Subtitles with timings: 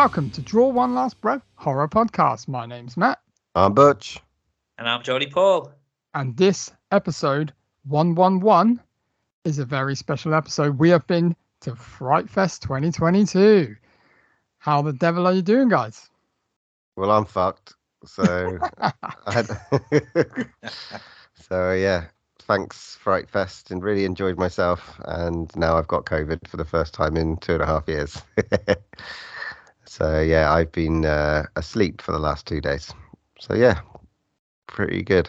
[0.00, 2.48] Welcome to Draw One Last Breath Horror Podcast.
[2.48, 3.20] My name's Matt,
[3.54, 4.18] I'm Butch.
[4.78, 5.72] And I'm Jody Paul.
[6.14, 7.52] and this episode
[7.86, 8.80] 111
[9.44, 10.78] is a very special episode.
[10.78, 13.76] We have been to Fright Fest 2022.
[14.56, 16.08] How the devil are you doing, guys?
[16.96, 17.74] Well, I'm fucked.
[18.06, 18.92] So, I
[19.30, 19.48] had...
[21.34, 22.06] so yeah.
[22.38, 24.98] Thanks, Fright Fest, and really enjoyed myself.
[25.04, 28.22] And now I've got COVID for the first time in two and a half years.
[29.90, 32.94] so yeah, I've been uh, asleep for the last two days.
[33.40, 33.80] So yeah,
[34.68, 35.28] pretty good.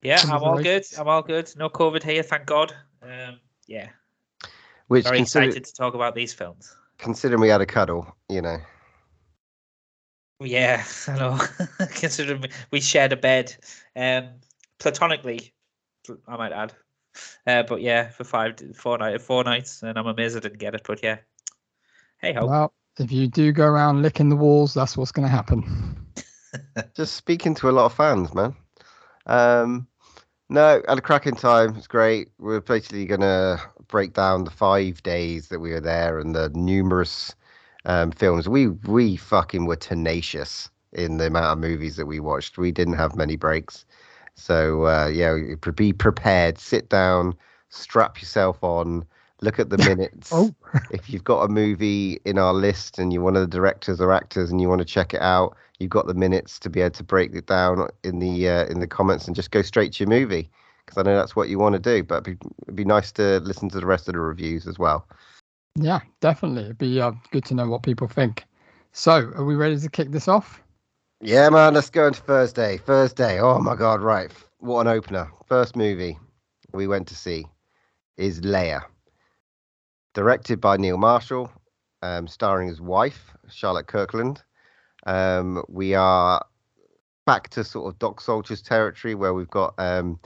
[0.00, 0.84] Yeah, I'm all good.
[0.96, 1.52] I'm all good.
[1.56, 2.72] No COVID here, thank God.
[3.02, 3.88] Um, yeah,
[4.86, 6.76] Which very consider- excited to talk about these films.
[6.98, 8.58] considering we had a cuddle, you know.
[10.38, 11.38] Yeah, I know.
[11.96, 13.56] Considering we- we shared a bed,
[13.96, 14.28] um,
[14.78, 15.52] platonically,
[16.28, 16.74] I might add.
[17.44, 20.76] Uh, but yeah, for five, four night, four nights, and I'm amazed I didn't get
[20.76, 20.82] it.
[20.86, 21.18] But yeah,
[22.18, 22.46] hey ho.
[22.46, 25.96] Well, if you do go around licking the walls, that's what's going to happen.
[26.94, 28.54] just speaking to a lot of fans, man.
[29.26, 29.86] Um,
[30.48, 31.74] no, had a cracking time.
[31.76, 32.28] It's great.
[32.38, 37.34] We're basically gonna break down the five days that we were there and the numerous
[37.84, 38.48] um, films.
[38.48, 42.58] We we fucking were tenacious in the amount of movies that we watched.
[42.58, 43.84] We didn't have many breaks,
[44.36, 45.36] so uh, yeah,
[45.74, 46.58] be prepared.
[46.58, 47.34] Sit down,
[47.68, 49.04] strap yourself on.
[49.42, 50.54] Look at the minutes Oh,
[50.90, 54.12] if you've got a movie in our list and you're one of the directors or
[54.12, 56.90] actors and you want to check it out, you've got the minutes to be able
[56.90, 60.04] to break it down in the uh, in the comments and just go straight to
[60.04, 60.50] your movie
[60.84, 62.02] because I know that's what you want to do.
[62.02, 64.78] But it'd be, it'd be nice to listen to the rest of the reviews as
[64.78, 65.06] well.
[65.74, 66.64] yeah, definitely.
[66.64, 68.44] It'd be uh, good to know what people think.
[68.92, 70.62] So, are we ready to kick this off?
[71.20, 72.76] Yeah, man, let's go into Thursday.
[72.78, 73.40] Thursday.
[73.40, 74.30] Oh my God, right.
[74.58, 75.30] What an opener.
[75.46, 76.18] First movie
[76.72, 77.46] we went to see
[78.16, 78.86] is Lair.
[80.16, 81.52] Directed by Neil Marshall,
[82.00, 84.42] um, starring his wife, Charlotte Kirkland.
[85.06, 86.42] Um, we are
[87.26, 90.18] back to sort of Dog Soldiers territory where we've got, um,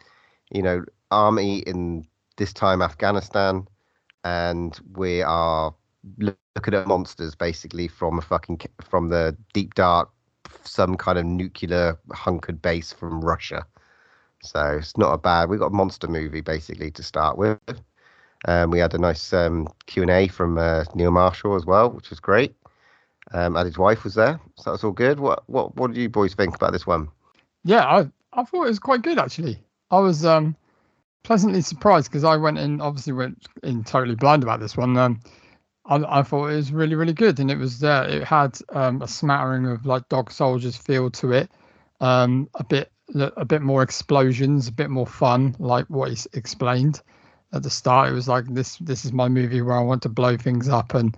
[0.53, 2.07] you know, army in
[2.37, 3.67] this time Afghanistan,
[4.23, 5.75] and we are
[6.19, 10.09] loo- looking at monsters basically from a fucking from the deep dark
[10.63, 13.67] some kind of nuclear hunkered base from Russia.
[14.41, 15.49] So it's not a bad.
[15.49, 17.59] We've got a monster movie basically to start with.
[18.47, 21.91] Um, we had a nice um, Q and A from uh, Neil Marshall as well,
[21.91, 22.55] which was great.
[23.33, 25.21] Um, and his wife was there, so that was all good.
[25.21, 27.09] What what what do you boys think about this one?
[27.65, 29.59] Yeah, I I thought it was quite good actually.
[29.91, 30.57] I was um
[31.23, 34.97] pleasantly surprised because I went in obviously went in totally blind about this one.
[34.97, 35.21] Um,
[35.85, 38.09] I I thought it was really really good and it was there.
[38.09, 41.51] It had um a smattering of like Dog Soldiers feel to it.
[42.01, 47.01] Um, a bit a bit more explosions, a bit more fun, like what he explained
[47.53, 48.11] at the start.
[48.11, 50.95] It was like this this is my movie where I want to blow things up
[50.95, 51.17] and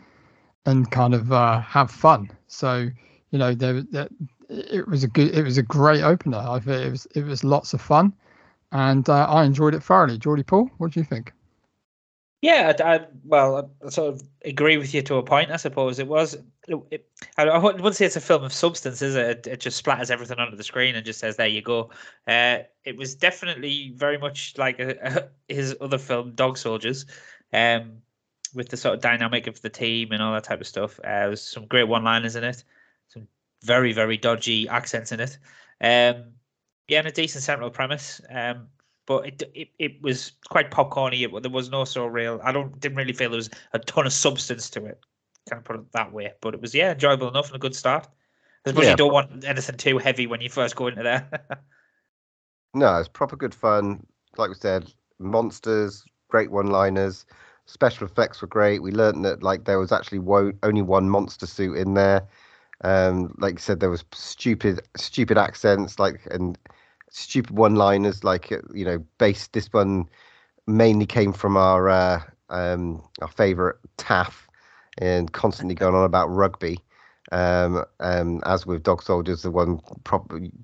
[0.66, 2.31] and kind of uh, have fun.
[2.48, 2.88] So
[3.31, 4.09] you know there, there
[4.48, 7.42] it was a good it was a great opener i think it was it was
[7.42, 8.12] lots of fun
[8.72, 11.32] and uh, i enjoyed it thoroughly geordie paul what do you think
[12.42, 15.50] Yeah, I, I- well, I sort of agree with you to a point.
[15.50, 16.37] I suppose it was.
[16.68, 19.26] It, I, wouldn't say it's a film of substance, is it?
[19.26, 21.90] It, it just splatters everything onto the screen and just says, "There you go."
[22.28, 27.04] Uh, it was definitely very much like a, his other film, Dog Soldiers,
[27.52, 27.94] um,
[28.54, 31.00] with the sort of dynamic of the team and all that type of stuff.
[31.00, 32.62] Uh, there was some great one-liners in it,
[33.08, 33.26] some
[33.62, 35.38] very very dodgy accents in it.
[35.80, 36.26] Um,
[36.86, 38.20] yeah, and a decent central premise.
[38.30, 38.68] Um,
[39.06, 41.22] but it, it it was quite popcorny.
[41.22, 42.40] It, there was no so real.
[42.44, 45.00] I don't didn't really feel there was a ton of substance to it.
[45.48, 46.32] Kind of put it that way.
[46.41, 48.08] But it was yeah enjoyable enough and a good start.
[48.64, 48.91] I suppose Yeah.
[48.91, 51.28] you don't want anything too heavy when you first go into there.
[52.74, 54.06] No, it's proper good fun.
[54.39, 57.27] Like we said, monsters, great one-liners.
[57.66, 58.83] Special effects were great.
[58.83, 62.27] We learned that like there was actually wo- only one monster suit in there.
[62.83, 66.59] Um, like you said, there was stupid, stupid accents, like and
[67.10, 68.24] stupid one-liners.
[68.24, 70.09] Like uh, you know, based this one
[70.66, 74.48] mainly came from our uh, um, our favorite Taff,
[74.98, 76.78] and constantly going on about rugby.
[77.30, 79.80] Um, um, as with Dog Soldiers, the one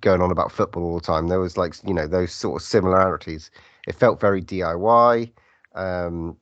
[0.00, 1.28] going on about football all the time.
[1.28, 3.50] There was like you know those sort of similarities.
[3.86, 5.30] It felt very DIY,
[5.75, 6.36] um,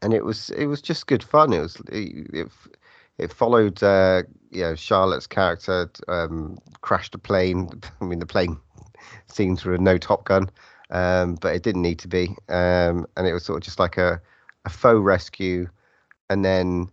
[0.00, 1.52] and it was it was just good fun.
[1.52, 2.48] It was it it,
[3.18, 7.68] it followed uh, you know Charlotte's character um, crashed a plane.
[8.00, 8.56] I mean the plane
[9.26, 10.48] scenes were no Top Gun,
[10.90, 13.98] um, but it didn't need to be, um, and it was sort of just like
[13.98, 14.20] a
[14.64, 15.68] a faux rescue,
[16.30, 16.88] and then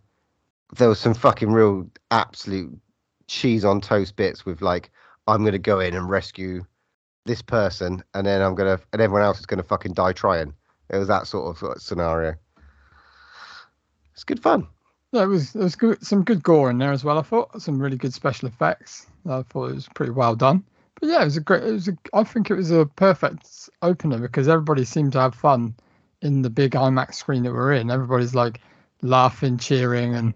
[0.76, 2.78] there was some fucking real absolute
[3.26, 4.90] cheese on toast bits with like
[5.26, 6.64] I'm gonna go in and rescue
[7.24, 10.54] this person and then I'm gonna and everyone else is gonna fucking die trying.
[10.90, 12.34] It was that sort of, uh, scenario.
[14.12, 14.66] It's good fun.
[15.12, 17.18] Yeah, it was it was good, some good gore in there as well.
[17.18, 19.06] I thought some really good special effects.
[19.28, 20.64] I thought it was pretty well done.
[21.00, 21.64] But yeah, it was a great.
[21.64, 25.34] It was a, I think it was a perfect opener because everybody seemed to have
[25.34, 25.74] fun
[26.22, 27.90] in the big IMAX screen that we're in.
[27.90, 28.60] Everybody's like
[29.02, 30.34] laughing, cheering, and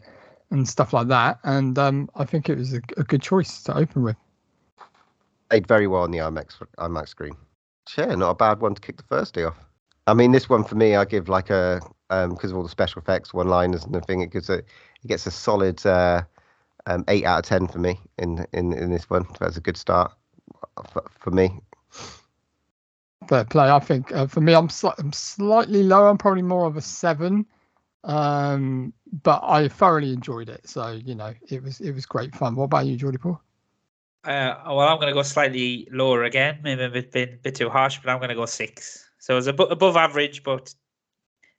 [0.50, 1.38] and stuff like that.
[1.44, 4.16] And um, I think it was a, a good choice to open with.
[5.50, 7.36] Played very well on the IMAX IMAX screen.
[7.96, 9.58] Yeah, not a bad one to kick the first day off.
[10.06, 11.80] I mean, this one for me, I give like a
[12.10, 14.22] um because of all the special effects, one liners and everything.
[14.22, 16.22] It gives a it gets a solid uh,
[16.86, 19.26] um, eight out of ten for me in in in this one.
[19.40, 20.12] That's a good start
[20.92, 21.60] for, for me.
[23.28, 23.70] Fair play.
[23.70, 24.68] I think uh, for me, I'm,
[24.98, 26.08] I'm slightly lower.
[26.08, 27.46] I'm probably more of a seven,
[28.06, 28.93] um,
[29.23, 30.69] but I thoroughly enjoyed it.
[30.69, 32.55] So you know, it was it was great fun.
[32.56, 33.41] What about you, Jordy Paul?
[34.25, 36.58] Uh, well, I'm going to go slightly lower again.
[36.62, 39.08] Maybe a bit, bit, bit too harsh, but I'm going to go six.
[39.20, 40.75] So it's abo- above average, but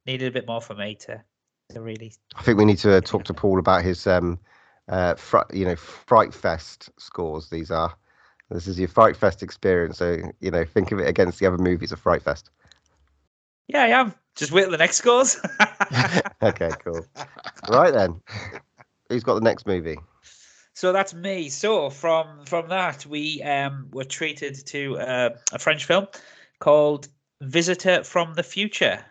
[0.05, 1.23] needed a bit more for me to,
[1.69, 2.13] to really.
[2.35, 4.39] I think we need to talk to Paul about his um
[4.89, 7.49] uh fr- you know Fright Fest scores.
[7.49, 7.95] These are.
[8.49, 9.97] This is your Fright Fest experience.
[9.97, 12.49] So you know, think of it against the other movies of Fright Fest.
[13.67, 14.13] Yeah, I am.
[14.37, 15.37] Just wait till the next scores.
[16.43, 17.05] Okay, cool.
[17.69, 18.21] right then,
[19.09, 19.97] who's got the next movie?
[20.73, 21.49] So that's me.
[21.49, 26.07] So from from that, we um were treated to uh, a French film
[26.59, 27.07] called
[27.41, 29.03] Visitor from the Future.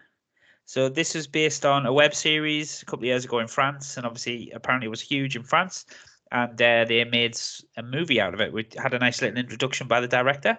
[0.67, 3.97] So this is based on a web series a couple of years ago in France,
[3.97, 5.87] and obviously apparently it was huge in France.
[6.31, 7.39] And uh, they made
[7.77, 8.53] a movie out of it.
[8.53, 10.59] We had a nice little introduction by the director,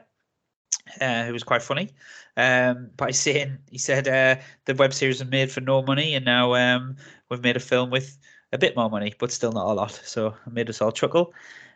[1.01, 1.91] uh, who was quite funny.
[2.37, 6.23] Um, by saying he said uh, the web series was made for no money, and
[6.23, 6.95] now um,
[7.29, 8.17] we've made a film with
[8.53, 9.99] a bit more money, but still not a lot.
[10.03, 11.33] So it made us all chuckle.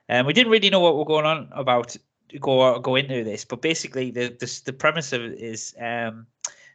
[0.08, 1.98] And we didn't really know what we're going on about
[2.40, 6.28] go go into this, but basically the the, the premise of it is um,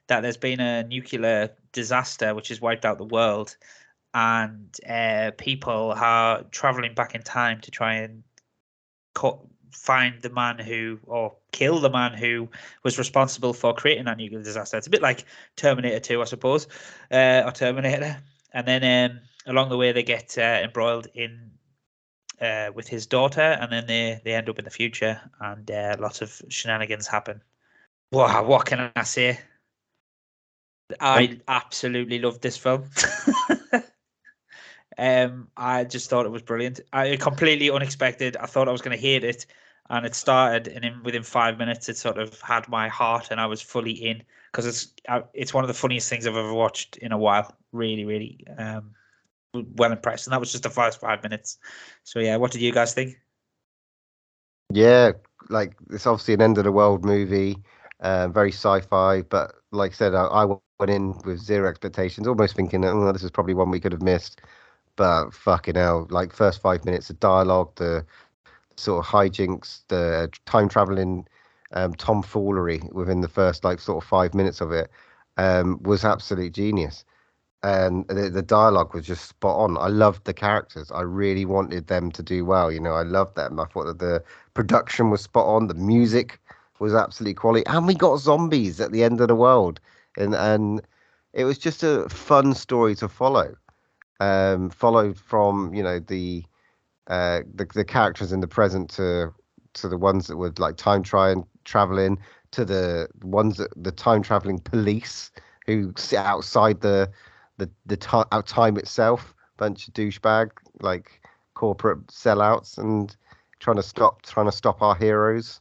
[0.08, 3.56] that there's been a nuclear disaster which has wiped out the world,
[4.14, 8.22] and uh, people are traveling back in time to try and
[9.14, 9.38] cut,
[9.70, 12.48] find the man who or kill the man who
[12.82, 14.76] was responsible for creating that nuclear disaster.
[14.76, 15.24] It's a bit like
[15.56, 16.68] Terminator 2, I suppose,
[17.10, 18.18] uh, or Terminator.
[18.52, 21.50] And then um, along the way, they get uh, embroiled in
[22.40, 25.96] uh, with his daughter, and then they they end up in the future, and uh,
[25.98, 27.40] lots of shenanigans happen.
[28.12, 29.40] Wow, what can I say?
[31.00, 32.90] I absolutely loved this film.
[34.98, 36.80] um, I just thought it was brilliant.
[36.92, 38.36] I completely unexpected.
[38.36, 39.46] I thought I was going to hate it,
[39.90, 43.40] and it started, and in within five minutes, it sort of had my heart, and
[43.40, 46.54] I was fully in because it's uh, it's one of the funniest things I've ever
[46.54, 47.54] watched in a while.
[47.72, 48.92] Really, really um,
[49.54, 51.58] well impressed, and that was just the first five minutes.
[52.04, 53.16] So yeah, what did you guys think?
[54.72, 55.12] Yeah,
[55.48, 57.56] like it's obviously an end of the world movie,
[58.00, 59.22] uh, very sci-fi.
[59.22, 63.22] But like I said, I, I went in with zero expectations, almost thinking, oh, this
[63.22, 64.42] is probably one we could have missed.
[64.96, 68.04] But fucking hell, like first five minutes of dialogue, the
[68.76, 71.26] sort of hijinks, the time traveling
[71.72, 74.90] um, tomfoolery within the first like sort of five minutes of it
[75.36, 77.04] um, was absolute genius.
[77.62, 79.76] And the, the dialogue was just spot on.
[79.78, 80.90] I loved the characters.
[80.92, 82.70] I really wanted them to do well.
[82.70, 83.58] You know, I loved them.
[83.58, 84.22] I thought that the
[84.54, 85.66] production was spot on.
[85.66, 86.40] The music
[86.78, 89.80] was absolutely quality, and we got zombies at the end of the world,
[90.16, 90.82] and and
[91.32, 93.56] it was just a fun story to follow.
[94.20, 96.44] Um, followed from you know the
[97.08, 99.32] uh the, the characters in the present to
[99.74, 102.18] to the ones that would like time try and traveling
[102.52, 105.30] to the ones that the time traveling police
[105.66, 107.10] who sit outside the
[107.58, 111.20] the the out time itself bunch of douchebag like
[111.54, 113.16] corporate sellouts and
[113.60, 115.60] trying to stop trying to stop our heroes.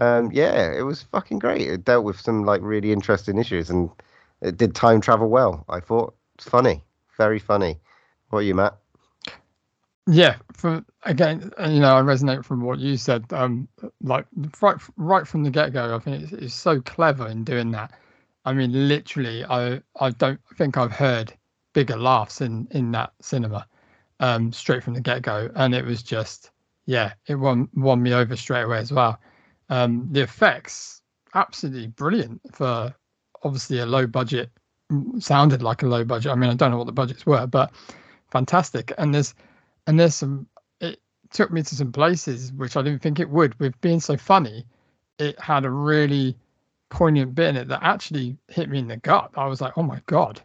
[0.00, 1.62] Um yeah it was fucking great.
[1.62, 3.90] It dealt with some like really interesting issues and
[4.40, 5.64] it did time travel well.
[5.68, 6.82] I thought it's funny.
[7.16, 7.78] Very funny.
[8.30, 8.76] What are you matt
[10.06, 13.24] Yeah, from again, uh, you know, I resonate from what you said.
[13.32, 13.68] Um,
[14.02, 14.26] like
[14.60, 17.92] right, right from the get go, I think it's, it's so clever in doing that.
[18.44, 21.32] I mean, literally, I, I don't think I've heard
[21.72, 23.66] bigger laughs in in that cinema,
[24.20, 26.50] um, straight from the get go, and it was just,
[26.84, 29.18] yeah, it won won me over straight away as well.
[29.70, 31.00] Um, the effects,
[31.34, 32.94] absolutely brilliant for
[33.42, 34.50] obviously a low budget.
[34.92, 36.30] mm, Sounded like a low budget.
[36.30, 37.72] I mean, I don't know what the budgets were, but
[38.30, 38.92] fantastic.
[38.98, 39.34] And there's
[39.86, 40.46] and there's some
[40.80, 41.00] it
[41.30, 43.58] took me to some places which I didn't think it would.
[43.60, 44.66] With being so funny
[45.18, 46.36] it had a really
[46.90, 49.30] poignant bit in it that actually hit me in the gut.
[49.36, 50.40] I was like oh my god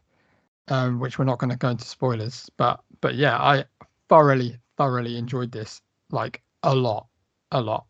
[0.67, 3.65] um which we're not going to go into spoilers but but yeah I
[4.07, 5.81] thoroughly thoroughly enjoyed this
[6.11, 7.07] like a lot
[7.51, 7.85] a lot.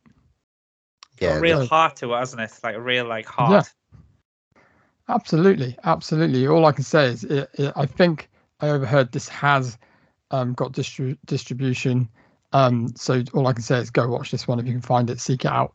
[1.20, 2.52] Yeah a real heart to it, hasn't it?
[2.64, 3.72] Like a real like heart.
[5.08, 6.48] absolutely absolutely.
[6.48, 8.30] All I can say is it, it, I think
[8.62, 9.78] I overheard this has
[10.32, 12.10] um, got distri- distribution.
[12.54, 15.10] Um, so all I can say is go watch this one if you can find
[15.10, 15.20] it.
[15.20, 15.74] Seek it out.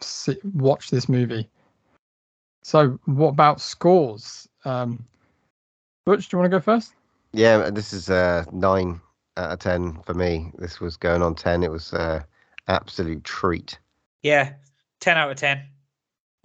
[0.00, 1.48] See, watch this movie.
[2.62, 4.48] So what about scores?
[4.64, 5.04] Um,
[6.04, 6.94] Butch, do you want to go first?
[7.32, 9.00] Yeah, this is uh, nine
[9.36, 10.52] out of ten for me.
[10.58, 11.62] This was going on ten.
[11.62, 12.22] It was uh,
[12.68, 13.78] absolute treat.
[14.22, 14.54] Yeah,
[15.00, 15.62] ten out of ten.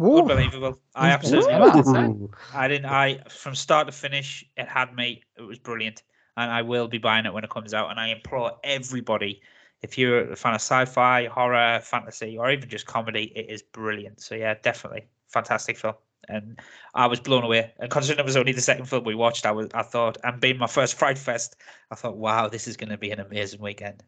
[0.01, 0.19] Ooh.
[0.19, 0.77] Unbelievable.
[0.93, 1.85] I absolutely loved it.
[1.85, 2.09] that's it.
[2.09, 2.31] Ooh.
[2.53, 2.85] I didn't.
[2.85, 5.24] I from start to finish, it had me.
[5.38, 6.03] It was brilliant,
[6.38, 7.92] and I will be buying it when it comes out.
[7.92, 9.42] And I implore everybody,
[9.82, 14.22] if you're a fan of sci-fi, horror, fantasy, or even just comedy, it is brilliant.
[14.22, 15.96] So yeah, definitely fantastic film.
[16.27, 16.60] And
[16.96, 17.72] I was blown away.
[17.80, 19.68] And considering it was only the second film we watched, I was.
[19.74, 21.56] I thought, and being my first Fright Fest,
[21.92, 24.04] I thought, wow, this is going to be an amazing weekend.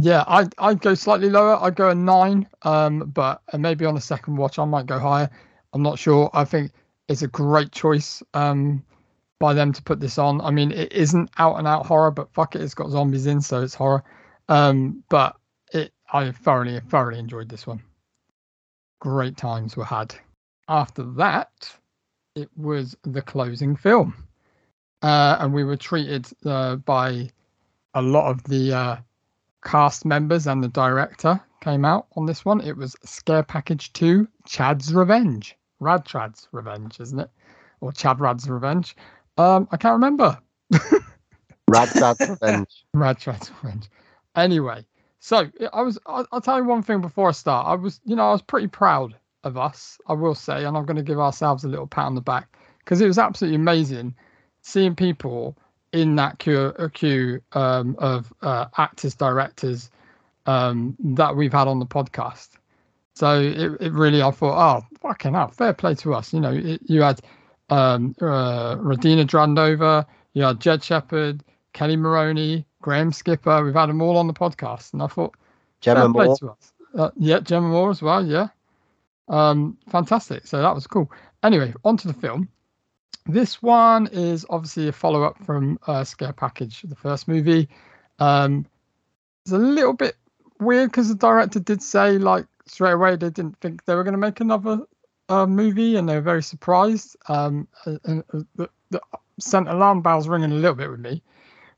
[0.00, 1.56] Yeah, I I'd go slightly lower.
[1.62, 2.48] I'd go a nine.
[2.62, 5.30] Um, but uh, maybe on a second watch I might go higher.
[5.72, 6.28] I'm not sure.
[6.34, 6.72] I think
[7.08, 8.82] it's a great choice um
[9.42, 10.40] by them to put this on.
[10.40, 13.40] I mean, it isn't out and out horror, but fuck it, it's got zombies in,
[13.40, 14.04] so it's horror.
[14.48, 15.34] Um, but
[15.72, 17.82] it I thoroughly thoroughly enjoyed this one.
[19.00, 20.14] Great times were had.
[20.68, 21.50] After that,
[22.36, 24.14] it was the closing film,
[25.02, 27.28] uh, and we were treated uh, by
[27.94, 28.96] a lot of the uh,
[29.64, 32.60] cast members and the director came out on this one.
[32.60, 35.56] It was Scare Package 2, Chad's Revenge.
[35.80, 37.30] Rad Chad's Revenge, isn't it?
[37.80, 38.94] Or Chad Rad's Revenge.
[39.38, 40.38] Um, I can't remember.
[41.68, 42.84] Rad Dad's Revenge.
[42.94, 43.88] Rad Chad's Revenge.
[44.36, 44.84] Anyway,
[45.20, 45.98] so I was.
[46.06, 47.66] I'll, I'll tell you one thing before I start.
[47.66, 49.98] I was, you know, I was pretty proud of us.
[50.06, 52.56] I will say, and I'm going to give ourselves a little pat on the back
[52.78, 54.14] because it was absolutely amazing
[54.62, 55.56] seeing people
[55.92, 59.90] in that queue, queue um, of uh, actors, directors
[60.46, 62.50] um, that we've had on the podcast.
[63.14, 66.32] So it, it really, I thought, oh, fucking hell, fair play to us.
[66.32, 67.20] You know, it, you had
[67.72, 71.42] um, uh, Radina Drandova, you had Jed Shepherd,
[71.74, 73.64] Kelli Maroney, Graham Skipper.
[73.64, 75.34] We've had them all on the podcast, and I thought,
[75.80, 76.36] Gemma Moore.
[76.36, 76.72] to us.
[76.94, 78.26] Uh, yeah, Gemma Moore as well.
[78.26, 78.48] Yeah,
[79.28, 80.46] um, fantastic.
[80.46, 81.10] So that was cool.
[81.42, 82.48] Anyway, on to the film.
[83.26, 87.68] This one is obviously a follow up from uh, Scare Package, the first movie.
[88.18, 88.66] Um,
[89.44, 90.16] it's a little bit
[90.60, 94.12] weird because the director did say, like, straight away they didn't think they were going
[94.12, 94.80] to make another
[95.28, 97.16] uh, movie and they were very surprised.
[97.28, 97.68] Um,
[98.04, 99.00] and, uh, the, the
[99.38, 101.22] sent alarm bells ringing a little bit with me.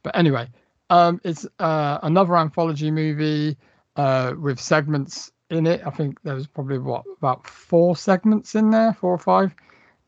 [0.02, 0.48] But anyway,
[0.90, 3.56] um, it's uh, another anthology movie
[3.96, 5.82] uh, with segments in it.
[5.86, 9.54] I think there was probably what about four segments in there, four or five,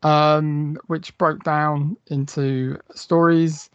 [0.02, 3.71] um, which broke down into stories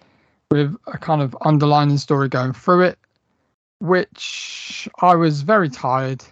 [0.52, 3.00] with a kind of underlining story going through it,
[3.80, 6.24] which I was very tired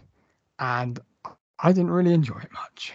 [0.59, 0.99] and
[1.59, 2.93] I didn't really enjoy it much.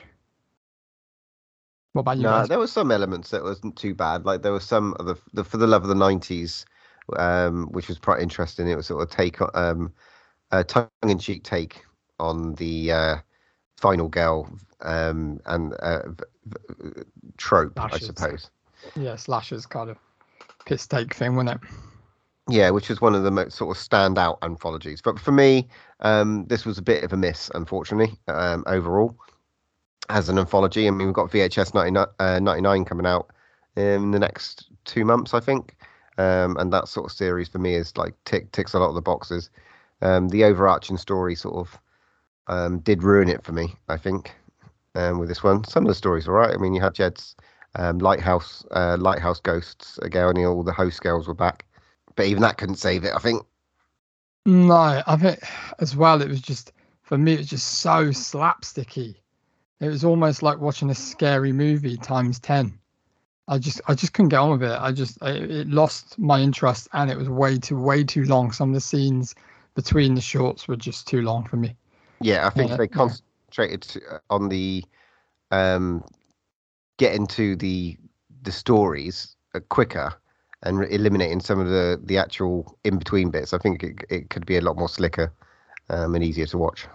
[1.95, 2.49] What about you No, guys?
[2.49, 4.27] there were some elements that wasn't too bad.
[4.27, 6.67] Like there was some of the, the for the love of the nineties,
[7.17, 8.69] um, which was quite interesting.
[8.69, 9.93] It was sort of take um,
[10.53, 11.85] a tongue in cheek take
[12.21, 13.17] on the uh,
[13.81, 14.51] final girl
[14.83, 16.25] um, and uh, v-
[16.79, 17.03] v-
[17.39, 18.09] trope, I Lashes.
[18.09, 18.51] suppose.
[18.97, 19.99] Yeah, slashers kind of
[20.67, 21.71] piss take thing, wasn't it?
[22.49, 25.01] Yeah, which was one of the most sort of standout anthologies.
[25.03, 25.69] But for me,
[26.01, 29.17] um, this was a bit of a miss, unfortunately, um, overall,
[30.09, 30.87] as an anthology.
[30.87, 33.31] I mean, we've got VHS 99, uh, 99 coming out
[33.77, 35.77] in the next two months, I think.
[36.17, 38.95] Um, and that sort of series for me is like tick, ticks a lot of
[38.95, 39.51] the boxes.
[40.01, 41.79] Um, the overarching story sort of
[42.47, 44.33] um, did ruin it for me, I think,
[44.95, 45.65] um, with this one.
[45.65, 46.55] Some of the stories were right.
[46.55, 47.35] I mean, you had Jed's
[47.75, 51.65] um, Lighthouse, uh, Lighthouse Ghosts again, all the host girls were back
[52.17, 53.13] but even that couldn't save it.
[53.15, 53.45] I think.
[54.47, 55.41] No, I think
[55.79, 56.21] as well.
[56.23, 57.35] It was just for me.
[57.35, 59.17] It was just so slapsticky.
[59.85, 62.79] It was almost like watching a scary movie times ten.
[63.49, 64.79] I just, I just couldn't get on with it.
[64.81, 68.51] I just, I, it lost my interest, and it was way too, way too long.
[68.53, 69.35] Some of the scenes
[69.75, 71.77] between the shorts were just too long for me.
[72.23, 74.83] Yeah, I think Yeah, they concentrated to- on the
[75.51, 76.03] um,
[76.97, 77.99] getting to the
[78.43, 80.15] the stories uh, quicker
[80.63, 83.53] and eliminating some of the the actual in between bits.
[83.53, 85.31] I think it it could be a lot more slicker
[85.91, 86.87] um, and easier to watch.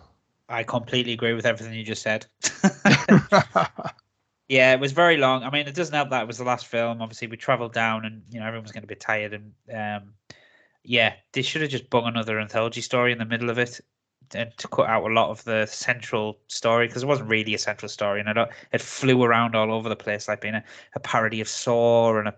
[0.49, 2.25] I completely agree with everything you just said.
[4.49, 5.43] yeah, it was very long.
[5.43, 7.01] I mean, it doesn't help that it was the last film.
[7.01, 9.33] Obviously, we travelled down, and you know everyone's going to be tired.
[9.33, 10.13] And um,
[10.83, 13.79] yeah, they should have just bung another anthology story in the middle of it,
[14.33, 17.59] and to cut out a lot of the central story because it wasn't really a
[17.59, 20.63] central story, and it it flew around all over the place, like being a,
[20.95, 22.35] a parody of Saw and a.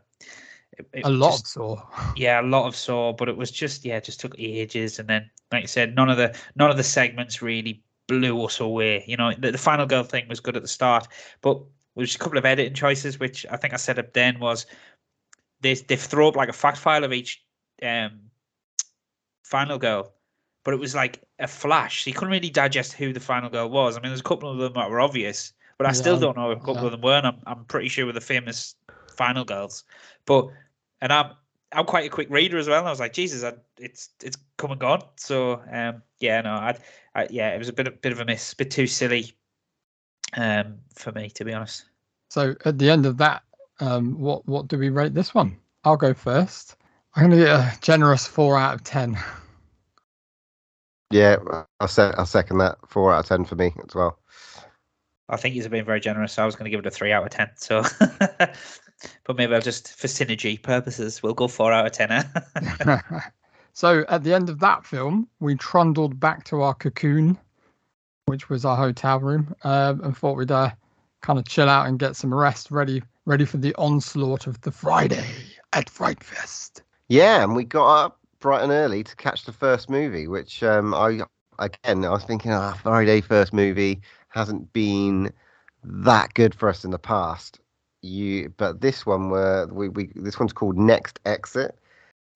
[0.77, 2.11] it- it a lot just- of Saw.
[2.17, 5.07] yeah, a lot of Saw, but it was just yeah, it just took ages, and
[5.07, 9.03] then like you said, none of the none of the segments really blew us away.
[9.07, 11.07] You know, the, the final girl thing was good at the start,
[11.41, 11.57] but
[11.95, 14.65] there was a couple of editing choices, which I think I said up then was
[15.61, 17.41] they they throw up like a fact file of each
[17.81, 18.19] um,
[19.43, 20.11] Final Girl,
[20.63, 22.03] but it was like a flash.
[22.03, 23.95] So you couldn't really digest who the Final Girl was.
[23.95, 26.51] I mean, there's a couple of them that were obvious, but I still don't know
[26.51, 26.85] a couple yeah.
[26.85, 27.17] of them were.
[27.17, 28.75] And I'm I'm pretty sure were the famous
[29.15, 29.85] Final Girls.
[30.25, 30.49] But
[30.99, 31.31] and I'm
[31.73, 32.79] I'm quite a quick reader as well.
[32.79, 35.03] And I was like, Jesus, I, it's it's come and gone.
[35.17, 36.77] So um, yeah, no, I,
[37.15, 39.31] I yeah, it was a bit of, bit of a miss, bit too silly
[40.35, 41.85] um, for me to be honest.
[42.29, 43.43] So at the end of that,
[43.79, 45.57] um, what what do we rate this one?
[45.83, 46.75] I'll go first.
[47.15, 49.17] I'm gonna get a generous four out of ten.
[51.11, 51.37] Yeah,
[51.81, 52.77] I'll, se- I'll second that.
[52.87, 54.17] Four out of ten for me as well.
[55.27, 56.37] I think he's been very generous.
[56.37, 57.49] I was going to give it a three out of ten.
[57.55, 57.83] So,
[59.25, 62.11] but maybe I'll just for synergy purposes, we'll go four out of ten.
[62.11, 62.99] eh?
[63.73, 67.37] so at the end of that film, we trundled back to our cocoon,
[68.25, 70.71] which was our hotel room, um, and thought we'd uh,
[71.21, 74.71] kind of chill out and get some rest, ready ready for the onslaught of the
[74.71, 75.25] Friday
[75.73, 76.83] at Fright Fest.
[77.07, 80.93] Yeah, and we got up bright and early to catch the first movie, which um,
[80.93, 81.21] I
[81.59, 85.31] again I was thinking, ah, Friday first movie hasn't been
[85.83, 87.59] that good for us in the past.
[88.01, 91.77] You, but this one were we, we this one's called Next Exit,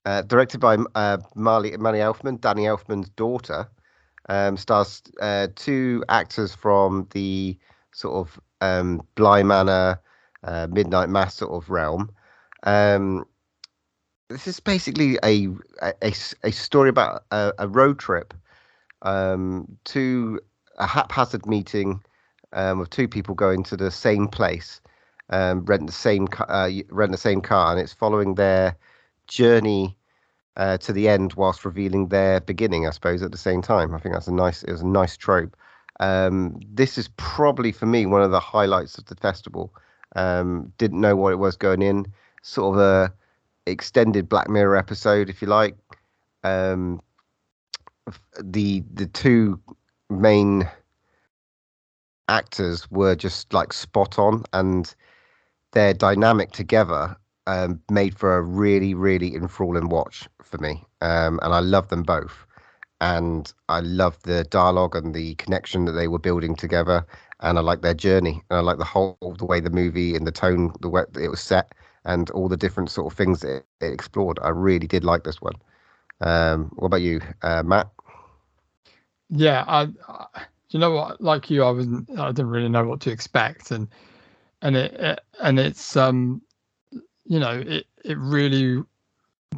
[0.05, 3.67] uh, directed by uh, Mali Mali Elfman, Danny Elfman's daughter.
[4.27, 7.57] Um, stars uh, two actors from the
[7.93, 9.99] sort of um, Bly Manor,
[10.43, 12.09] uh, Midnight Mass sort of realm.
[12.63, 13.25] Um,
[14.29, 15.49] this is basically a
[16.01, 18.33] a story about a, a road trip
[19.03, 20.39] um, to
[20.77, 22.01] a haphazard meeting
[22.53, 24.81] um, of two people going to the same place,
[25.29, 28.77] um, rent the same uh, rent the same car, and it's following their
[29.27, 29.97] journey
[30.57, 33.93] uh, to the end whilst revealing their beginning, I suppose, at the same time.
[33.93, 35.55] I think that's a nice it was a nice trope.
[35.99, 39.73] Um, this is probably for me one of the highlights of the festival.
[40.15, 42.05] Um, didn't know what it was going in.
[42.41, 43.13] Sort of a
[43.65, 45.75] extended Black Mirror episode, if you like.
[46.43, 47.01] Um,
[48.41, 49.59] the the two
[50.09, 50.69] main
[52.27, 54.93] actors were just like spot on, and
[55.75, 57.15] their dynamic together
[57.47, 60.83] um, made for a really, really enthralling watch for me.
[61.01, 62.45] Um, and I love them both,
[63.01, 67.05] and I love the dialogue and the connection that they were building together.
[67.41, 70.25] And I like their journey, and I like the whole the way the movie and
[70.25, 71.73] the tone, the way it was set,
[72.05, 74.39] and all the different sort of things it, it explored.
[74.41, 75.55] I really did like this one.
[76.21, 77.89] Um, what about you, uh, Matt?
[79.29, 83.01] Yeah, I, I you know what, like you, I wasn't, I didn't really know what
[83.01, 83.87] to expect, and
[84.61, 86.41] and it, it and it's um,
[87.25, 88.83] you know, it it really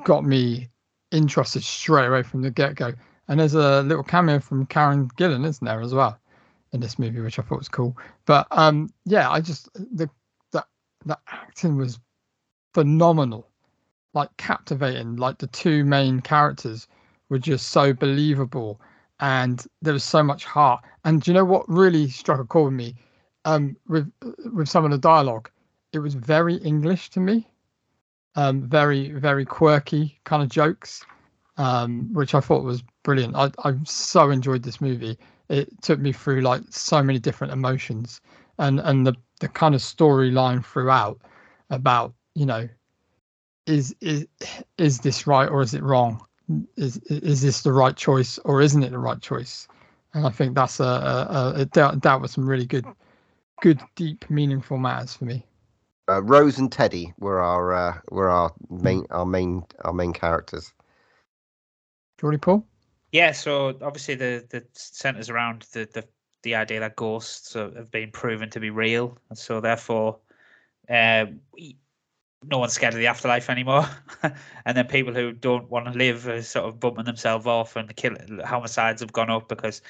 [0.03, 0.69] got me
[1.11, 2.93] interested straight away from the get go.
[3.27, 6.17] And there's a little cameo from Karen Gillan, isn't there, as well,
[6.71, 7.97] in this movie, which I thought was cool.
[8.25, 10.09] But um, yeah, I just the
[10.51, 10.63] the
[11.05, 11.99] the acting was
[12.73, 13.47] phenomenal,
[14.13, 15.17] like captivating.
[15.17, 16.87] Like the two main characters
[17.29, 18.79] were just so believable,
[19.19, 20.83] and there was so much heart.
[21.03, 22.95] And you know what really struck a chord with me?
[23.47, 24.11] Um, with
[24.53, 25.49] with some of the dialogue,
[25.93, 27.47] it was very English to me.
[28.35, 31.05] Um, very very quirky kind of jokes,
[31.57, 33.35] um, which I thought was brilliant.
[33.35, 35.17] I I so enjoyed this movie.
[35.49, 38.21] It took me through like so many different emotions,
[38.59, 41.21] and and the the kind of storyline throughout
[41.69, 42.67] about you know
[43.65, 44.27] is is
[44.77, 46.25] is this right or is it wrong?
[46.75, 49.67] Is is this the right choice or isn't it the right choice?
[50.13, 52.85] And I think that's a, a, a dealt, dealt with some really good,
[53.61, 55.45] good, deep, meaningful matters for me.
[56.09, 60.73] Uh, Rose and Teddy were our uh, were our main our main our main characters.
[62.19, 62.65] Geordie Paul?
[63.11, 66.05] Yeah, so obviously the the centers around the the
[66.43, 70.19] the idea that ghosts have been proven to be real, and so therefore,
[70.89, 71.77] uh, we-
[72.45, 73.85] no one's scared of the afterlife anymore.
[74.23, 77.89] and then people who don't want to live are sort of bumping themselves off, and
[77.89, 78.15] the kill
[78.45, 79.81] homicides have gone up because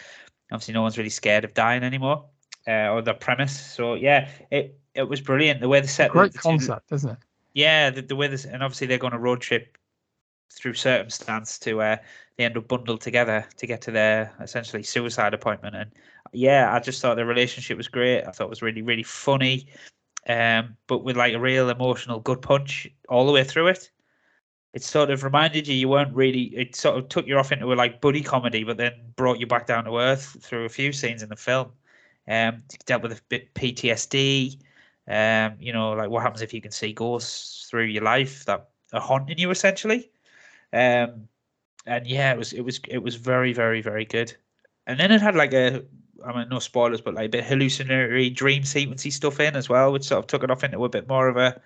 [0.51, 2.25] obviously no one's really scared of dying anymore,
[2.67, 3.59] uh, or the premise.
[3.59, 7.17] So yeah, it it was brilliant the way they set Great the concept, isn't it?
[7.53, 9.77] yeah, the, the way this, and obviously they're going on a road trip
[10.53, 11.97] through circumstance to uh,
[12.37, 15.75] they end up bundled together to get to their essentially suicide appointment.
[15.75, 15.91] And
[16.33, 18.23] yeah, I just thought the relationship was great.
[18.23, 19.67] I thought it was really, really funny,
[20.27, 23.89] um, but with like a real emotional good punch all the way through it.
[24.73, 26.55] It sort of reminded you you weren't really.
[26.55, 29.47] It sort of took you off into a like buddy comedy, but then brought you
[29.47, 31.71] back down to earth through a few scenes in the film.
[32.27, 34.59] Um, dealt with a bit PTSD,
[35.07, 38.69] um, you know, like what happens if you can see ghosts through your life that
[38.93, 40.11] are haunting you essentially.
[40.73, 41.27] Um,
[41.85, 44.35] and yeah, it was it was it was very very very good.
[44.85, 45.83] And then it had like a
[46.25, 49.93] I mean no spoilers, but like a bit hallucinatory dream sequencey stuff in as well,
[49.93, 51.59] which sort of took it off into a bit more of a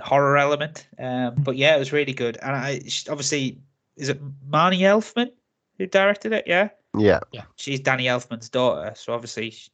[0.00, 0.86] horror element.
[0.98, 2.38] Um, but yeah, it was really good.
[2.42, 3.58] And I obviously
[3.96, 5.32] is it Marnie Elfman
[5.78, 6.44] who directed it?
[6.46, 6.68] Yeah,
[6.98, 7.20] Yeah.
[7.56, 9.70] she's Danny Elfman's daughter, so obviously sh-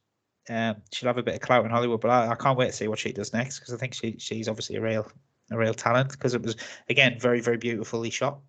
[0.49, 2.01] um, she'll have a bit of clout in Hollywood.
[2.01, 4.15] But I, I can't wait to see what she does next because I think she
[4.19, 5.11] she's obviously a real
[5.51, 6.55] a real talent because it was
[6.89, 8.39] again very very beautifully shot.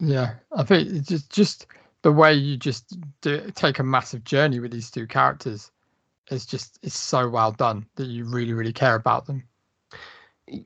[0.00, 1.66] Yeah, I think it's just just
[2.02, 5.70] the way you just do, take a massive journey with these two characters
[6.30, 9.42] is just it's so well done that you really really care about them.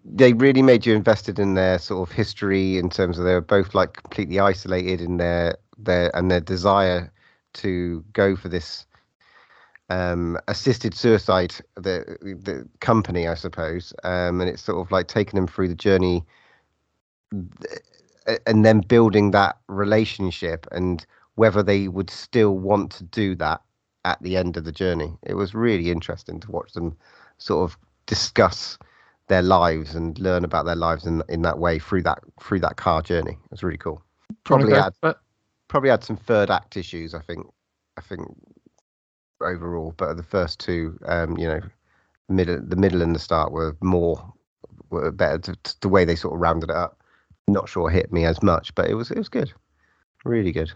[0.04, 3.40] they really made you invested in their sort of history in terms of they were
[3.40, 7.12] both like completely isolated in their their and their desire
[7.52, 8.86] to go for this
[9.88, 15.36] um assisted suicide the the company i suppose um and it's sort of like taking
[15.36, 16.24] them through the journey
[18.46, 23.60] and then building that relationship and whether they would still want to do that
[24.04, 26.96] at the end of the journey it was really interesting to watch them
[27.38, 28.78] sort of discuss
[29.30, 32.76] their lives and learn about their lives in in that way through that through that
[32.76, 33.38] car journey.
[33.44, 34.02] It was really cool.
[34.28, 35.20] Do you wanna Probably had but
[35.70, 37.14] probably had some third act issues.
[37.14, 37.46] I think
[37.96, 38.22] I think
[39.40, 41.60] overall, but the first two, um, you know,
[42.28, 44.32] middle the middle and the start were more
[44.90, 45.38] were better.
[45.38, 46.98] To, to the way they sort of rounded it up.
[47.48, 49.52] Not sure hit me as much, but it was it was good,
[50.24, 50.72] really good.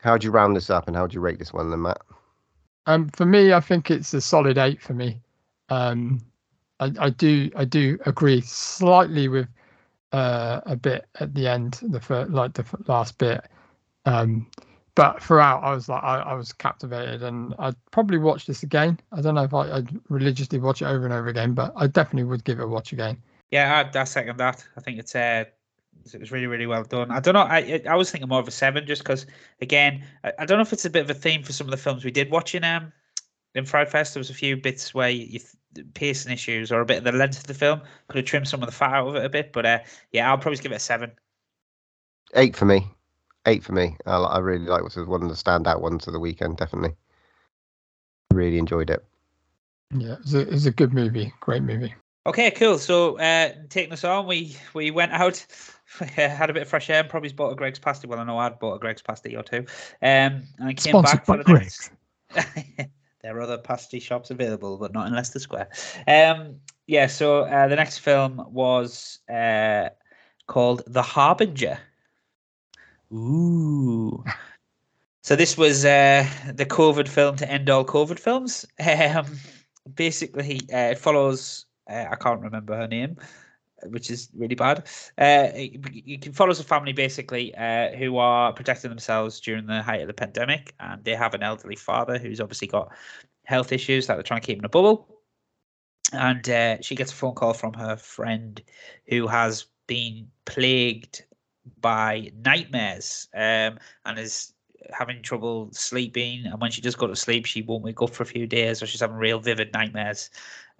[0.00, 2.00] How'd you round this up, and how'd you rate this one, then, Matt?
[2.86, 5.20] Um, for me, I think it's a solid eight for me.
[5.68, 6.20] Um,
[6.80, 9.48] I, I do I do agree slightly with
[10.12, 13.44] uh, a bit at the end, the first, like the last bit.
[14.06, 14.50] Um,
[14.94, 18.98] but throughout, I was like I, I was captivated, and I'd probably watch this again.
[19.12, 21.86] I don't know if I, I'd religiously watch it over and over again, but I
[21.86, 23.22] definitely would give it a watch again.
[23.50, 24.66] Yeah, I, I second that.
[24.76, 25.44] I think it's uh,
[26.12, 27.10] it was really really well done.
[27.10, 27.40] I don't know.
[27.42, 29.26] I I- was thinking more of a seven just because
[29.60, 31.70] again, I, I don't know if it's a bit of a theme for some of
[31.70, 32.92] the films we did watch in um
[33.54, 34.14] in Fright Fest.
[34.14, 35.40] There was a few bits where you,
[35.94, 38.62] pacing issues or a bit of the length of the film could have trimmed some
[38.62, 39.52] of the fat out of it a bit.
[39.52, 39.78] But uh,
[40.12, 41.12] yeah, I'll probably give it a seven.
[42.34, 42.86] Eight for me.
[43.46, 43.96] Eight for me.
[44.06, 44.96] I, I really like this.
[44.96, 46.56] Was one of the standout ones of the weekend.
[46.56, 46.94] Definitely.
[48.32, 49.04] Really enjoyed it.
[49.96, 51.94] Yeah, it was a, it was a good movie, great movie.
[52.26, 52.78] Okay, cool.
[52.78, 55.46] So uh, taking us on, we we went out,
[56.14, 58.06] had a bit of fresh air, and probably bought a Greggs pasty.
[58.06, 59.64] Well, I know I'd bought a Greggs pasty or two.
[60.02, 61.90] Um, and I came Sponsored back for by the next.
[63.22, 65.68] There are other pasty shops available, but not in Leicester Square.
[66.06, 67.06] Um, yeah.
[67.06, 69.88] So uh, the next film was uh,
[70.46, 71.78] called The Harbinger.
[73.12, 74.24] Ooh.
[75.22, 78.64] So this was uh, the COVID film to end all COVID films.
[78.78, 79.26] Um,
[79.94, 81.66] basically, uh, it follows.
[81.90, 83.16] Uh, I can't remember her name,
[83.86, 84.78] which is really bad.
[85.18, 90.00] Uh, it can follows a family basically uh, who are protecting themselves during the height
[90.00, 92.92] of the pandemic, and they have an elderly father who's obviously got
[93.44, 95.20] health issues that they're trying to keep in a bubble.
[96.12, 98.60] And uh, she gets a phone call from her friend
[99.08, 101.24] who has been plagued
[101.80, 104.54] by nightmares um, and is
[104.90, 106.46] having trouble sleeping.
[106.46, 108.82] And when she does go to sleep, she won't wake up for a few days,
[108.82, 110.30] or she's having real vivid nightmares.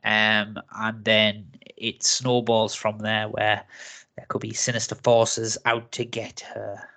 [0.04, 3.64] Um, and then it snowballs from there, where
[4.16, 6.88] there could be sinister forces out to get her.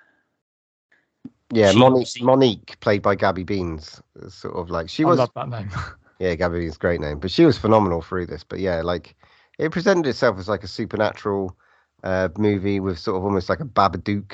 [1.53, 5.19] Yeah, She Monique, obviously- Monique, played by Gabby Beans, sort of like she I was.
[5.19, 5.69] love that name.
[6.19, 8.43] Yeah, Gabby Beans, great name, but she was phenomenal through this.
[8.43, 9.15] But yeah, like
[9.57, 11.57] it presented itself as like a supernatural
[12.03, 14.33] uh, movie with sort of almost like a Babadook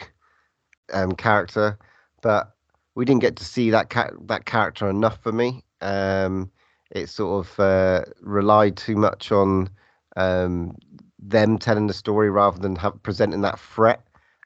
[0.92, 1.80] um, character,
[2.22, 2.54] but
[2.96, 5.64] we didn't get to see that ca- that character enough for me.
[5.80, 6.52] Um,
[6.92, 9.70] it sort of uh, relied too much on
[10.16, 10.76] um,
[11.20, 14.02] them telling the story rather than have, presenting that threat.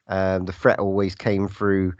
[0.08, 1.94] Um, the threat always came through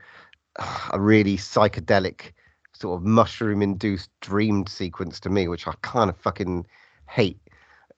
[0.92, 2.33] a really psychedelic
[2.72, 6.66] sort of mushroom induced dream sequence to me, which I kind of fucking
[7.09, 7.38] hate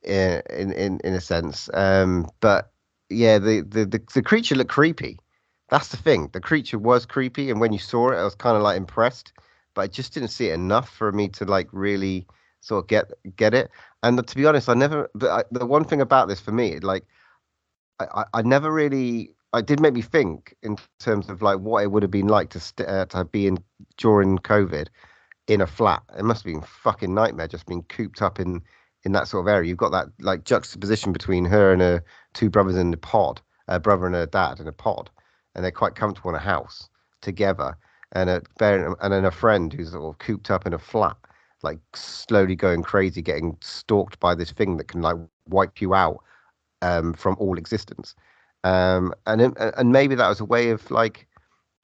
[0.07, 1.71] uh, in in in a sense.
[1.75, 2.71] Um, but
[3.11, 5.19] yeah, the, the the the creature looked creepy.
[5.71, 6.29] That's the thing.
[6.33, 9.33] The creature was creepy, and when you saw it, I was kind of like impressed,
[9.75, 12.27] but I just didn't see it enough for me to like really
[12.61, 13.71] sort of get get it.
[14.03, 15.11] And to be honest, I never.
[15.23, 17.05] I, the one thing about this for me, like,
[18.01, 19.35] I I, never really.
[19.53, 22.51] I did make me think in terms of like what it would have been like
[22.51, 23.59] to st- uh, to be in
[23.99, 24.89] during COVID
[25.47, 26.03] in a flat.
[26.19, 28.63] It must have been fucking nightmare just being cooped up in
[29.05, 29.69] in that sort of area.
[29.69, 33.79] You've got that like juxtaposition between her and her two brothers in the pod, a
[33.79, 35.11] brother and her dad in a pod,
[35.55, 36.89] and they're quite comfortable in a house
[37.21, 37.77] together.
[38.15, 41.17] And a bear- and then a friend who's of cooped up in a flat,
[41.63, 45.17] like slowly going crazy, getting stalked by this thing that can like
[45.49, 46.23] wipe you out
[46.83, 48.15] um, from all existence.
[48.63, 51.27] Um, and and maybe that was a way of like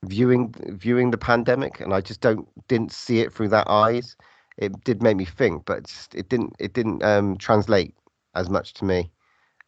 [0.04, 4.16] viewing viewing the pandemic and i just don't didn't see it through that eyes
[4.56, 7.94] it did make me think but just it didn't it didn't um translate
[8.34, 9.10] as much to me,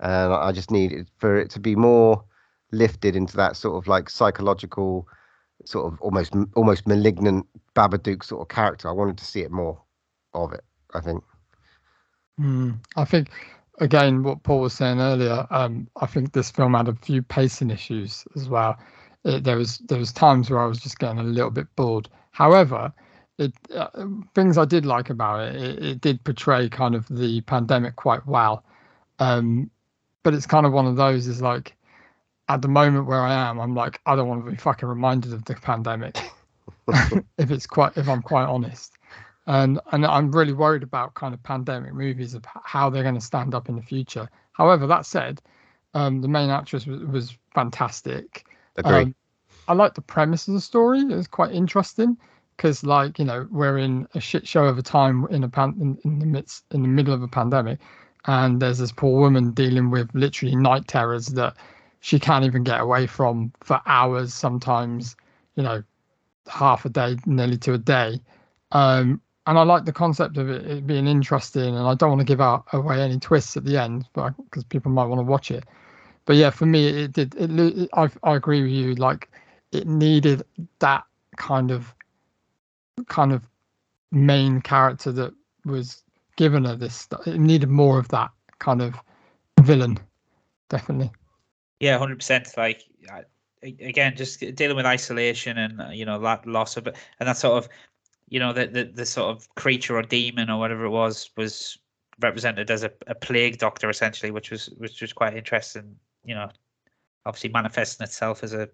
[0.00, 2.22] and I just needed for it to be more
[2.70, 5.06] lifted into that sort of like psychological,
[5.64, 8.88] sort of almost almost malignant Babadook sort of character.
[8.88, 9.80] I wanted to see it more
[10.34, 10.64] of it.
[10.94, 11.22] I think.
[12.40, 13.28] Mm, I think
[13.80, 15.46] again what Paul was saying earlier.
[15.50, 18.78] Um, I think this film had a few pacing issues as well.
[19.24, 22.08] It, there was there was times where I was just getting a little bit bored.
[22.32, 22.92] However,
[23.38, 23.88] it uh,
[24.34, 28.26] things I did like about it, it, it did portray kind of the pandemic quite
[28.26, 28.64] well.
[29.18, 29.70] Um,
[30.22, 31.76] but it's kind of one of those is like
[32.48, 35.32] at the moment where I am, I'm like I don't want to be fucking reminded
[35.32, 36.18] of the pandemic.
[37.38, 38.92] if it's quite if I'm quite honest
[39.46, 43.20] and and I'm really worried about kind of pandemic movies of how they're going to
[43.20, 44.28] stand up in the future.
[44.52, 45.40] However, that said,
[45.94, 48.46] um, the main actress was, was fantastic.
[48.84, 49.14] Um,
[49.68, 51.00] I like the premise of the story.
[51.00, 52.16] It was quite interesting
[52.56, 55.76] because, like, you know, we're in a shit show of a time in a pan-
[55.80, 57.80] in, in the midst in the middle of a pandemic,
[58.26, 61.56] and there's this poor woman dealing with literally night terrors that
[62.02, 65.16] she can't even get away from for hours, sometimes,
[65.54, 65.84] you know,
[66.48, 68.20] half a day, nearly to a day.
[68.72, 71.76] Um, and I like the concept of it, it, being interesting.
[71.76, 74.64] And I don't want to give out away any twists at the end, but because
[74.64, 75.64] people might want to watch it.
[76.24, 77.36] But yeah, for me, it did.
[77.36, 78.96] It, it, I I agree with you.
[78.96, 79.30] Like
[79.70, 80.42] it needed
[80.80, 81.04] that
[81.36, 81.94] kind of
[83.06, 83.48] kind of
[84.10, 85.32] main character that
[85.64, 86.02] was
[86.36, 87.06] given her this.
[87.26, 88.96] It needed more of that kind of
[89.60, 89.98] villain,
[90.68, 91.12] definitely.
[91.82, 92.48] Yeah, hundred percent.
[92.56, 92.84] Like
[93.62, 97.64] again, just dealing with isolation and you know that loss of it, and that sort
[97.64, 97.68] of
[98.28, 101.76] you know, the, the, the sort of creature or demon or whatever it was was
[102.20, 105.96] represented as a, a plague doctor essentially, which was which was quite interesting.
[106.24, 106.50] You know,
[107.26, 108.68] obviously manifesting itself as a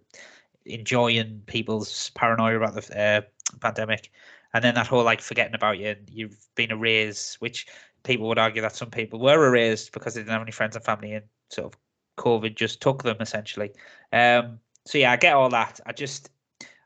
[0.66, 3.22] enjoying people's paranoia about the uh,
[3.60, 4.12] pandemic,
[4.54, 7.66] and then that whole like forgetting about you and you've been erased, which
[8.04, 10.84] people would argue that some people were erased because they didn't have any friends and
[10.84, 11.80] family and sort of
[12.18, 13.70] COVID just took them essentially.
[14.12, 15.80] Um, so yeah, I get all that.
[15.86, 16.30] I just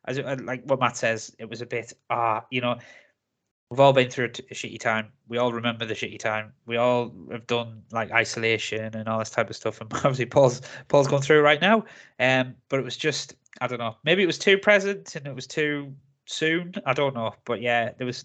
[0.05, 2.79] as uh, like what Matt says, it was a bit ah, uh, you know,
[3.71, 5.09] we've all been through a, t- a shitty time.
[5.29, 6.53] We all remember the shitty time.
[6.66, 9.81] We all have done like isolation and all this type of stuff.
[9.81, 11.85] And obviously, Paul's Paul's going through right now.
[12.18, 13.97] Um, but it was just I don't know.
[14.05, 15.95] Maybe it was too present and it was too
[16.27, 16.75] soon.
[16.85, 17.35] I don't know.
[17.45, 18.25] But yeah, there was.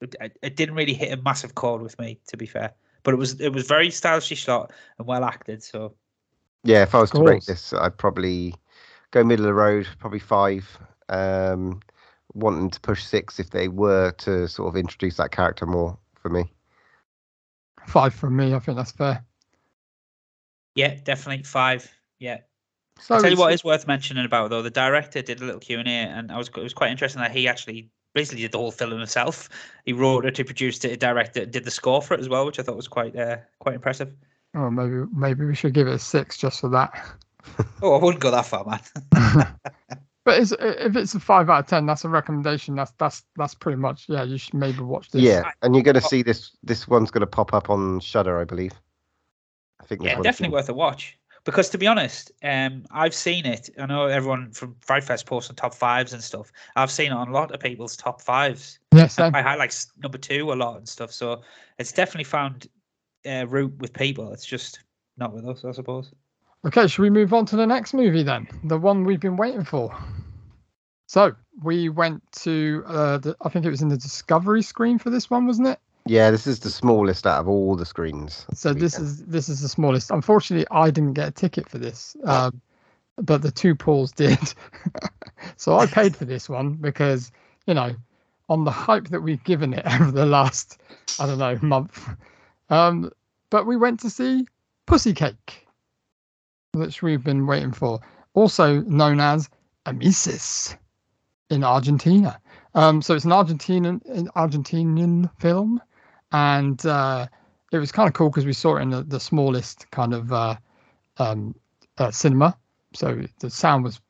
[0.00, 2.72] It, it didn't really hit a massive chord with me, to be fair.
[3.04, 5.62] But it was it was very stylishly shot and well acted.
[5.62, 5.94] So
[6.64, 8.54] yeah, if I was to rate this, I'd probably
[9.10, 10.78] go middle of the road, probably five.
[11.08, 11.80] Um,
[12.34, 16.28] wanting to push six if they were to sort of introduce that character more for
[16.28, 16.50] me.
[17.86, 19.24] Five from me, I think that's fair.
[20.74, 21.90] Yeah, definitely five.
[22.18, 22.38] Yeah.
[23.00, 24.62] So I'll tell you what is worth mentioning about though.
[24.62, 27.20] The director did a little Q and A, and I was it was quite interesting
[27.20, 29.48] that he actually basically did the whole film himself.
[29.84, 32.46] He wrote it, he produced it, directed it, did the score for it as well,
[32.46, 34.14] which I thought was quite uh, quite impressive.
[34.54, 36.92] Oh, maybe maybe we should give it a six just for that.
[37.82, 38.80] oh, I wouldn't go that far, man.
[40.24, 42.74] but it's, if it's a five out of ten, that's a recommendation.
[42.74, 44.22] That's that's that's pretty much yeah.
[44.22, 45.22] You should maybe watch this.
[45.22, 46.50] Yeah, and you're going to see this.
[46.62, 48.72] This one's going to pop up on Shudder, I believe.
[49.80, 50.02] I think.
[50.02, 51.18] Yeah, definitely worth a watch.
[51.44, 53.68] Because to be honest, um, I've seen it.
[53.76, 56.52] I know everyone from Fright Fest posts on top fives and stuff.
[56.76, 58.78] I've seen it on a lot of people's top fives.
[58.94, 61.10] Yes, yeah, I highlight number two a lot and stuff.
[61.10, 61.42] So
[61.78, 62.68] it's definitely found
[63.26, 64.32] uh, route with people.
[64.32, 64.80] It's just
[65.16, 66.10] not with us, I suppose.
[66.64, 68.46] Okay, should we move on to the next movie then?
[68.64, 69.96] The one we've been waiting for.
[71.06, 75.10] So we went to, uh, the, I think it was in the Discovery screen for
[75.10, 75.78] this one, wasn't it?
[76.06, 78.46] Yeah, this is the smallest out of all the screens.
[78.54, 80.10] So this is this is the smallest.
[80.10, 82.60] Unfortunately, I didn't get a ticket for this, um,
[83.18, 84.54] but the two Pauls did.
[85.56, 87.30] so I paid for this one because
[87.66, 87.94] you know,
[88.48, 90.80] on the hype that we've given it over the last,
[91.20, 92.08] I don't know, month.
[92.72, 93.10] Um,
[93.50, 94.46] but we went to see
[94.86, 95.62] Pussy Cake
[96.72, 98.00] which we've been waiting for,
[98.34, 99.48] also known as
[99.86, 100.76] Emesis
[101.50, 102.38] in Argentina.
[102.74, 104.00] Um, so it's an Argentinian
[104.34, 105.80] Argentinian film,
[106.32, 107.26] and uh,
[107.72, 110.32] it was kind of cool because we saw it in the, the smallest kind of
[110.32, 110.56] uh,
[111.18, 111.54] um,
[111.98, 112.56] uh, cinema,
[112.94, 114.00] so the sound was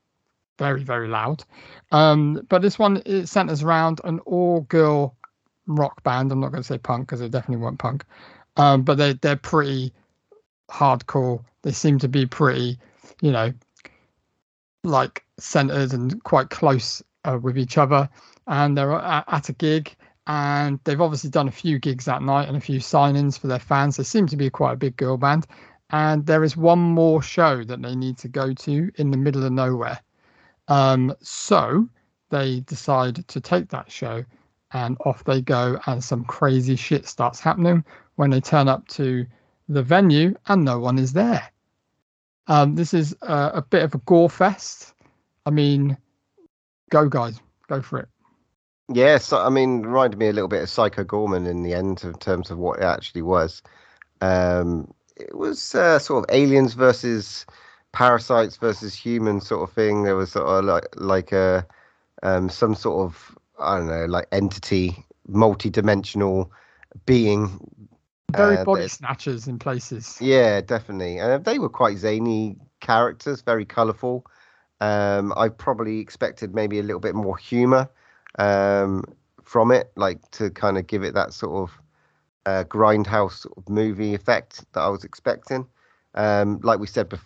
[0.59, 1.43] very very loud.
[1.91, 5.17] Um, but this one it centers around an all-girl
[5.67, 6.31] rock band.
[6.31, 8.05] I'm not going to say punk because they definitely weren't punk,
[8.57, 9.93] um, but they they're pretty
[10.71, 11.45] hardcore.
[11.63, 12.79] They seem to be pretty,
[13.21, 13.53] you know,
[14.85, 18.09] like centered and quite close uh, with each other.
[18.47, 19.95] And they're at, at a gig,
[20.27, 23.59] and they've obviously done a few gigs that night and a few sign-ins for their
[23.59, 23.97] fans.
[23.97, 25.47] They seem to be quite a big girl band.
[25.91, 29.45] And there is one more show that they need to go to in the middle
[29.45, 30.01] of nowhere.
[30.69, 31.89] Um, so
[32.31, 34.25] they decide to take that show
[34.73, 37.85] and off they go and some crazy shit starts happening
[38.17, 39.27] when they turn up to
[39.69, 41.43] the venue and no one is there.
[42.47, 44.95] Um, this is a bit of a gore fest.
[45.47, 45.97] I mean,
[46.91, 48.09] go guys, go for it.
[48.93, 52.15] Yes, I mean, reminded me a little bit of Psycho Goreman in the end, in
[52.15, 53.63] terms of what it actually was.
[54.21, 57.47] Um, it was uh, sort of aliens versus
[57.93, 60.03] parasites versus humans sort of thing.
[60.03, 61.67] There was sort of like like a
[62.23, 66.51] um, some sort of I don't know, like entity, multi-dimensional
[67.07, 67.61] being.
[68.37, 70.19] Very uh, body snatchers in places.
[70.21, 71.19] Yeah, definitely.
[71.19, 74.25] And they were quite zany characters, very colourful.
[74.81, 77.89] Um, I probably expected maybe a little bit more humour
[78.39, 79.05] um,
[79.45, 81.79] from it, like to kind of give it that sort of
[82.47, 85.67] uh, grindhouse sort of movie effect that I was expecting.
[86.15, 87.21] Um, like we said, bef-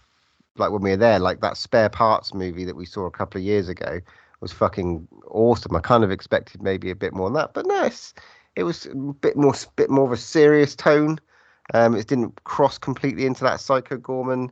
[0.56, 3.38] like when we were there, like that spare parts movie that we saw a couple
[3.38, 4.00] of years ago
[4.40, 5.74] was fucking awesome.
[5.74, 8.14] I kind of expected maybe a bit more than that, but no, it's,
[8.56, 11.18] it was a bit more, bit more of a serious tone.
[11.74, 14.50] Um, it didn't cross completely into that Psycho Goreman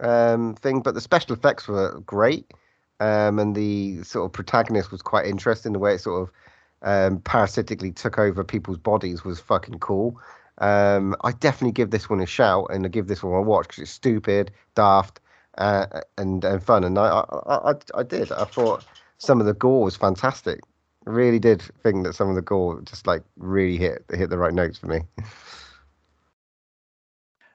[0.00, 2.52] um, thing, but the special effects were great.
[3.00, 5.72] Um, and the sort of protagonist was quite interesting.
[5.72, 6.34] The way it sort of
[6.82, 10.20] um, parasitically took over people's bodies was fucking cool.
[10.58, 13.68] Um, I definitely give this one a shout and I give this one a watch
[13.68, 15.18] because it's stupid, daft,
[15.58, 16.84] uh, and and fun.
[16.84, 18.30] And I, I I I did.
[18.30, 18.84] I thought
[19.18, 20.60] some of the gore was fantastic.
[21.04, 24.54] Really did think that some of the gore just like really hit hit the right
[24.54, 25.00] notes for me.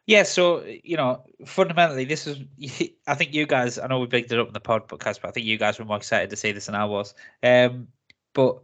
[0.06, 2.40] Yeah, so you know, fundamentally, this is.
[3.08, 3.78] I think you guys.
[3.78, 5.86] I know we picked it up in the podcast, but I think you guys were
[5.86, 7.14] more excited to see this than I was.
[7.44, 7.88] Um,
[8.34, 8.60] but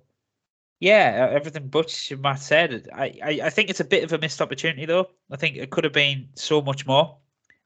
[0.79, 2.87] yeah, everything Butch Matt said.
[2.93, 5.09] I, I, I think it's a bit of a missed opportunity, though.
[5.31, 7.17] I think it could have been so much more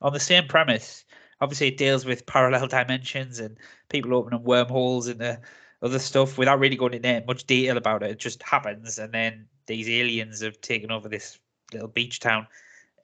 [0.02, 1.04] on the same premise.
[1.42, 3.58] Obviously, it deals with parallel dimensions and
[3.90, 5.40] people opening wormholes into
[5.82, 8.12] other stuff without really going into much detail about it.
[8.12, 11.40] It just happens, and then these aliens have taken over this
[11.74, 12.48] little beach town.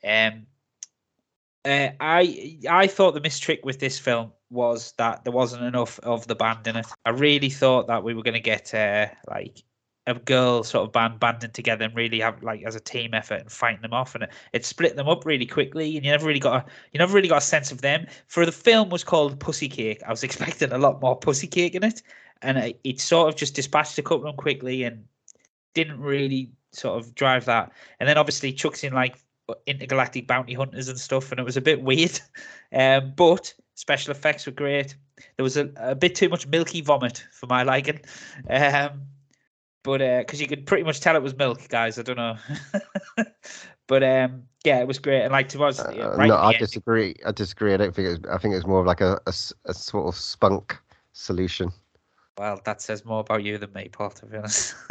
[0.04, 0.48] Um,
[1.66, 6.28] uh, I I thought the mistrick with this film was that there wasn't enough of
[6.28, 6.86] the band in it.
[7.06, 9.64] I really thought that we were going to get uh, like
[10.06, 13.40] a girl sort of band banding together and really have like as a team effort
[13.42, 16.28] and fighting them off, and it, it split them up really quickly, and you never
[16.28, 18.08] really got a you never really got a sense of them.
[18.28, 21.76] For the film was called Pussy Cake, I was expecting a lot more Pussy Cake
[21.76, 22.02] in it,
[22.43, 25.06] and it, it sort of just dispatched a couple of them quickly and
[25.73, 27.71] didn't really sort of drive that.
[27.99, 29.17] And then obviously chucks in like
[29.65, 32.19] intergalactic bounty hunters and stuff, and it was a bit weird.
[32.71, 34.95] Um, but special effects were great.
[35.38, 37.99] There was a, a bit too much milky vomit for my liking.
[38.49, 39.01] Um,
[39.84, 41.99] but because you could pretty much tell it was milk, guys.
[41.99, 42.38] I don't know.
[43.88, 45.23] but um, yeah, it was great.
[45.23, 47.15] And like to us, Uh, right no, I end- disagree.
[47.25, 47.73] I disagree.
[47.73, 48.19] I don't think it was.
[48.32, 50.77] I think it was more of like a sort of spunk
[51.12, 51.71] solution.
[52.38, 54.76] Well, that says more about you than me, Paul, to be honest.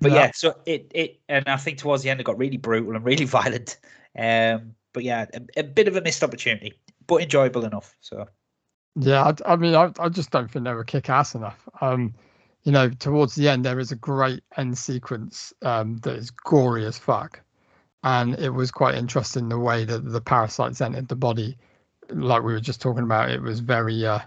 [0.00, 0.12] but Yeah.
[0.12, 3.04] yeah, so it it and I think towards the end it got really brutal and
[3.04, 3.78] really violent.
[4.18, 6.74] Um, but yeah, a, a bit of a missed opportunity,
[7.06, 7.96] but enjoyable enough.
[8.00, 8.28] So
[8.96, 11.68] Yeah, I, I mean, I, I just don't think they were kick ass enough.
[11.80, 12.14] Um,
[12.64, 16.84] you know, towards the end, there is a great end sequence um, that is gory
[16.84, 17.40] as fuck.
[18.02, 21.56] And it was quite interesting the way that the parasites entered the body.
[22.10, 24.20] Like we were just talking about, it was very uh,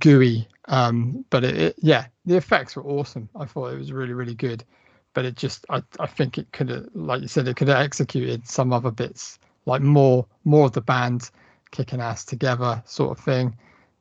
[0.00, 0.48] gooey.
[0.66, 3.28] Um, but it, it, yeah, the effects were awesome.
[3.36, 4.64] I thought it was really, really good.
[5.12, 7.84] But it just, I, I think it could have, like you said, it could have
[7.84, 11.30] executed some other bits, like more, more of the band
[11.70, 13.56] kicking ass together, sort of thing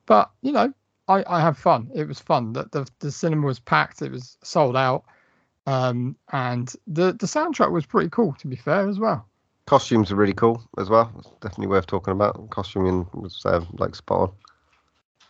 [0.05, 0.73] but you know
[1.07, 4.37] I, I have fun it was fun that the, the cinema was packed it was
[4.43, 5.03] sold out
[5.65, 9.27] um and the the soundtrack was pretty cool to be fair as well
[9.65, 11.09] Costumes are really cool as well.
[11.17, 12.49] It's definitely worth talking about.
[12.49, 14.31] Costuming was uh, like spot on.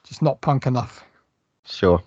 [0.03, 1.03] Just not punk enough
[1.65, 2.01] Sure.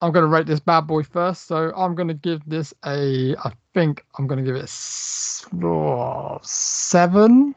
[0.00, 3.36] i'm going to rate this bad boy first so i'm going to give this a
[3.44, 7.54] i think i'm going to give it a s- oh, seven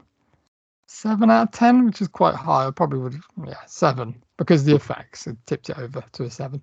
[0.87, 3.15] seven out of ten which is quite high i probably would
[3.47, 6.61] yeah seven because the effects it tipped it over to a seven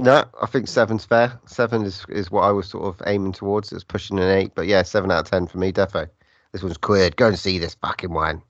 [0.00, 1.38] No, I think seven's fair.
[1.46, 3.70] Seven is, is what I was sort of aiming towards.
[3.70, 6.08] It's pushing an eight, but yeah, seven out of ten for me, defo.
[6.52, 7.10] This one's queer.
[7.10, 8.40] Go and see this fucking one.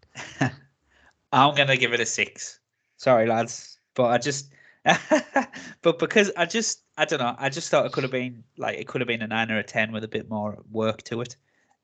[1.33, 2.60] I'm gonna give it a six.
[3.01, 4.51] Sorry, lads, but I just,
[5.81, 8.79] but because I just, I don't know, I just thought it could have been like
[8.79, 11.23] it could have been a nine or a ten with a bit more work to
[11.23, 11.35] it.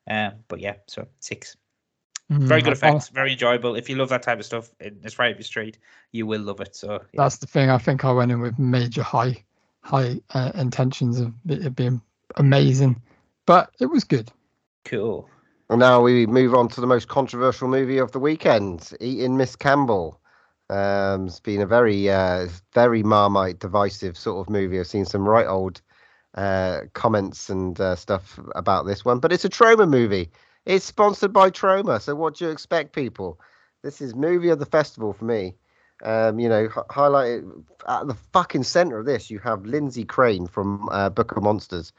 [0.07, 1.57] Um, but yeah, so six.
[2.29, 3.77] Very Mm, good I- I- effects, very enjoyable.
[3.77, 5.79] If you love that type of stuff, it's right up your street,
[6.12, 6.77] you will love it.
[6.77, 6.99] So yeah.
[7.23, 7.71] that's the thing.
[7.71, 9.43] I think I went in with major high,
[9.85, 12.03] high uh, intentions of it it being
[12.37, 13.01] amazing,
[13.47, 14.31] but it was good.
[14.85, 15.31] cool.
[15.71, 19.57] And now we move on to the most controversial movie of the weekend, Eating Miss
[19.57, 20.21] Campbell.
[20.69, 24.81] Um, it's been a very, uh, very Marmite divisive sort of movie.
[24.81, 25.81] I've seen some right old
[26.35, 30.31] uh, comments and uh, stuff about this one, but it's a Troma movie.
[30.64, 33.41] It's sponsored by Troma, so what do you expect, people?
[33.83, 35.55] This is movie of the festival for me.
[36.03, 37.43] Um, you know, h- highlight
[37.89, 41.93] at the fucking center of this, you have Lyndsey Craine from uh, Book of Monsters,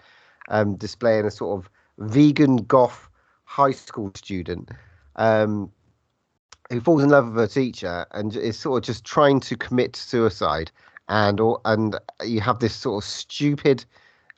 [0.49, 3.09] um, displaying a sort of vegan goth
[3.45, 4.69] high school student
[5.15, 5.71] um,
[6.69, 9.95] who falls in love with her teacher and is sort of just trying to commit
[9.95, 10.71] suicide.
[11.09, 13.85] And or and you have this sort of stupid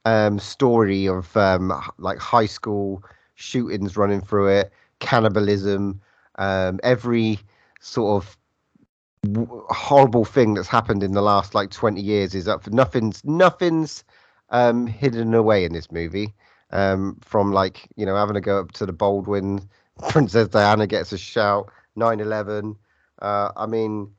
[0.05, 3.03] um, story of um, like high school
[3.35, 5.99] shootings running through it, cannibalism,
[6.37, 7.39] um, every
[7.79, 8.37] sort of
[9.23, 13.23] w- horrible thing that's happened in the last like 20 years is up for nothing's
[13.25, 14.03] nothing's
[14.49, 16.33] um hidden away in this movie
[16.71, 19.61] um from like you know having to go up to the baldwin
[20.09, 21.69] princess diana gets a shout
[21.99, 22.75] 9-11
[23.21, 24.11] uh i mean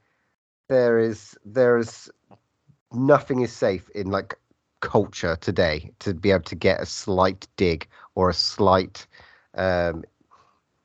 [0.68, 2.11] there is there is
[2.93, 4.35] nothing is safe in like
[4.81, 9.07] culture today to be able to get a slight dig or a slight
[9.55, 10.05] um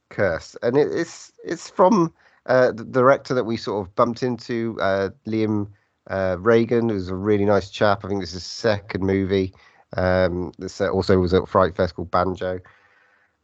[0.09, 2.13] curse and it, it's it's from
[2.45, 5.67] uh, the director that we sort of bumped into, uh, Liam
[6.09, 8.05] uh, Regan, who's a really nice chap.
[8.05, 9.53] I think this is his second movie.
[9.97, 12.59] Um, this uh, also was at Fright Fest called Banjo.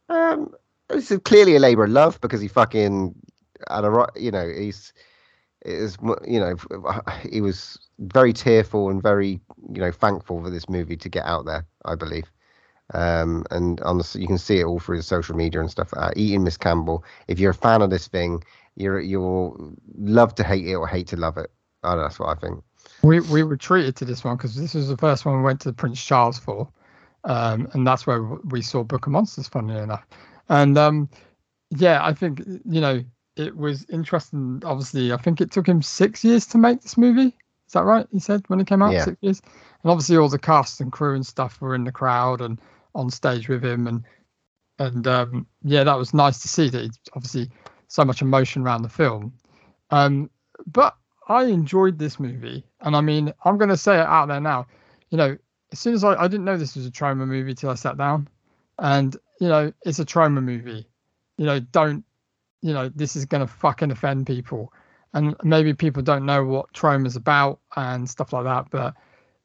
[0.08, 0.54] Um,
[1.24, 3.14] clearly a labour of love because he fucking,
[3.70, 4.92] and a, you know, he's,
[5.64, 5.96] is
[6.26, 6.56] you know,
[7.30, 9.40] he was very tearful and very,
[9.72, 11.66] you know, thankful for this movie to get out there.
[11.84, 12.30] I believe.
[12.94, 15.92] Um, and on the, you can see it all through the social media and stuff.
[15.96, 17.04] Uh, Eating Miss Campbell.
[17.26, 18.42] If you're a fan of this thing,
[18.76, 21.50] you're you'll love to hate it or hate to love it.
[21.84, 22.62] Oh, that's what I think.
[23.02, 25.60] We we were treated to this one because this was the first one we went
[25.62, 26.68] to Prince Charles for,
[27.24, 29.48] um, and that's where we saw Book of Monsters.
[29.48, 30.06] Funnily enough,
[30.48, 31.08] and um,
[31.70, 33.02] yeah, I think you know
[33.36, 34.62] it was interesting.
[34.64, 37.36] Obviously, I think it took him six years to make this movie.
[37.66, 38.06] Is that right?
[38.12, 39.04] He said when it came out, Yeah.
[39.04, 39.42] six years.
[39.82, 42.60] And obviously, all the cast and crew and stuff were in the crowd and
[42.94, 44.04] on stage with him, and
[44.78, 46.90] and um, yeah, that was nice to see that.
[47.14, 47.50] Obviously
[47.88, 49.32] so much emotion around the film.
[49.90, 50.30] Um,
[50.66, 50.96] but
[51.28, 54.66] I enjoyed this movie, and I mean, I'm going to say it out there now.
[55.10, 55.36] You know,
[55.72, 57.96] as soon as I, I didn't know this was a Troma movie till I sat
[57.98, 58.28] down,
[58.78, 60.86] and you know, it's a Troma movie.
[61.38, 62.04] You know, don't,
[62.62, 64.72] you know, this is going to fucking offend people,
[65.12, 68.70] and maybe people don't know what Troma's about and stuff like that.
[68.70, 68.94] But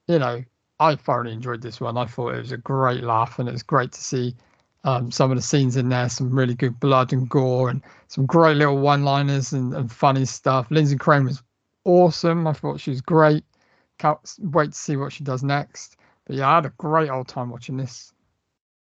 [0.07, 0.43] you know,
[0.79, 1.97] I thoroughly enjoyed this one.
[1.97, 4.35] I thought it was a great laugh, and it was great to see
[4.83, 8.25] um, some of the scenes in there, some really good blood and gore, and some
[8.25, 10.69] great little one-liners and, and funny stuff.
[10.69, 11.43] Lyndsey Craine was
[11.83, 12.47] awesome.
[12.47, 13.43] I thought she was great.
[13.97, 15.97] Can't wait to see what she does next.
[16.25, 18.13] But yeah, I had a great old time watching this.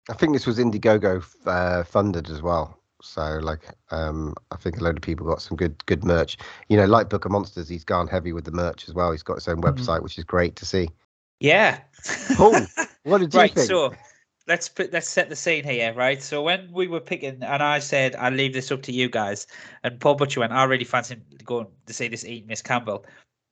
[0.10, 2.79] I think this was Indiegogo uh, funded as well.
[3.02, 6.38] So like, um, I think a load of people got some good good merch.
[6.68, 9.12] You know, like Book of Monsters, he's gone heavy with the merch as well.
[9.12, 9.74] He's got his own Mhm.
[9.74, 10.90] website, which is great to see.
[11.40, 11.80] Yeah.
[12.36, 12.56] Paul,
[13.04, 13.54] what did you right.
[13.54, 13.68] think?
[13.68, 13.94] So
[14.48, 16.22] let's put let's set the scene here, right?
[16.22, 19.48] So when we were picking, and I said I'll leave this up to you guys,
[19.84, 23.06] and Paul Butcher went, I really fancy going to see this eat Miss Campbell.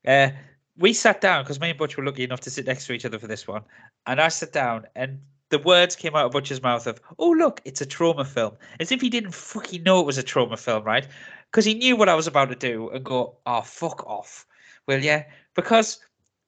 [0.06, 0.30] Uh,
[0.78, 3.06] we sat down because me and Butch were lucky enough to sit next to each
[3.06, 3.64] other for this one,
[4.06, 5.22] and I sat down and.
[5.50, 8.91] The words came out of Butcher's mouth of, "Oh look, it's a Troma film," as
[8.91, 11.08] if he didn't fucking know it was a Troma film, right?
[11.52, 14.45] Because he knew what I was about to do and go, "Oh fuck off,
[14.88, 15.22] will ya?"
[15.56, 16.00] Because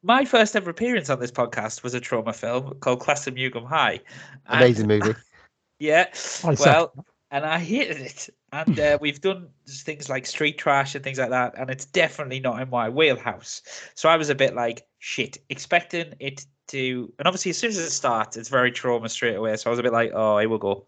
[0.03, 3.55] my first ever appearance on this podcast was a Troma film called Class of Nuke
[3.55, 3.99] 'Em High.
[4.47, 5.15] and- Amazing movie.
[5.79, 6.05] yeah.
[6.11, 8.29] I said- Well, and I hated it.
[8.51, 12.39] And uh, we've done things like Street Trash and things like that, and it's definitely
[12.39, 13.61] not in my wheelhouse.
[13.93, 17.11] So I was a bit like, shit, expecting it to.
[17.19, 19.55] And obviously, as soon as it starts, it's very Troma straight away.
[19.57, 20.87] So I was a bit like, oh, here we go.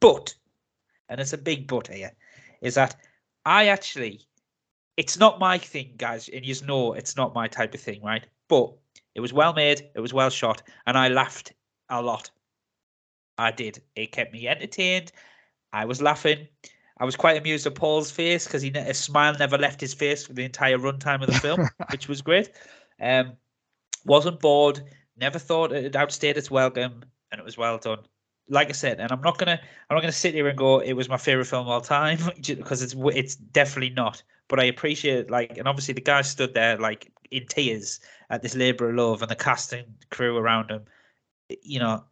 [0.00, 0.34] But,
[1.08, 2.12] and it's a big but here,
[2.60, 2.96] is that
[3.46, 4.22] I actually,
[4.96, 8.24] it's not my thing, guys, and you know it's not my type of thing, right?
[8.48, 8.72] But
[9.14, 11.52] it was well made, it was well shot, and I laughed
[11.88, 12.30] a lot.
[13.38, 13.82] I did.
[13.96, 15.12] It kept me entertained.
[15.72, 16.48] I was laughing.
[16.98, 19.94] I was quite amused at Paul's face because he ne- a smile never left his
[19.94, 22.50] face for the entire runtime of the film, which was great.
[23.00, 23.32] Um,
[24.04, 24.82] wasn't bored.
[25.22, 28.00] Never thought it outstayed its welcome, and it was well done.
[28.48, 30.94] Like I said, and I'm not gonna, I'm not gonna sit here and go, it
[30.94, 34.20] was my favorite film of all time because it's it's definitely not.
[34.48, 38.00] But I appreciate like, and obviously the guy stood there like in tears
[38.30, 40.86] at this labor of love, and the casting crew around him.
[41.62, 42.02] You know,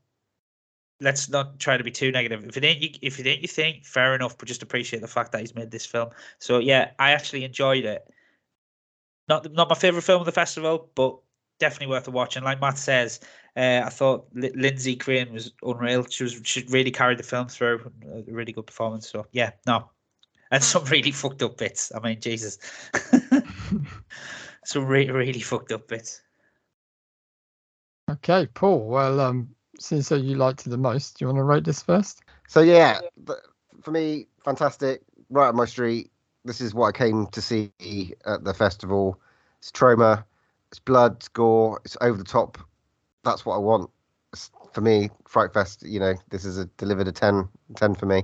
[1.00, 2.44] let's not try to be too negative.
[2.44, 4.38] If it ain't you, if it ain't your thing, fair enough.
[4.38, 6.10] But just appreciate the fact that he's made this film.
[6.38, 8.08] So yeah, I actually enjoyed it.
[9.28, 11.18] Not not my favorite film of the festival, but
[11.60, 12.34] definitely worth a watch.
[12.34, 13.20] And like Matt says,
[13.56, 16.06] uh, I thought Li- Lyndsey Craine was unreal.
[16.08, 17.92] She was she really carried the film through.
[18.12, 19.08] A really good performance.
[19.08, 19.88] So yeah, no,
[20.50, 21.92] and some really fucked up bits.
[21.94, 22.58] I mean, Jesus,
[24.64, 26.22] some really really fucked up bits.
[28.10, 28.88] Okay, Paul.
[28.88, 31.82] Well, um, since so you liked it the most, do you want to rate this
[31.82, 32.22] first?
[32.48, 33.00] So yeah,
[33.82, 35.02] for me, fantastic.
[35.28, 36.10] Right up my street.
[36.44, 37.70] This is what I came to see
[38.26, 39.20] at the festival.
[39.58, 40.24] It's Troma,
[40.70, 42.58] it's blood, it's gore, it's over the top.
[43.24, 43.90] That's what I want.
[44.32, 45.82] It's, for me, Fright Fest.
[45.84, 48.22] You know, this is a delivered a 10, 10 for me.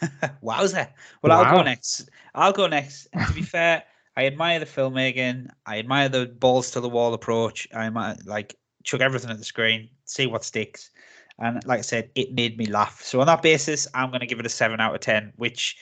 [0.40, 0.88] Wowzer.
[1.22, 2.08] Well, I'll go next.
[2.34, 3.08] I'll go next.
[3.12, 3.82] And to be fair,
[4.16, 5.48] I admire the filmmaking.
[5.66, 7.68] I admire the balls to the wall approach.
[7.74, 10.90] I might like chuck everything at the screen, see what sticks.
[11.38, 13.02] And like I said, it made me laugh.
[13.02, 15.32] So on that basis, I'm going to give it a seven out of ten.
[15.36, 15.76] Which,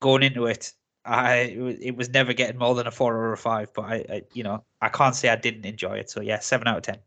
[0.00, 0.72] going into it,
[1.06, 1.34] I
[1.80, 3.72] it was never getting more than a four or a five.
[3.74, 6.10] But I, I you know, I can't say I didn't enjoy it.
[6.10, 6.98] So yeah, seven out of ten.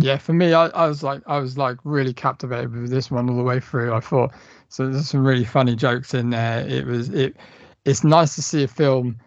[0.00, 3.30] Yeah, for me, I, I was like, I was like really captivated with this one
[3.30, 3.94] all the way through.
[3.94, 4.32] I thought
[4.68, 4.88] so.
[4.88, 6.66] There's some really funny jokes in there.
[6.66, 7.36] It was it.
[7.84, 9.18] It's nice to see a film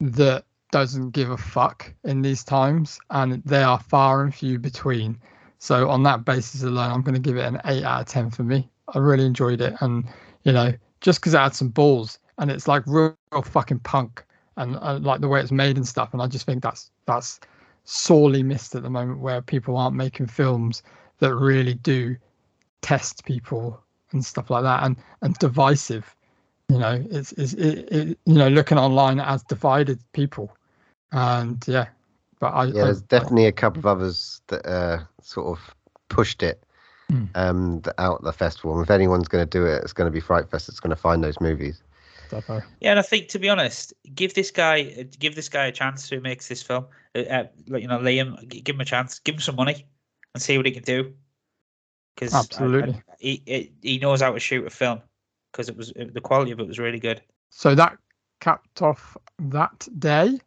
[0.00, 5.20] that doesn't give a fuck in these times, and they are far and few between.
[5.58, 8.30] So on that basis alone, I'm going to give it an eight out of ten
[8.30, 8.68] for me.
[8.92, 10.04] I really enjoyed it, and
[10.42, 14.24] you know, just because it had some balls and it's like real, real fucking punk,
[14.56, 17.40] and uh, like the way it's made and stuff, and I just think that's that's
[17.84, 20.82] sorely missed at the moment where people aren't making films
[21.18, 22.16] that really do
[22.82, 23.80] test people
[24.12, 26.14] and stuff like that and and divisive
[26.68, 30.54] you know it's, it's it, it you know looking online as divided people
[31.12, 31.86] and yeah
[32.40, 35.74] but i Yeah, I- there's definitely a couple of others that uh, sort of
[36.08, 36.62] pushed it
[37.10, 37.24] Hmm.
[37.34, 38.72] um, out at the festival.
[38.74, 40.70] And if anyone's going to do it, it's going to be Fright Fest.
[40.70, 41.82] It's going to find those movies.
[42.34, 42.62] Defo.
[42.80, 44.82] Yeah, and I think to be honest, give this guy
[45.18, 46.86] give this guy a chance who makes this film.
[47.14, 49.86] Uh, uh, you know, Liam, give him a chance, give him some money,
[50.34, 51.12] and see what he can do.
[52.14, 53.02] Because Absolutely.
[53.18, 55.00] he he- he knows how to shoot a film.
[55.52, 57.22] Because it was the quality of it was really good.
[57.50, 57.96] so that
[58.40, 60.38] capped off that day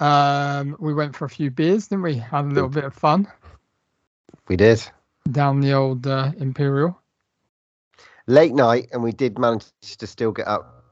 [0.00, 3.26] um we went for a few beers didn't we had a little bit of fun
[4.48, 4.82] We did
[5.32, 7.00] down the old uh, imperial
[8.26, 9.64] late night, and we did manage
[9.96, 10.83] to still get up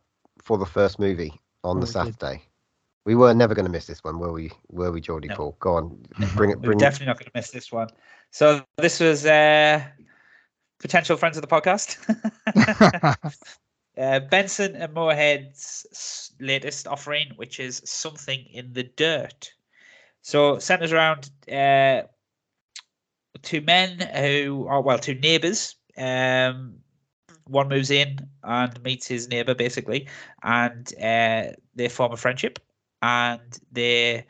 [0.43, 1.32] for the first movie
[1.64, 1.93] on the Oh, did.
[1.93, 2.43] Saturday.
[3.05, 4.53] We were never going to miss this one, were we?
[4.68, 5.34] Were we, Geordie No.
[5.36, 5.57] Paul?
[5.59, 5.99] Go on,
[6.36, 6.59] bring it.
[6.59, 6.80] We're Bring it.
[6.80, 7.88] definitely not going to miss this one.
[8.30, 9.82] So this was uh,
[10.78, 11.99] potential friends of the podcast.
[13.99, 19.53] Uh, Benson and Moorhead's latest offering, which is something in the dirt.
[20.22, 22.05] So centers around uh,
[23.43, 25.76] two men who are well, two neighbors.
[25.99, 26.76] Um,
[27.45, 30.09] one moves in and meets his neighbor basically,
[30.43, 32.59] and uh, they form a friendship,
[33.01, 34.26] and they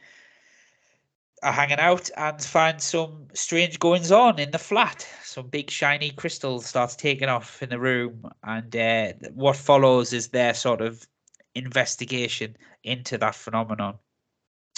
[1.42, 5.06] are hanging out and find some strange goings on in the flat.
[5.24, 10.28] Some big shiny crystal starts taking off in the room, and uh, what follows is
[10.28, 11.06] their sort of
[11.54, 13.98] investigation into that phenomenon.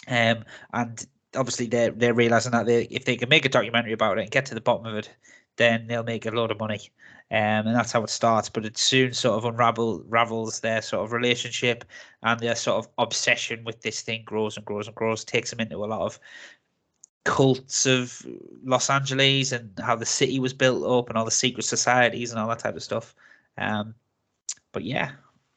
[0.08, 1.06] Um, and
[1.36, 4.30] obviously they're they're realizing that they if they can make a documentary about it and
[4.30, 5.10] get to the bottom of it,
[5.56, 6.80] then they'll make a lot of money.
[7.30, 8.48] Um, and that's how it starts.
[8.48, 11.84] But it soon sort of unravel ravels their sort of relationship
[12.22, 15.60] and their sort of obsession with this thing grows and grows and grows, takes them
[15.60, 16.18] into a lot of
[17.24, 18.24] cults of
[18.64, 22.38] Los Angeles and how the city was built up and all the secret societies and
[22.38, 23.14] all that type of stuff.
[23.56, 23.94] Um,
[24.72, 25.12] but yeah,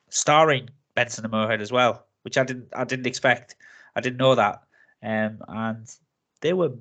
[0.10, 3.56] starring Benson and Moorhead as well, which I didn't I didn't expect.
[3.96, 4.64] I didn't know that.
[5.04, 5.96] Um, and
[6.42, 6.72] they were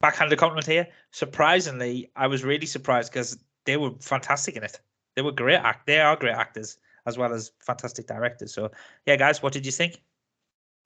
[0.00, 0.88] backhanded compliment here.
[1.10, 4.80] Surprisingly, I was really surprised because they were fantastic in it.
[5.16, 5.86] They were great act.
[5.86, 8.52] They are great actors as well as fantastic directors.
[8.52, 8.70] So
[9.06, 10.00] yeah, guys, what did you think?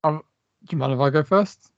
[0.05, 0.23] do
[0.71, 1.71] you mind if I go first?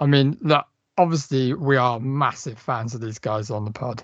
[0.00, 0.66] I mean, look,
[0.98, 4.02] obviously we are massive fans of these guys on the pod.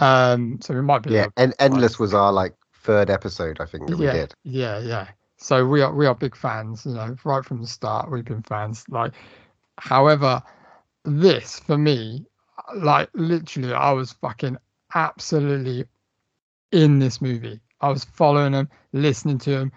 [0.00, 3.88] Um, so we might be Yeah, and Endless was our like third episode, I think
[3.88, 4.34] that we did.
[4.44, 5.08] yeah, yeah.
[5.36, 8.42] So we are we are big fans, you know, right from the start we've been
[8.42, 8.84] fans.
[8.88, 9.12] Like,
[9.78, 10.42] however,
[11.04, 12.26] this for me,
[12.76, 14.56] like literally, I was fucking
[14.94, 15.86] absolutely
[16.72, 17.60] in this movie.
[17.80, 19.72] I was following them, listening to them.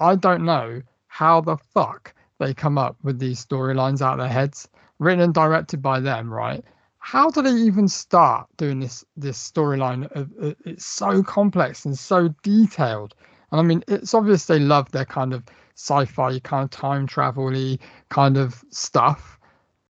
[0.00, 4.28] I don't know how the fuck they come up with these storylines out of their
[4.28, 4.68] heads,
[4.98, 6.64] written and directed by them, right?
[6.98, 10.10] How do they even start doing this this storyline?
[10.12, 13.14] of- uh, It's so complex and so detailed.
[13.50, 15.44] And I mean, it's obvious they love their kind of
[15.76, 17.78] sci-fi, kind of time travel-y
[18.08, 19.38] kind of stuff.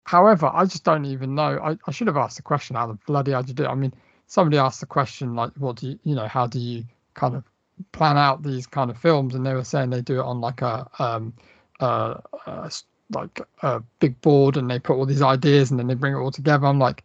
[0.04, 1.58] However, I just don't even know.
[1.62, 3.68] I, I should have asked the question how the bloody hell do you do it?
[3.68, 3.92] I mean,
[4.26, 6.84] somebody asked the question like, what do you, you know, how do you
[7.14, 7.44] kind of
[7.92, 9.34] plan out these kind of films?
[9.34, 11.32] And they were saying they do it on like a, um,
[11.80, 12.16] uh,
[13.10, 16.18] like a big board and they put all these ideas and then they bring it
[16.18, 16.66] all together.
[16.66, 17.02] I'm like,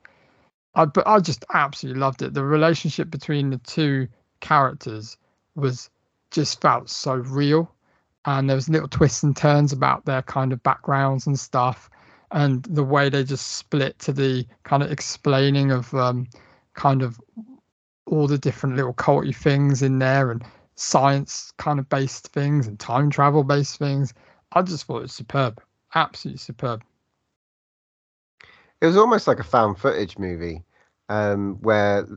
[0.75, 2.33] I, but I just absolutely loved it.
[2.33, 4.07] The relationship between the two
[4.41, 5.17] characters
[5.55, 5.89] was
[6.31, 7.71] just felt so real
[8.25, 11.89] and there was little twists and turns about their kind of backgrounds and stuff
[12.31, 16.27] and the way they just split to the kind of explaining of um,
[16.73, 17.19] kind of
[18.05, 20.43] all the different little culty things in there and
[20.75, 24.13] science kind of based things and time travel based things.
[24.53, 25.61] I just thought it was superb,
[25.93, 26.83] absolutely superb.
[28.81, 30.63] It was almost like a found footage movie,
[31.09, 32.07] um, where,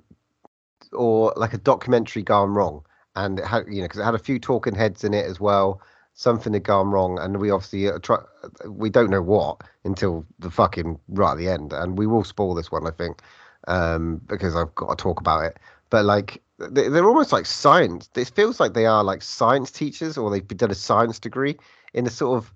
[0.92, 2.84] or like a documentary gone wrong,
[3.16, 5.40] and it had you know because it had a few talking heads in it as
[5.40, 5.80] well.
[6.14, 8.18] Something had gone wrong, and we obviously uh, try,
[8.66, 12.54] we don't know what until the fucking right at the end, and we will spoil
[12.54, 13.22] this one, I think,
[13.66, 15.58] um, because I've got to talk about it.
[15.90, 18.08] But like they're almost like science.
[18.14, 21.56] It feels like they are like science teachers, or they've done a science degree
[21.94, 22.52] in a sort of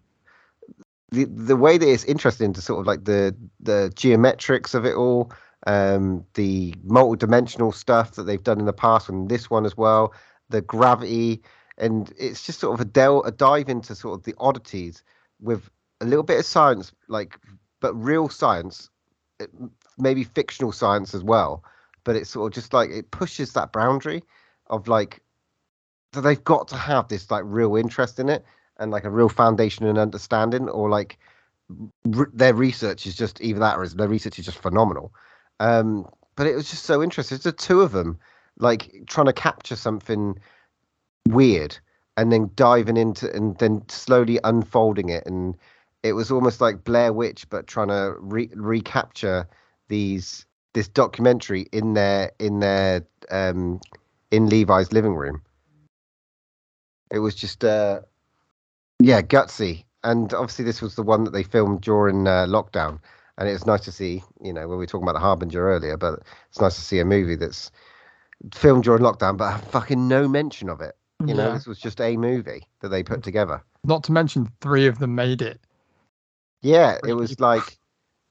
[1.10, 4.94] the the way that it's interesting to sort of like the the geometrics of it
[4.94, 5.32] all,
[5.66, 10.12] um, the multi-dimensional stuff that they've done in the past, and this one as well,
[10.50, 11.42] the gravity,
[11.78, 15.02] and it's just sort of a del a dive into sort of the oddities
[15.40, 15.68] with
[16.00, 17.38] a little bit of science, like
[17.80, 18.90] but real science,
[19.98, 21.62] maybe fictional science as well.
[22.04, 24.22] But it's sort of just like it pushes that boundary
[24.68, 25.20] of like
[26.12, 28.44] that they've got to have this like real interest in it
[28.78, 31.18] and like a real foundation and understanding, or like
[32.04, 35.12] their research is just either that or their research is just phenomenal.
[35.60, 37.36] Um, but it was just so interesting.
[37.36, 38.18] It's the two of them
[38.58, 40.38] like trying to capture something
[41.26, 41.78] weird
[42.16, 45.56] and then diving into and then slowly unfolding it and
[46.02, 49.46] it was almost like Blair Witch but trying to re- recapture
[49.88, 53.80] these this documentary in their in their um
[54.30, 55.42] in Levi's living room.
[57.10, 58.00] It was just uh
[58.98, 59.84] yeah, gutsy.
[60.04, 63.00] And obviously, this was the one that they filmed during uh, lockdown.
[63.38, 65.96] And it's nice to see, you know, when we were talking about The Harbinger earlier,
[65.96, 67.70] but it's nice to see a movie that's
[68.54, 70.96] filmed during lockdown, but fucking no mention of it.
[71.20, 71.34] You yeah.
[71.34, 73.62] know, this was just a movie that they put together.
[73.84, 75.60] Not to mention, three of them made it.
[76.62, 77.78] Yeah, it was like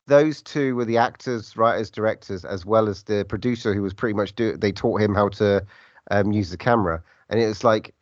[0.07, 4.13] those two were the actors, writers, directors, as well as the producer who was pretty
[4.13, 4.55] much do.
[4.55, 5.65] They taught him how to
[6.11, 7.93] um, use the camera, and it was like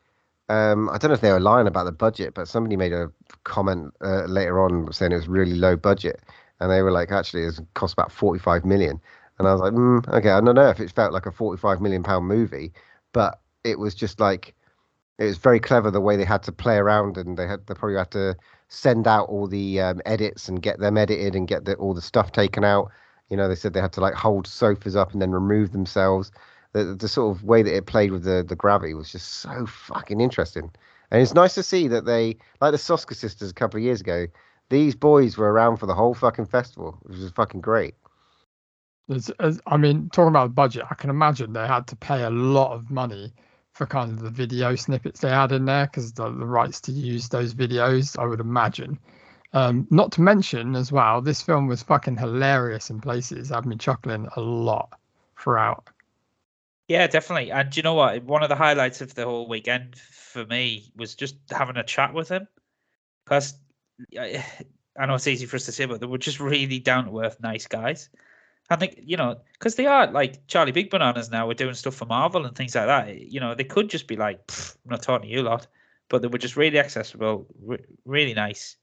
[0.50, 3.12] um, I don't know if they were lying about the budget, but somebody made a
[3.44, 6.22] comment uh, later on saying it was really low budget,
[6.60, 9.00] and they were like, actually, it cost about forty-five million.
[9.40, 11.80] And I was like, mm, okay, I don't know if it felt like a forty-five
[11.80, 12.74] million pound movie,
[13.14, 14.54] but it was just like
[15.20, 17.74] it was very clever the way they had to play around, and they had they
[17.74, 18.36] probably had to
[18.68, 22.02] send out all the um, edits and get them edited and get the, all the
[22.02, 22.92] stuff taken out.
[23.30, 26.32] You know, they said they had to like hold sofas up and then remove themselves
[26.74, 29.66] the, the sort of way that it played with the, the gravity was just so
[29.66, 30.72] fucking interesting.
[31.12, 34.02] And it's nice to see that they, like the Soska sisters a couple of years
[34.02, 34.28] ago,
[34.70, 37.94] these boys were around for the whole fucking festival, which was fucking great.
[39.10, 42.32] As, as, I mean, talking about budget, I can imagine they had to pay a
[42.32, 43.32] lot of money
[43.74, 46.92] for kind of the video snippets they had in there because the, the rights to
[46.92, 49.00] use those videos, I would imagine.
[49.54, 53.78] Um, not to mention as well, this film was fucking hilarious in places, I've been
[53.78, 55.00] chuckling a lot
[55.40, 55.90] throughout.
[56.88, 57.52] Yeah, definitely.
[57.52, 58.24] And you know what?
[58.24, 62.14] One of the highlights of the whole weekend for me was just having a chat
[62.14, 62.48] with him.
[63.26, 63.56] Because
[64.20, 67.20] I know it's easy for us to say, but they were just really down to
[67.22, 68.10] earth, nice guys.
[68.70, 71.96] I think, you know, because they are like Charlie Big Bananas now, we're doing stuff
[71.96, 73.20] for Marvel and things like that.
[73.20, 75.68] You know, they could just be like, I'm not talking to you lot,
[76.10, 78.78] but they were just really accessible, re- really nice.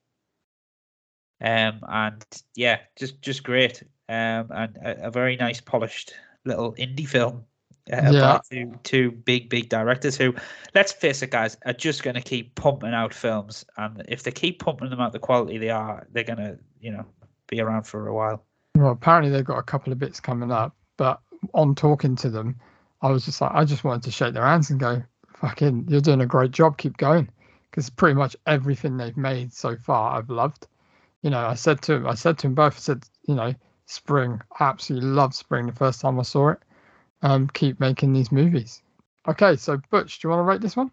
[1.40, 2.24] Um, and
[2.54, 3.82] yeah, just just great.
[4.08, 6.14] Um, and a, a very nice, polished
[6.44, 7.44] little indie film
[7.92, 8.38] uh, yeah.
[8.50, 10.34] two, two big, big directors who,
[10.74, 13.64] let's face it, guys, are just going to keep pumping out films.
[13.76, 16.92] And if they keep pumping them out the quality they are, they're going to, you
[16.92, 17.04] know,
[17.48, 18.44] be around for a while.
[18.76, 21.20] Well, apparently they've got a couple of bits coming up, but
[21.54, 22.56] on talking to them,
[23.02, 25.02] I was just like, I just wanted to shake their hands and go,
[25.36, 26.78] fucking, you're doing a great job.
[26.78, 27.28] Keep going.
[27.70, 30.66] Because pretty much everything they've made so far, I've loved.
[31.22, 33.54] You know, I said to him, I said to him both, I said, you know,
[33.86, 36.58] Spring, I absolutely loved Spring the first time I saw it
[37.22, 38.82] um, keep making these movies.
[39.28, 40.90] Okay, so Butch, do you want to rate this one?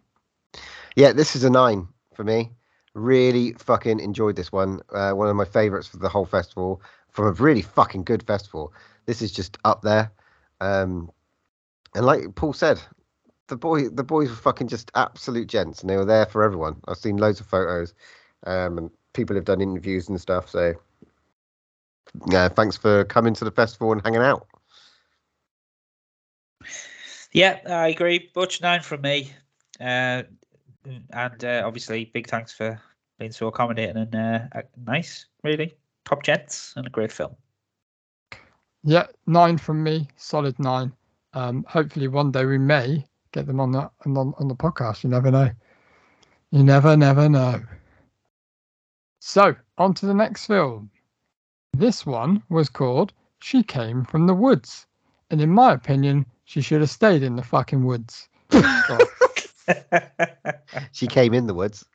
[0.95, 2.51] Yeah, this is a nine for me.
[2.93, 4.82] Really fucking enjoyed this one.
[4.93, 6.82] Uh, one of my favorites for the whole festival.
[7.12, 8.74] From a really fucking good festival.
[9.05, 10.12] This is just up there.
[10.62, 11.12] Um,
[11.95, 12.80] and like Paul said,
[13.47, 16.82] the boy, the boys were fucking just absolute gents, and they were there for everyone.
[16.88, 17.93] I've seen loads of photos,
[18.45, 20.49] um, and people have done interviews and stuff.
[20.49, 20.76] So,
[22.30, 24.47] yeah, thanks for coming to the festival and hanging out.
[27.32, 28.30] Yeah, I agree.
[28.34, 29.32] Butch nine from me,
[29.80, 30.24] uh,
[31.12, 32.82] and uh, obviously big thanks for
[33.20, 35.76] being so accommodating and uh, nice, really
[36.08, 37.36] top gents and a great film.
[38.84, 40.93] Yeah, nine from me, solid nine.
[41.34, 45.03] Um, hopefully one day we may get them on the on, on the podcast.
[45.03, 45.49] You never know.
[46.51, 47.62] You never, never know.
[49.20, 50.89] So on to the next film.
[51.74, 54.88] This one was called She Came from the Woods.
[55.30, 58.30] And in my opinion, she should have stayed in the fucking woods.
[60.93, 61.86] She came in the woods.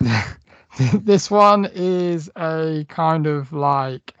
[0.94, 4.14] this one is a kind of like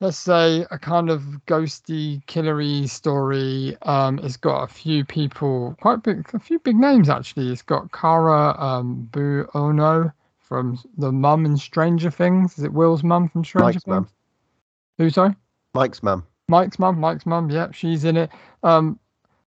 [0.00, 3.76] let's say a kind of ghosty killery story.
[3.82, 7.52] Um it's got a few people quite big a few big names actually.
[7.52, 12.56] It's got Cara um Buono from the mum in Stranger Things.
[12.56, 13.86] Is it Will's mum from Stranger Mike's Things?
[13.94, 14.08] Mum.
[14.96, 15.34] who sorry?
[15.74, 16.26] Mike's mum.
[16.48, 17.50] Mike's mum Mike's mum.
[17.50, 18.30] Yeah she's in it.
[18.62, 18.98] Um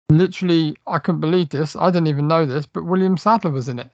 [0.09, 1.75] literally I couldn't believe this.
[1.75, 3.91] I didn't even know this but William Sadler was in it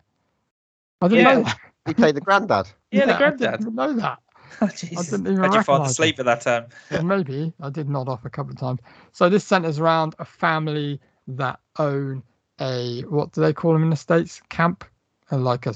[1.02, 1.36] I didn't Yeah.
[1.36, 2.70] know that He played the granddad.
[2.92, 3.48] Yeah, the granddad.
[3.48, 3.60] I granddad.
[3.60, 4.20] didn't know that
[4.62, 5.08] Oh, Jesus.
[5.10, 6.66] didn't even Had you fallen recognise asleep at that time?
[6.92, 8.80] Well, maybe I did nod off a couple of times.
[9.12, 12.24] So this centers around a family that own
[12.62, 14.42] a what do they call them in the states?
[14.50, 14.86] Camp,
[15.32, 15.74] like a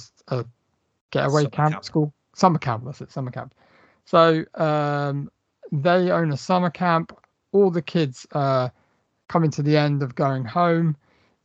[1.11, 1.85] getaway Summer camp, camp.
[1.85, 2.85] school summer camp.
[2.85, 3.53] That's it, summer camp.
[4.05, 5.29] So um,
[5.71, 7.17] they own a summer camp.
[7.51, 8.69] All the kids uh,
[9.27, 10.95] coming to the end of going home.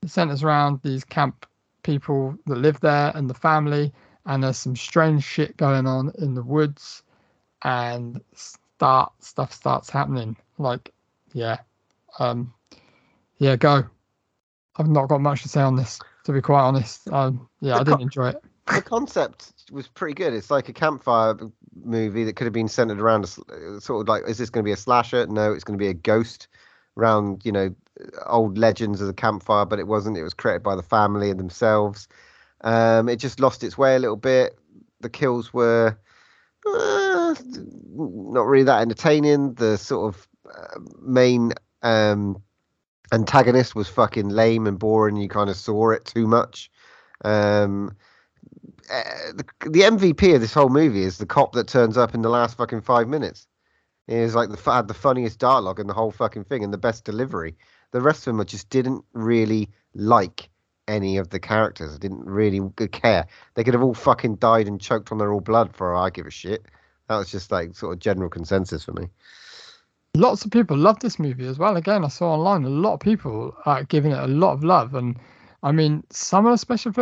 [0.03, 1.47] It centers around these camp
[1.83, 3.93] people that live there and the family.
[4.27, 7.03] And there's some strange shit going on in the woods
[7.63, 10.37] and start stuff starts happening.
[10.59, 10.93] Like,
[11.33, 11.59] yeah,
[12.19, 12.53] um,
[13.39, 13.85] yeah, go.
[14.77, 17.09] I've not got much to say on this, to be quite honest.
[17.11, 18.43] Um, yeah, I didn't enjoy it.
[18.69, 20.33] The concept was pretty good.
[20.33, 21.37] It's like a campfire
[21.85, 24.65] movie that could have been centered around a uh, sort of like, is this going
[24.65, 25.27] to be a slasher?
[25.27, 26.49] No, it's going to be a ghost
[26.97, 27.75] around, you know,
[28.27, 30.17] old legends of the campfire, but it wasn't.
[30.17, 32.09] It was created by the family and themselves.
[32.63, 34.59] Um, it just lost its way a little bit.
[35.01, 35.99] The kills were
[36.67, 37.35] uh,
[37.95, 39.55] not really that entertaining.
[39.55, 42.43] The sort of uh, main um,
[43.13, 45.17] antagonist was fucking lame and boring.
[45.17, 46.71] You kind of saw it too much.
[47.25, 47.97] Um,
[48.93, 52.23] uh, the, the MVP of this whole movie is the cop that turns up in
[52.23, 53.47] the last fucking five minutes.
[54.07, 56.79] He is like the had the funniest dialogue in the whole fucking thing and the
[56.79, 57.57] best delivery.
[57.93, 60.51] The rest of them I just didn't really like
[60.89, 61.95] any of the characters.
[61.95, 63.27] I didn't really care.
[63.55, 66.11] They could have all fucking died and choked on their all blood for all I
[66.11, 66.67] give a shit.
[67.09, 69.09] That was just like sort of general consensus for me.
[70.15, 71.77] Lots of people love this movie as well.
[71.77, 74.95] Again, I saw online a lot of people are giving it a lot of love,
[74.95, 75.17] and
[75.63, 76.93] I mean, some of the special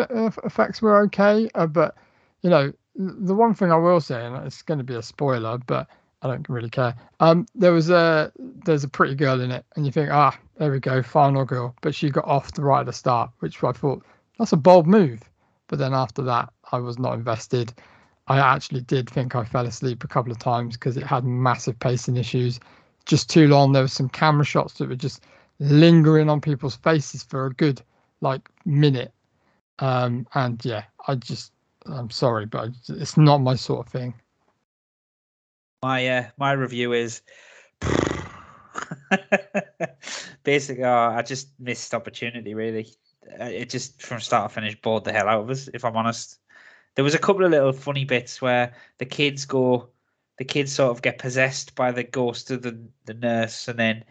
[0.44, 1.96] effects were okay, uh, but
[2.42, 5.58] you know, the one thing I will say, and it's going to be a spoiler,
[5.58, 5.88] but
[6.22, 6.94] I don't really care.
[7.20, 10.70] Um, there was a there's a pretty girl in it, and you think, ah, there
[10.70, 13.72] we go, final girl, but she got off the right at the start, which I
[13.72, 14.04] thought
[14.38, 15.22] that's a bold move.
[15.68, 17.72] But then after that, I was not invested.
[18.26, 21.78] I actually did think I fell asleep a couple of times because it had massive
[21.78, 22.60] pacing issues,
[23.06, 23.72] just too long.
[23.72, 25.24] There were some camera shots that were just
[25.58, 27.82] lingering on people's faces for a good
[28.20, 29.12] like minute.
[29.78, 31.52] Um, and yeah, I just
[31.86, 34.14] I'm sorry, but it's not my sort of thing.
[35.82, 37.22] My uh, my review is
[40.44, 42.88] basically uh, I just missed opportunity really.
[43.40, 45.68] Uh, It just from start to finish bored the hell out of us.
[45.72, 46.38] If I'm honest,
[46.94, 49.88] there was a couple of little funny bits where the kids go,
[50.36, 54.04] the kids sort of get possessed by the ghost of the the nurse, and then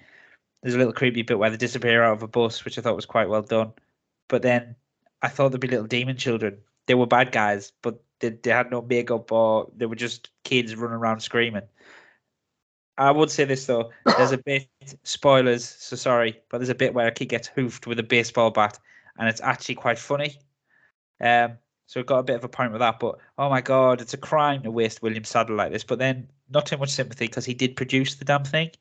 [0.64, 2.96] there's a little creepy bit where they disappear out of a bus, which I thought
[2.96, 3.74] was quite well done.
[4.28, 4.76] But then
[5.22, 6.60] I thought there'd be little demon children.
[6.88, 10.76] They were bad guys, but they, they had no makeup or they were just kids
[10.76, 11.64] running around screaming.
[12.98, 14.68] I would say this though, there's a bit
[15.04, 18.52] spoilers, so sorry, but there's a bit where a kid gets hoofed with a baseball
[18.52, 18.78] bat,
[19.18, 20.38] and it's actually quite funny.
[21.22, 21.58] Um,
[21.88, 24.14] so it got a bit of a point with that, but oh my god, it's
[24.14, 25.84] a crime to waste William Sadler like this.
[25.84, 28.72] But then not too much sympathy because he did produce the damn thing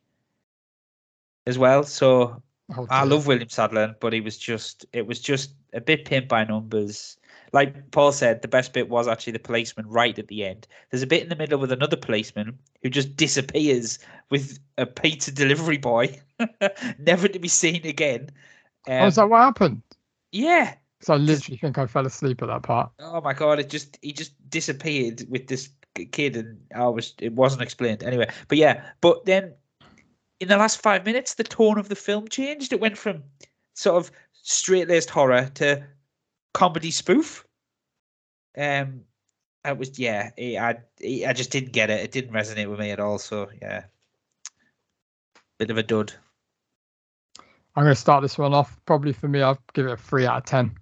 [1.47, 1.85] as well.
[1.85, 2.43] So
[2.77, 6.29] Oh, I love William Sadler, but he was just it was just a bit pimped
[6.29, 7.17] by numbers.
[7.53, 10.67] Like Paul said, the best bit was actually the policeman right at the end.
[10.91, 13.99] There's a bit in the middle with another policeman who just disappears
[14.31, 16.21] with a pizza delivery boy,
[16.99, 18.31] never to be seen again.
[18.89, 19.83] Oh, is Um, that what happened?
[20.33, 20.75] yeah.
[21.01, 22.91] So I literally think I fell asleep at that part.
[22.99, 23.61] Oh my god!
[23.61, 25.71] It just he just disappeared with this
[26.11, 28.29] kid, and I was it wasn't explained anyway.
[28.49, 29.55] But yeah, but then
[30.41, 32.73] in the last five minutes, the tone of the film changed.
[32.73, 33.23] It went from
[33.75, 34.11] sort of
[34.43, 35.85] straight laced horror to
[36.55, 37.45] comedy spoof.
[38.57, 39.03] Um,
[39.65, 40.31] it was yeah.
[40.37, 40.79] it- I
[41.29, 42.01] I just didn't get it.
[42.01, 43.19] It didn't resonate with me at all.
[43.19, 43.85] So yeah,
[45.59, 46.13] bit of a dud.
[47.77, 48.77] I'm going to start this one off.
[48.87, 50.73] Probably for me, I'll give it a three out of ten.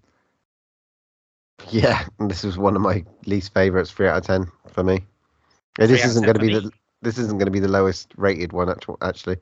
[1.70, 5.04] Yeah, this was one of my least favorites, three out of ten for me.
[5.76, 6.54] Three Uh, This isn't going to be me.
[6.54, 6.70] the
[7.02, 9.36] this isn't going to be the lowest rated one actu- actually.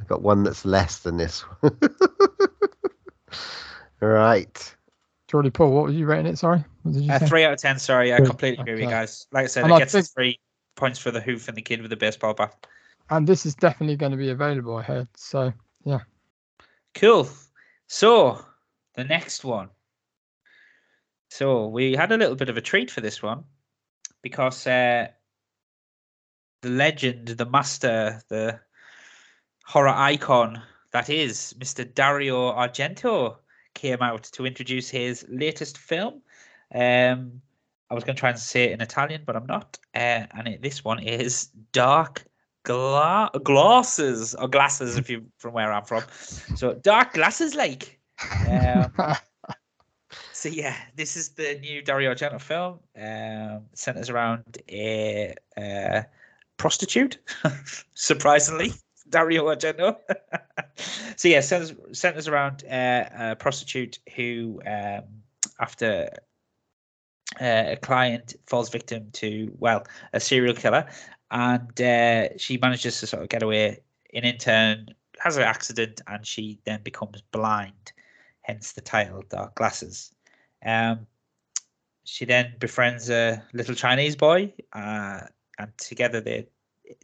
[0.00, 1.44] I've got one that's less than this.
[4.00, 4.76] right.
[5.34, 6.38] Jordy Paul, what were you rating it?
[6.38, 7.76] Sorry, what did you Uh, three out of ten.
[7.76, 9.26] Sorry, I completely agree with you guys.
[9.32, 10.38] Like I said, And it I gets think- three
[10.76, 12.68] points for the hoof and the kid with the baseball bat.
[13.10, 15.08] And this is definitely going to be available, I heard.
[15.16, 15.52] So
[15.84, 16.02] yeah.
[16.94, 17.28] Cool.
[17.88, 18.44] So
[18.94, 19.70] the next one.
[21.30, 23.42] So we had a little bit of a treat for this one
[24.22, 25.08] because uh,
[26.62, 28.60] the legend, the master, the
[29.64, 30.62] horror icon
[30.92, 31.92] that is Mr.
[31.92, 33.38] Dario Argento
[33.74, 36.22] came out to introduce his latest film.
[36.74, 37.40] Um,
[37.90, 39.78] I was going to try and say it in Italian, but I'm not.
[39.94, 42.24] Uh, and it, this one is Dark
[42.64, 46.02] Gla- Glasses, or Glasses if you from where I'm from.
[46.56, 48.00] So Dark Glasses Lake.
[48.48, 48.90] Um,
[50.32, 52.80] so yeah, this is the new Dario Argento film.
[52.96, 56.06] Um, centers around a, a
[56.56, 57.18] prostitute,
[57.94, 58.72] surprisingly.
[59.14, 59.96] Dario Argento.
[61.16, 65.04] so yeah, centers, centers around uh, a prostitute who, um,
[65.60, 66.08] after
[67.40, 70.84] uh, a client falls victim to well a serial killer,
[71.30, 73.78] and uh, she manages to sort of get away.
[74.10, 74.88] In intern,
[75.20, 77.92] has an accident, and she then becomes blind.
[78.42, 80.12] Hence the title, Dark Glasses.
[80.64, 81.06] Um,
[82.02, 85.20] she then befriends a little Chinese boy, uh,
[85.58, 86.48] and together they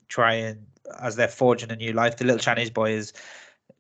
[0.08, 0.66] try and
[1.00, 2.16] as they're forging a new life.
[2.16, 3.12] The little Chinese boy's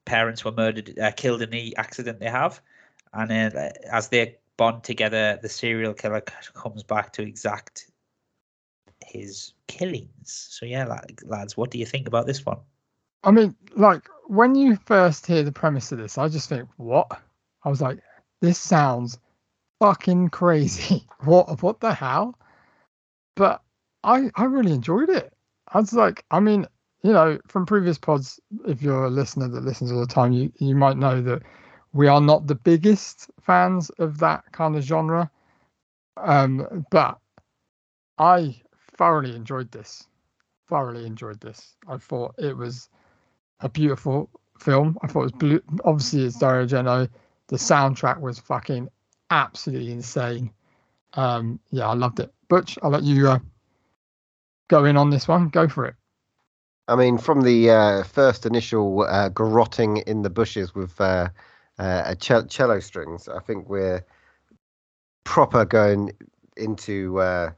[0.04, 2.60] parents were murdered, uh, killed in the accident they have,
[3.12, 7.90] and then uh, as they bond together, the serial killer comes back to exact
[9.06, 10.48] his killings.
[10.50, 10.84] So yeah,
[11.24, 12.58] lads, what do you think about this one?
[13.24, 17.20] I mean, like when you first hear the premise of this, I just think, what?
[17.64, 17.98] I was like,
[18.40, 19.18] this sounds
[19.78, 21.06] fucking crazy.
[21.24, 21.62] what?
[21.62, 22.38] What the hell?
[23.36, 23.62] But
[24.04, 25.32] I I really enjoyed it.
[25.68, 26.66] I was like, I mean,
[27.02, 30.52] you know, from previous pods, if you're a listener that listens all the time, you,
[30.58, 31.42] you might know that
[31.92, 35.30] we are not the biggest fans of that kind of genre.
[36.16, 37.18] Um, but
[38.18, 38.60] I
[38.96, 40.06] thoroughly enjoyed this.
[40.68, 41.74] Thoroughly enjoyed this.
[41.88, 42.88] I thought it was
[43.60, 44.28] a beautiful
[44.58, 44.98] film.
[45.02, 45.62] I thought it was blue.
[45.84, 47.08] Obviously, it's Dario Argento.
[47.48, 48.88] The soundtrack was fucking
[49.30, 50.52] absolutely insane.
[51.14, 52.32] Um, yeah, I loved it.
[52.48, 53.38] Butch, I'll let you uh,
[54.68, 55.48] go in on this one.
[55.48, 55.94] Go for it.
[56.90, 61.28] I mean, from the uh, first initial uh, garrotting in the bushes with uh,
[61.78, 64.04] uh cello strings, I think we're
[65.22, 66.10] proper going
[66.56, 67.52] into uh,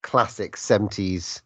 [0.00, 1.42] classic 70s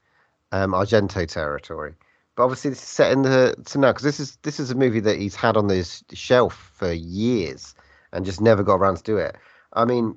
[0.53, 1.97] um, Argento territory.
[2.37, 4.77] But obviously, this is set in the so now because this is this is a
[4.77, 7.75] movie that he's had on his shelf for years
[8.13, 9.35] and just never got around to do it.
[9.73, 10.17] I mean,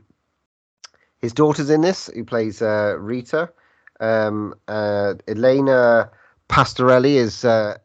[1.18, 3.52] his daughter's in this, who plays uh, Rita.
[4.00, 6.12] Um, Ilenia
[6.50, 7.78] Pastorelli is uh,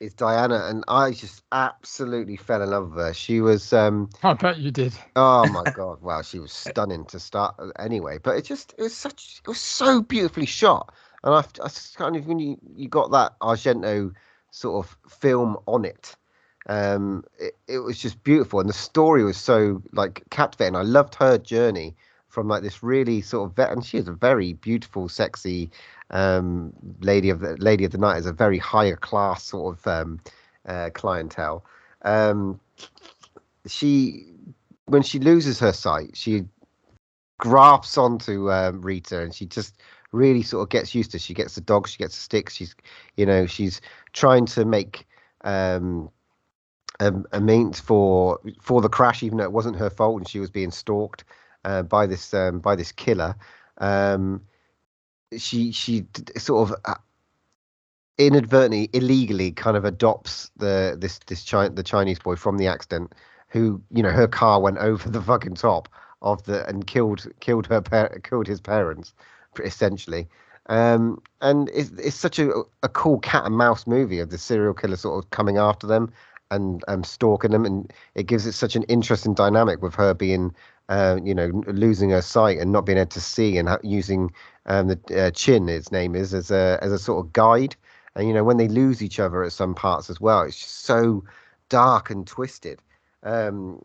[0.00, 3.14] is Diana, and I just absolutely fell in love with her.
[3.14, 3.72] She was.
[3.72, 4.94] Um, I bet you did.
[5.16, 6.02] Oh my god!
[6.02, 8.18] Wow, she was stunning to start anyway.
[8.18, 10.92] But it just it was such it was so beautifully shot,
[11.22, 14.12] and I, I just kind of when you you got that Argento
[14.50, 16.16] sort of film on it.
[16.66, 20.76] Um, it, it was just beautiful, and the story was so like captivating.
[20.76, 21.96] I loved her journey
[22.28, 25.70] from like this really sort of vet, and she is a very beautiful, sexy
[26.10, 29.86] um, lady of the lady of the night is a very higher class sort of
[29.86, 30.20] um,
[30.66, 31.64] uh, clientele.
[32.02, 32.60] Um,
[33.66, 34.26] she
[34.86, 36.44] when she loses her sight, she
[37.38, 39.80] grasps onto um, Rita, and she just
[40.12, 41.18] really sort of gets used to.
[41.18, 42.54] She gets the dog, she gets the sticks.
[42.54, 42.74] She's
[43.16, 43.80] you know she's
[44.12, 45.06] trying to make
[45.42, 46.10] um,
[47.00, 50.40] a, a means for for the crash, even though it wasn't her fault and she
[50.40, 51.24] was being stalked
[51.64, 53.34] uh, by this um, by this killer.
[53.78, 54.42] Um,
[55.36, 56.06] she she
[56.36, 56.94] sort of uh,
[58.18, 63.12] inadvertently illegally kind of adopts the this this Chi- the Chinese boy from the accident
[63.48, 65.88] who you know her car went over the fucking top
[66.22, 69.14] of the and killed killed her par- killed his parents
[69.62, 70.28] essentially.
[70.66, 72.50] Um, and it's, it's such a,
[72.82, 76.10] a cool cat and mouse movie of the serial killer sort of coming after them
[76.50, 80.54] and um, stalking them and it gives it such an interesting dynamic with her being
[80.88, 84.32] uh, you know losing her sight and not being able to see and using
[84.66, 87.76] um, the uh, Chin, his name is, as a as a sort of guide.
[88.14, 90.84] And you know when they lose each other at some parts as well, it's just
[90.84, 91.24] so
[91.68, 92.80] dark and twisted.
[93.22, 93.80] Um,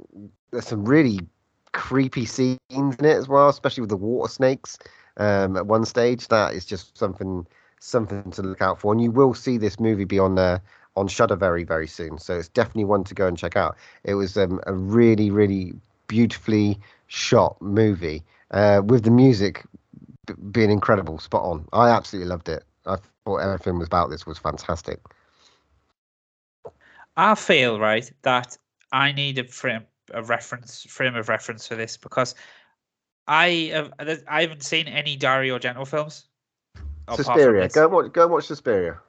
[0.52, 1.20] there's some really
[1.72, 4.78] creepy scenes in it as well, especially with the water snakes.
[5.18, 7.46] Um, at one stage, that is just something
[7.80, 8.92] something to look out for.
[8.92, 10.60] And you will see this movie be on uh,
[10.96, 13.78] on Shudder very very soon, so it's definitely one to go and check out.
[14.04, 15.74] It was um, a really really
[16.10, 19.64] beautifully shot movie uh, with the music
[20.52, 21.66] being incredible, spot on.
[21.72, 22.64] I absolutely loved it.
[22.86, 25.00] I thought everything was about this was fantastic.
[27.16, 28.58] I feel right that
[28.92, 32.34] I need a frame a reference frame of reference for this because
[33.28, 33.94] I have
[34.28, 36.26] I haven't seen any Dario Argento films.
[37.16, 37.68] Suspiria.
[37.70, 38.12] Go watch.
[38.14, 39.00] Go and watch Suspiria.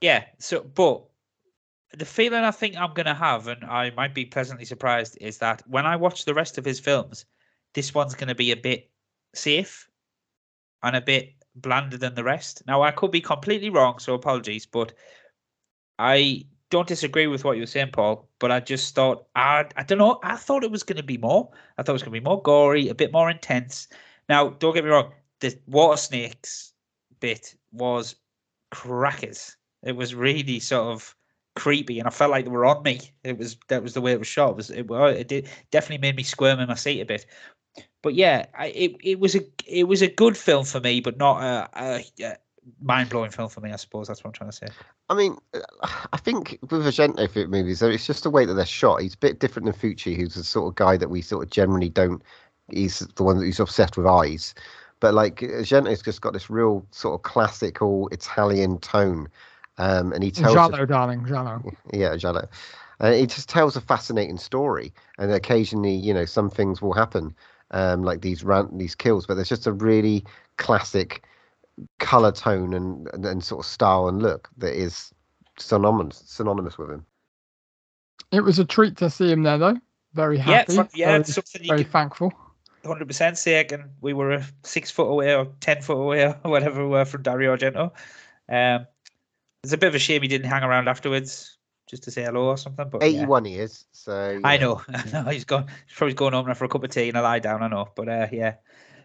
[0.00, 0.24] Yeah.
[0.38, 1.04] So, but
[1.92, 5.62] the feeling I think I'm gonna have, and I might be pleasantly surprised, is that
[5.66, 7.24] when I watch the rest of his films,
[7.74, 8.90] this one's gonna be a bit
[9.34, 9.88] safe
[10.82, 12.62] and a bit blander than the rest.
[12.66, 14.92] Now, I could be completely wrong, so apologies, but
[15.98, 18.28] I don't disagree with what you were saying, Paul.
[18.38, 21.18] But I just thought, I, I don't know, I thought it was going to be
[21.18, 21.50] more.
[21.76, 23.88] I thought it was going to be more gory, a bit more intense.
[24.28, 26.72] Now, don't get me wrong, the water snakes
[27.18, 28.16] bit was
[28.70, 29.56] crackers.
[29.82, 31.14] It was really sort of
[31.60, 33.00] creepy, and I felt like they were on me.
[33.22, 34.50] It was that was the way it was shot.
[34.50, 37.26] It was it, it did definitely made me squirm in my seat a bit.
[38.02, 41.18] But yeah, I, it it was a it was a good film for me, but
[41.18, 42.36] not a, a, a
[42.82, 43.72] mind blowing film for me.
[43.72, 44.68] I suppose that's what I'm trying to say.
[45.10, 45.36] I mean,
[46.12, 49.02] I think with Argento movies, it's just the way that they're shot.
[49.02, 51.50] He's a bit different than Fulci, who's the sort of guy that we sort of
[51.50, 52.22] generally don't.
[52.70, 54.54] He's the one who's obsessed with eyes,
[55.00, 59.28] but like Argento's just got this real sort of classical Italian tone,
[59.80, 60.54] um, and he tells.
[60.54, 61.62] a- darling, Giallo.
[61.92, 62.46] yeah, Giallo.
[63.00, 67.34] And it just tells a fascinating story, and occasionally, you know, some things will happen,
[67.70, 69.26] um, like these rant, these kills.
[69.26, 70.24] But there's just a really
[70.58, 71.24] classic
[71.98, 75.14] color tone and, and and sort of style and look that is
[75.58, 77.06] synonymous synonymous with him.
[78.32, 79.78] It was a treat to see him there, though.
[80.12, 80.76] Very Yeah, happy.
[80.76, 82.32] fr- yeah, very, it's something you very can thankful.
[82.84, 83.60] hundred percent say.
[83.60, 87.06] Again, we were a six foot away or ten foot away or whatever we were
[87.06, 87.92] from Dario Argento.
[88.48, 88.86] Um,
[89.62, 92.46] it's a bit of a shame he didn't hang around afterwards just to say hello
[92.46, 92.88] or something.
[92.88, 93.22] But yeah.
[93.22, 95.24] 81 he is, so you I know, I know.
[95.24, 95.66] He's gone.
[95.86, 97.62] He's probably going home now for a cup of tea and a lie down.
[97.62, 98.54] I know, but uh, yeah.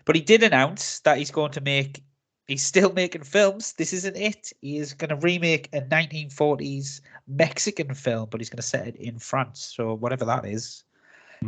[0.05, 2.03] But he did announce that he's going to make.
[2.47, 3.73] He's still making films.
[3.73, 4.53] This isn't it.
[4.61, 8.95] He is going to remake a 1940s Mexican film, but he's going to set it
[8.97, 9.73] in France.
[9.75, 10.83] So whatever that is,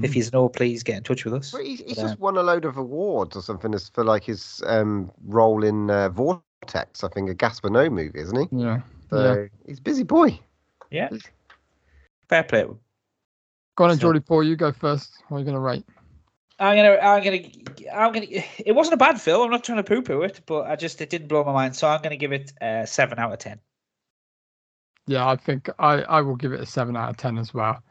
[0.02, 0.14] if Mm.
[0.16, 1.54] he's no, please get in touch with us.
[1.54, 4.24] Well, he's, he's But, just won a load of awards or something as for like
[4.24, 8.48] his um, role in uh, Vortex, I think a Gaspar Noé movie, isn't he?
[8.58, 8.82] Yeah.
[9.10, 10.40] So he's a busy boy.
[10.92, 11.10] yeah,
[12.30, 12.64] fair play.
[12.64, 12.80] to him.
[13.76, 15.24] Go on, and So- Geordie Paul, you go first.
[15.30, 15.86] What are you going to rate?
[16.60, 17.48] I'm gonna, I'm gonna,
[17.94, 18.26] I'm gonna.
[18.66, 19.44] It wasn't a bad film.
[19.44, 21.76] I'm not trying to poo-poo it, but I just it didn't blow my mind.
[21.76, 23.60] So I'm gonna give it a seven out of ten.
[25.06, 27.82] Yeah, I think I, I will give it a seven out of ten as well.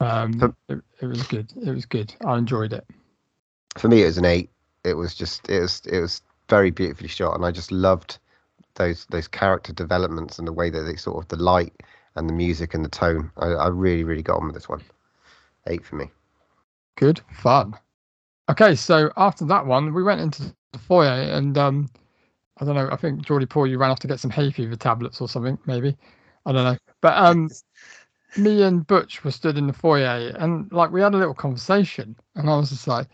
[0.00, 1.52] Um, So- it, it was good.
[1.62, 2.14] It was good.
[2.24, 2.86] I enjoyed it.
[3.76, 4.48] For me, it was an eight.
[4.84, 8.18] It was just it was it was very beautifully shot, and I just loved
[8.76, 11.72] those those character developments and the way that they sort of the light
[12.14, 13.30] and the music and the tone.
[13.36, 14.82] I, I really really got on with this one.
[15.66, 16.10] Eight for me.
[16.96, 17.74] Good fun.
[18.48, 21.88] Okay, so after that one, we went into the foyer, and um,
[22.58, 22.88] I don't know.
[22.90, 25.58] I think Geordie Paul, you ran off to get some hay fever tablets or something,
[25.66, 25.96] maybe.
[26.46, 26.78] I don't know.
[27.00, 27.50] But um,
[28.36, 32.16] me and Butch were stood in the foyer, and like we had a little conversation,
[32.36, 33.08] and I was just like,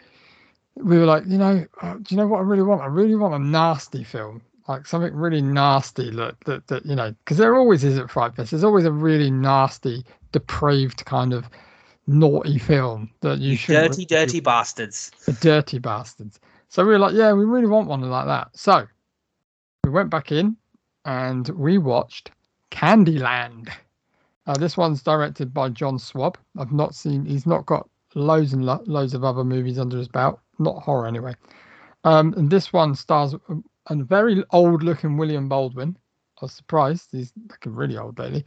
[0.77, 2.83] we were like, you know, uh, do you know what I really want?
[2.83, 7.15] I really want a nasty film, like something really nasty that that, that you know,
[7.25, 8.51] because there always is at Fright Fest.
[8.51, 11.49] There's always a really nasty, depraved kind of
[12.07, 15.11] naughty film that you, You should dirty, dirty bastards.
[15.27, 16.41] the dirty bastards.
[16.69, 18.49] So we were like, yeah, we really want one like that.
[18.57, 18.87] So
[19.85, 20.57] we went back in
[21.05, 22.31] and we watched
[22.71, 23.69] Candyland.
[24.47, 26.39] Uh, this one's directed by John Swab.
[26.59, 30.09] I've not seen, he's not got loads and lo- loads of other movies under his
[30.09, 31.35] belt, not horror anyway.
[32.05, 33.35] Um, and this one stars
[33.87, 35.97] a, a very old looking William Baldwin.
[36.41, 37.09] I was surprised.
[37.13, 38.45] He's looking really old lately.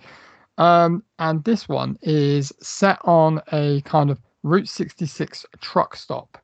[0.58, 6.38] Um, and this one is set on a kind of Route 66 truck stop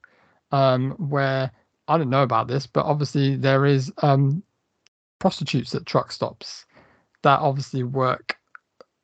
[0.52, 1.52] um, where
[1.88, 4.44] I don't know about this, but obviously there is um,
[5.20, 6.66] prostitutes at truck stops
[7.22, 8.38] that obviously work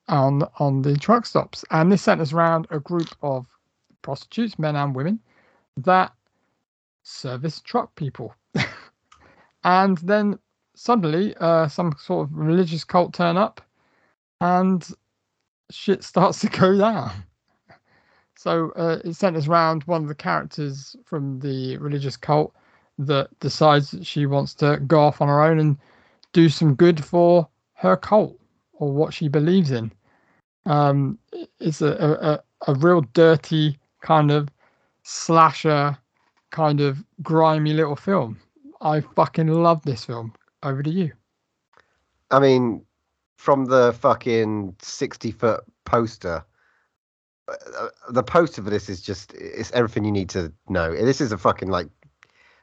[0.07, 3.45] on on the truck stops, and this centers around a group of
[4.01, 5.19] prostitutes, men and women,
[5.77, 6.13] that
[7.03, 8.33] service truck people,
[9.63, 10.39] and then
[10.75, 13.61] suddenly uh, some sort of religious cult turn up,
[14.41, 14.87] and
[15.71, 17.11] shit starts to go down.
[18.37, 22.53] So uh, it centers around one of the characters from the religious cult
[22.99, 25.77] that decides that she wants to go off on her own and
[26.33, 28.39] do some good for her cult
[28.73, 29.91] or what she believes in.
[30.65, 31.17] Um,
[31.59, 34.49] it's a, a, a- a real dirty kind of
[35.03, 35.95] slasher,
[36.51, 38.39] kind of grimy little film.
[38.81, 40.33] I fucking love this film.
[40.63, 41.11] Over to you.
[42.31, 42.83] I mean,
[43.37, 46.43] from the fucking sixty foot poster,
[47.47, 50.93] uh, uh, the poster for this is just it's everything you need to know.
[50.93, 51.87] This is a fucking like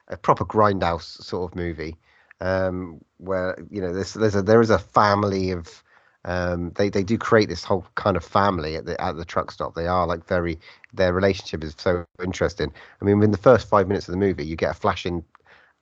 [0.09, 1.97] a proper grindhouse sort of movie,
[2.41, 5.83] um, where you know there's there's a there is a family of
[6.25, 9.51] um, they they do create this whole kind of family at the at the truck
[9.51, 9.75] stop.
[9.75, 10.59] They are like very
[10.93, 12.73] their relationship is so interesting.
[13.01, 15.25] I mean, in the first five minutes of the movie, you get a flashing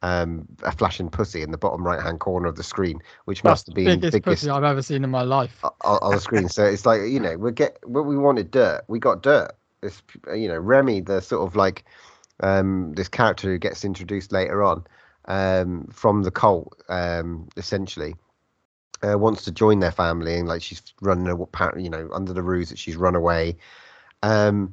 [0.02, 3.62] um, a flashing pussy in the bottom right hand corner of the screen, which That's
[3.62, 5.64] must have the been biggest, biggest pussy I've ever seen in my life.
[5.64, 6.48] o- o- on the screen.
[6.48, 9.52] So it's like you know we get what we wanted dirt, we got dirt.
[9.80, 10.02] This
[10.34, 11.84] you know Remy, the sort of like
[12.40, 14.84] um, this character who gets introduced later on
[15.26, 18.14] um, from the cult, um, essentially.
[19.04, 22.42] Uh, wants to join their family and like she's running a you know under the
[22.42, 23.56] ruse that she's run away
[24.22, 24.72] um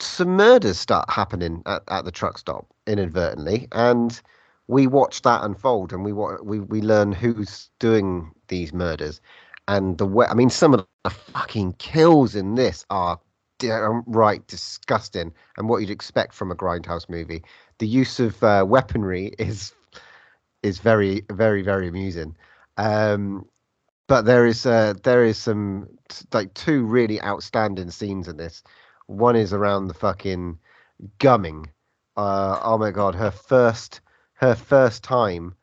[0.00, 4.20] some murders start happening at, at the truck stop inadvertently and
[4.68, 9.20] we watch that unfold and we we we learn who's doing these murders.
[9.66, 13.18] And the way I mean some of the fucking kills in this are
[13.58, 15.32] downright disgusting.
[15.56, 17.42] And what you'd expect from a grindhouse movie.
[17.78, 19.72] The use of uh, weaponry is
[20.62, 22.36] is very very very amusing.
[22.76, 23.46] Um
[24.06, 25.88] but there is uh there is some
[26.32, 28.62] like two really outstanding scenes in this.
[29.06, 30.58] One is around the fucking
[31.18, 31.70] gumming.
[32.18, 34.02] Uh oh my god her first
[34.38, 35.54] her first time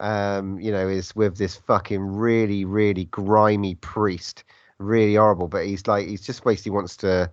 [0.00, 4.44] um you know is with this fucking really really grimy priest.
[4.78, 7.30] Really horrible but he's like he's just basically wants to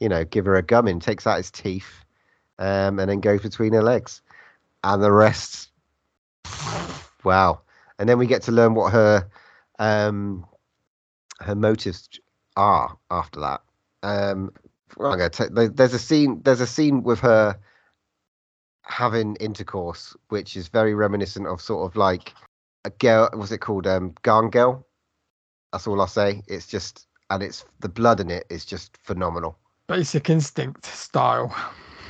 [0.00, 2.04] you know give her a gumming takes out his teeth
[2.58, 4.22] um and then goes between her legs.
[4.82, 5.70] And the rest
[7.24, 7.60] wow.
[7.98, 9.28] And then we get to learn what her
[9.78, 10.46] um
[11.40, 12.08] her motives
[12.56, 13.60] are after that.
[14.02, 14.52] Um
[14.98, 17.58] I'm gonna there- there's a scene there's a scene with her
[18.86, 22.32] having intercourse which is very reminiscent of sort of like
[22.84, 24.84] a girl what's it called um garngel
[25.72, 29.58] that's all i'll say it's just and it's the blood in it is just phenomenal
[29.88, 31.54] Basic instinct style,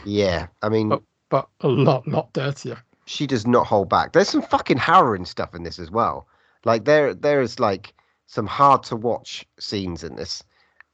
[0.05, 1.03] yeah i mean Oh.
[1.29, 2.79] but a lot, lot dirtier.
[3.07, 4.13] she does not hold back.
[4.13, 6.27] There's some fucking harrowing stuff in this as well.
[6.65, 7.93] Like there, there is like
[8.27, 10.43] some hard to watch scenes in this.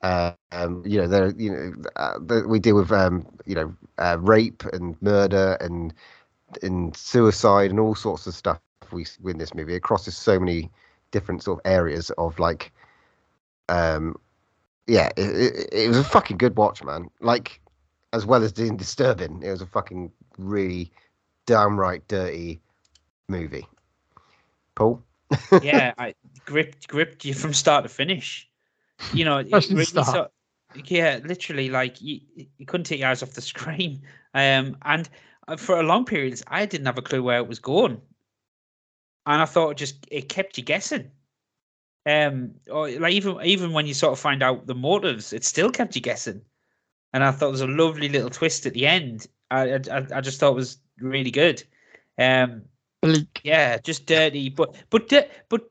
[0.02, 3.74] Uh, um, you know, there, you know, uh, the, we deal with um, you know,
[3.98, 5.94] uh, rape and murder and
[6.62, 8.60] and suicide and all sorts of stuff.
[8.90, 10.70] We in this movie it crosses so many
[11.12, 12.72] different sort of areas of like,
[13.68, 14.16] um,
[14.86, 17.08] yeah, it, it, it was a fucking good watch, man.
[17.20, 17.60] Like,
[18.12, 20.90] as well as being disturbing, it was a fucking really
[21.46, 22.60] downright dirty
[23.28, 23.66] movie.
[24.74, 25.02] Paul?
[25.62, 28.48] yeah, I gripped gripped you from start to finish.
[29.12, 30.32] You know, really sort-
[30.86, 32.20] yeah, literally, like you,
[32.58, 34.02] you couldn't take your eyes off the screen.
[34.34, 35.08] Um, and
[35.48, 38.00] uh, for a long periods, I didn't have a clue where it was going,
[39.26, 41.10] and I thought it just it kept you guessing.
[42.04, 45.70] Um, or like even even when you sort of find out the motives, it still
[45.70, 46.42] kept you guessing.
[47.12, 49.26] And I thought there was a lovely little twist at the end.
[49.50, 51.62] I I, I just thought it was really good.
[52.18, 52.62] Um,
[53.02, 53.40] Bleak.
[53.44, 55.12] yeah, just dirty, but but
[55.48, 55.68] but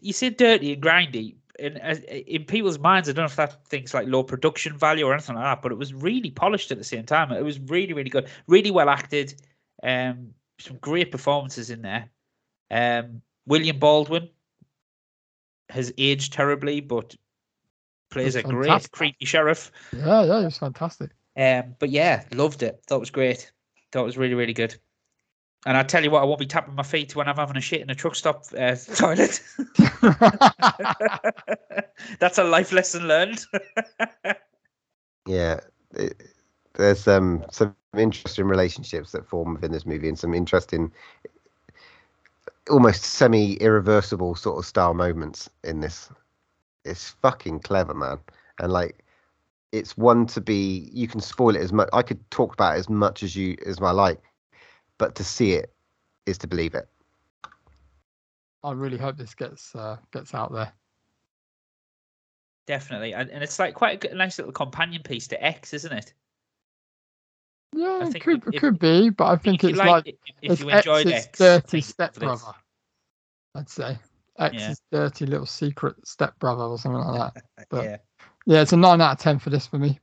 [0.00, 1.36] you say dirty and grindy.
[1.58, 5.12] In in people's minds, I don't know if that thinks like low production value or
[5.12, 7.30] anything like that, but it was really polished at the same time.
[7.30, 9.34] It was really really good, really well acted.
[9.82, 12.08] Um, some great performances in there.
[12.70, 14.30] Um, William Baldwin
[15.68, 17.14] has aged terribly, but
[18.10, 19.70] plays a Looks great creepy sheriff.
[19.92, 21.10] Yeah, yeah, it was fantastic.
[21.36, 22.82] Um, but yeah, loved it.
[22.86, 23.52] Thought it was great.
[23.92, 24.76] Thought it was really, really good.
[25.66, 27.60] And I tell you what, I won't be tapping my feet when I'm having a
[27.60, 29.40] shit in a truck stop uh, toilet.
[32.18, 33.44] That's a life lesson learned.
[35.26, 35.60] Yeah.
[35.96, 36.22] It,
[36.74, 40.92] there's um some interesting relationships that form within this movie and some interesting
[42.68, 46.10] almost semi irreversible sort of style moments in this.
[46.84, 48.18] It's fucking clever, man.
[48.58, 49.02] And like
[49.72, 52.80] it's one to be you can spoil it as much I could talk about it
[52.80, 54.20] as much as you as I like,
[54.98, 55.72] but to see it
[56.26, 56.88] is to believe it.
[58.62, 60.72] I really hope this gets uh, gets out there.
[62.66, 63.12] Definitely.
[63.12, 66.14] And, and it's like quite a, good, nice little companion piece to X, isn't it?
[67.74, 70.52] Yeah, it could if- it could be, but I think it's you like if, if
[70.52, 72.52] it's you enjoyed X's X, dirty think of stepbrother.
[73.56, 73.98] I'd say
[74.38, 77.42] X's dirty little secret stepbrother or something like that.
[77.68, 77.96] but- yeah.
[78.46, 79.98] Yeah, it's a nine out of ten for this for me,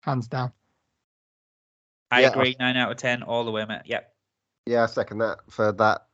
[0.00, 0.52] hands down.
[2.10, 2.56] I Yeah, I- agree.
[2.58, 3.82] Nine out of ten, all the way, mate.
[3.84, 4.12] Yep.
[4.66, 6.06] Yeah, I second that for that.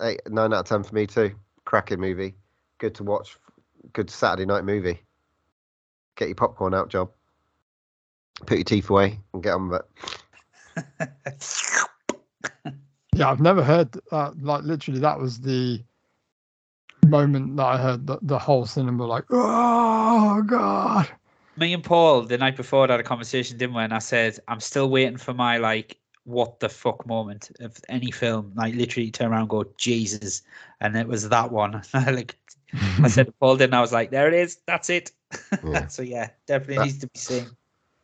[0.00, 1.34] Eight, nine out of ten for me too.
[1.64, 2.34] Cracking movie,
[2.78, 3.38] good to watch.
[3.92, 5.00] Good Saturday night movie.
[6.16, 7.10] Get your popcorn out, job.
[8.46, 9.82] Put your teeth away and get on with
[10.76, 11.08] it.
[13.14, 14.42] Yeah, I've never heard that.
[14.42, 15.84] Like literally, that was the
[17.06, 21.08] moment that I heard the, the whole cinema like, oh god.
[21.56, 23.82] Me and Paul the night before had a conversation, didn't we?
[23.82, 28.10] And I said, I'm still waiting for my like what the fuck moment of any
[28.10, 28.52] film.
[28.54, 30.42] Like literally turn around and go, Jesus.
[30.80, 31.82] And it was that one.
[31.94, 32.36] like
[33.02, 35.12] I said to Paul, then I was like, there it is, that's it.
[35.64, 35.86] Yeah.
[35.88, 37.46] so yeah, definitely That- needs to be seen.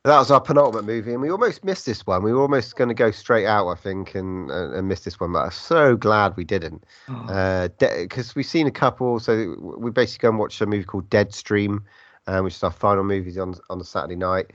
[0.05, 2.23] that was our penultimate movie, and we almost missed this one.
[2.23, 5.21] We were almost going to go straight out, I think, and, and and miss this
[5.21, 6.85] one, but I'm so glad we didn't.
[7.09, 7.15] Oh.
[7.29, 11.09] Uh, because we've seen a couple, so we basically go and watch a movie called
[11.11, 11.83] Deadstream,
[12.29, 14.53] uh, which is our final movie on on the Saturday night.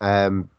[0.00, 0.50] Um,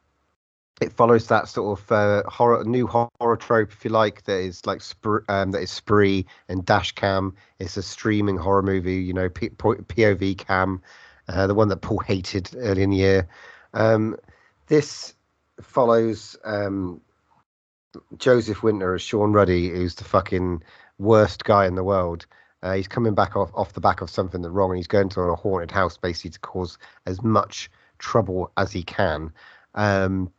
[0.82, 4.66] it follows that sort of uh, horror, new horror trope, if you like, that is
[4.66, 4.82] like
[5.30, 7.34] um, that is spree and dash cam.
[7.60, 10.82] It's a streaming horror movie, you know, P- POV cam,
[11.30, 13.28] uh, the one that Paul hated early in the year.
[13.74, 14.18] Um,
[14.68, 15.14] this
[15.62, 17.00] follows um,
[18.18, 20.62] Joseph Winter as Shawn Ruddy, who's the fucking
[20.98, 22.26] worst guy in the world.
[22.66, 25.08] Uh, he's coming back off, off the back of something that's wrong, and he's going
[25.08, 27.70] to a haunted house basically to cause as much
[28.00, 29.32] trouble as he can.
[29.76, 30.32] Um,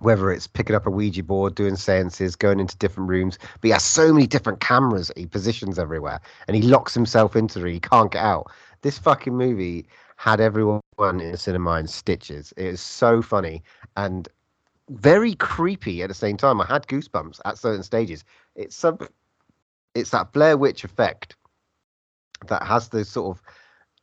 [0.00, 3.70] whether it's picking up a Ouija board, doing seances, going into different rooms, but he
[3.70, 7.72] has so many different cameras he positions everywhere, and he locks himself into it.
[7.72, 8.52] He can't get out.
[8.82, 12.52] This fucking movie had everyone in the cinema in stitches.
[12.56, 13.64] It is so funny
[13.96, 14.28] and
[14.90, 16.60] very creepy at the same time.
[16.60, 18.24] I had goosebumps at certain stages.
[18.54, 18.98] It's some,
[19.96, 21.34] it's that Blair Witch effect
[22.48, 23.42] that has the sort of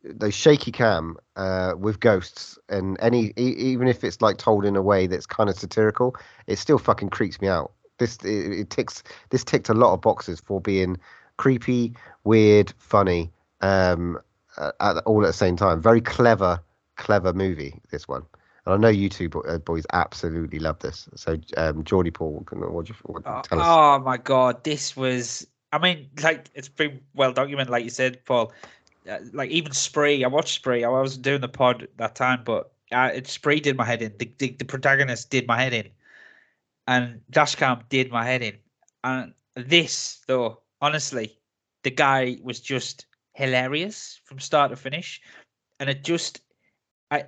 [0.04, 4.76] those shaky cam uh, with ghosts and any e- even if it's like told in
[4.76, 6.14] a way that's kind of satirical,
[6.46, 7.72] it still fucking creeps me out.
[7.98, 10.98] This it, it ticks this ticked a lot of boxes for being
[11.36, 11.94] creepy,
[12.24, 13.30] weird, funny,
[13.60, 14.18] um,
[14.58, 15.80] at, all at the same time.
[15.80, 16.60] Very clever,
[16.96, 17.80] clever movie.
[17.90, 18.22] This one.
[18.66, 21.08] And I know you two uh, boys absolutely love this.
[21.16, 23.66] So, um, Geordie Paul, what you what, oh, tell us?
[23.68, 25.46] Oh my god, this was.
[25.74, 28.52] I mean, like it's been well documented, like you said, Paul
[29.10, 30.24] uh, like even Spree.
[30.24, 30.84] I watched Spree.
[30.84, 34.14] I wasn't doing the pod that time, but uh, it Spree did my head in.
[34.18, 35.88] The, the, the protagonist did my head in,
[36.86, 38.56] and Dashcam did my head in.
[39.02, 41.36] And this, though, honestly,
[41.82, 45.20] the guy was just hilarious from start to finish,
[45.80, 46.40] and it just,
[47.10, 47.24] I,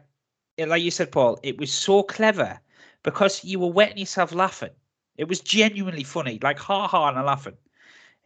[0.57, 2.61] it, like you said, Paul, it was so clever
[3.03, 4.71] because you were wetting yourself laughing.
[5.19, 7.57] It was genuinely funny, like ha ha and laughing,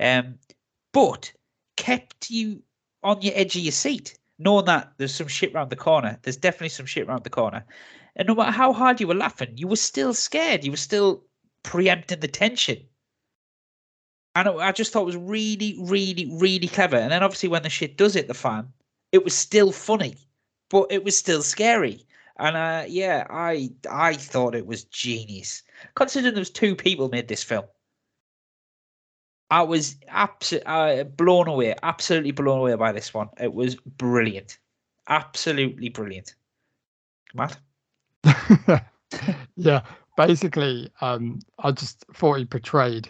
[0.01, 0.39] um,
[0.93, 1.33] but
[1.77, 2.63] kept you
[3.03, 6.19] on your edge of your seat, knowing that there's some shit around the corner.
[6.23, 7.65] There's definitely some shit around the corner.
[8.17, 10.65] And no matter how hard you were laughing, you were still scared.
[10.65, 11.25] You were still
[11.63, 12.79] preempting the tension.
[14.35, 16.97] And I just thought it was really, really, really clever.
[16.97, 18.73] And then obviously when the shit does hit the fan,
[19.13, 20.17] it was still funny,
[20.71, 22.07] but it was still scary.
[22.39, 25.63] And uh, yeah, I I thought it was genius.
[25.95, 27.65] Considering there was two people made this film.
[29.51, 33.29] I was absolutely uh, blown away, absolutely blown away by this one.
[33.41, 34.59] It was brilliant,
[35.09, 36.35] absolutely brilliant.
[37.35, 37.59] Matt.
[39.57, 39.83] yeah,
[40.17, 43.09] basically, um, I just thought he portrayed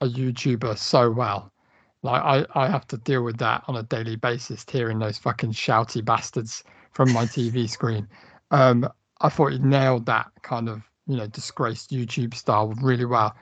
[0.00, 1.50] a YouTuber so well.
[2.02, 5.52] Like I, I have to deal with that on a daily basis, hearing those fucking
[5.52, 8.08] shouty bastards from my TV screen.
[8.50, 8.88] Um,
[9.20, 13.34] I thought he nailed that kind of you know disgraced YouTube style really well.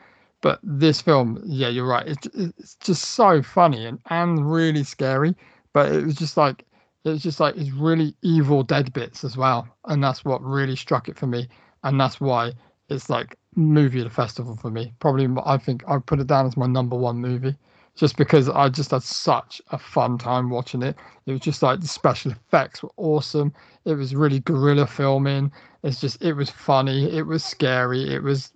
[0.43, 2.07] But this film, yeah, you're right.
[2.07, 5.35] It's it's just so funny and and really scary.
[5.73, 6.65] But it was just like
[7.05, 10.77] it was just like it's really evil dead bits as well, and that's what really
[10.77, 11.49] struck it for me.
[11.83, 12.53] And that's why
[12.89, 14.93] it's like movie of the festival for me.
[14.99, 17.57] Probably, I think I put it down as my number one movie,
[17.95, 20.97] just because I just had such a fun time watching it.
[21.27, 23.53] It was just like the special effects were awesome.
[23.85, 25.53] It was really guerrilla filming.
[25.83, 27.15] It's just it was funny.
[27.17, 28.13] It was scary.
[28.13, 28.53] It was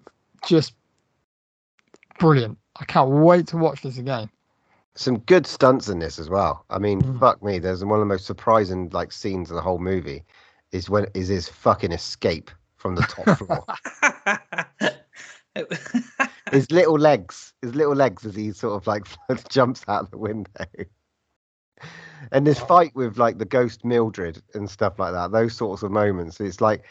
[0.47, 0.75] just
[2.19, 2.59] brilliant.
[2.77, 4.31] I can't wait to watch this again.
[4.97, 6.65] Some good stunts in this as well.
[6.71, 7.19] I mean, Mm.
[7.21, 7.59] fuck me.
[7.59, 10.25] There's one of the most surprising like scenes of the whole movie
[10.73, 13.65] is when is his fucking escape from the top floor.
[16.53, 19.05] his little legs, his little legs as he sort of like
[19.49, 20.65] jumps out the window.
[22.33, 25.91] And this fight with like the ghost Mildred and stuff like that, those sorts of
[25.91, 26.41] moments.
[26.41, 26.85] It's like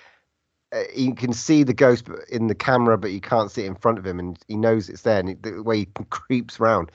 [0.95, 3.97] you can see the ghost in the camera, but you can't see it in front
[3.97, 5.19] of him, and he knows it's there.
[5.19, 6.91] And the way he creeps around,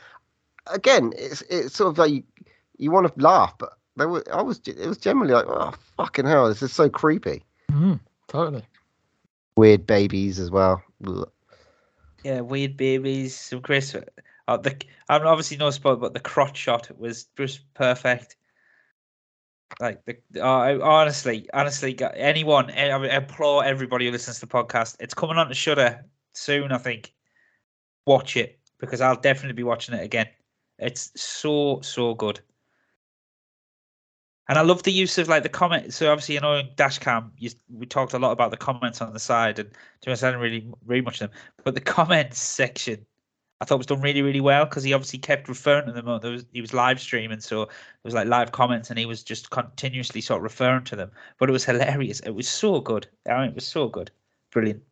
[0.66, 2.22] again, it's it's sort of like you,
[2.76, 6.26] you want to laugh, but there were I was it was generally like, oh fucking
[6.26, 7.44] hell, this is so creepy.
[7.70, 8.64] Mm, totally.
[9.56, 10.82] Weird babies as well.
[12.24, 13.94] Yeah, weird babies, some Chris.
[14.46, 14.76] Uh, the
[15.08, 18.36] I'm obviously no spoil, but the crotch shot was just perfect.
[19.80, 24.52] Like the, uh, I honestly, honestly, anyone, I would implore everybody who listens to the
[24.52, 24.96] podcast.
[25.00, 27.12] It's coming on to Shudder soon, I think.
[28.06, 30.28] Watch it because I'll definitely be watching it again.
[30.78, 32.40] It's so so good.
[34.48, 35.92] And I love the use of like the comment.
[35.92, 39.12] So obviously, you know, in Dashcam, you, we talked a lot about the comments on
[39.12, 39.70] the side, and
[40.00, 41.38] to honest, I didn't really read much of them.
[41.64, 43.04] But the comments section
[43.60, 46.06] I thought it was done really, really well because he obviously kept referring to them.
[46.20, 47.70] There was, he was live streaming, so it
[48.04, 51.10] was like live comments, and he was just continuously sort of referring to them.
[51.38, 52.20] But it was hilarious.
[52.20, 53.08] It was so good.
[53.28, 54.10] I mean, it was so good,
[54.52, 54.82] brilliant.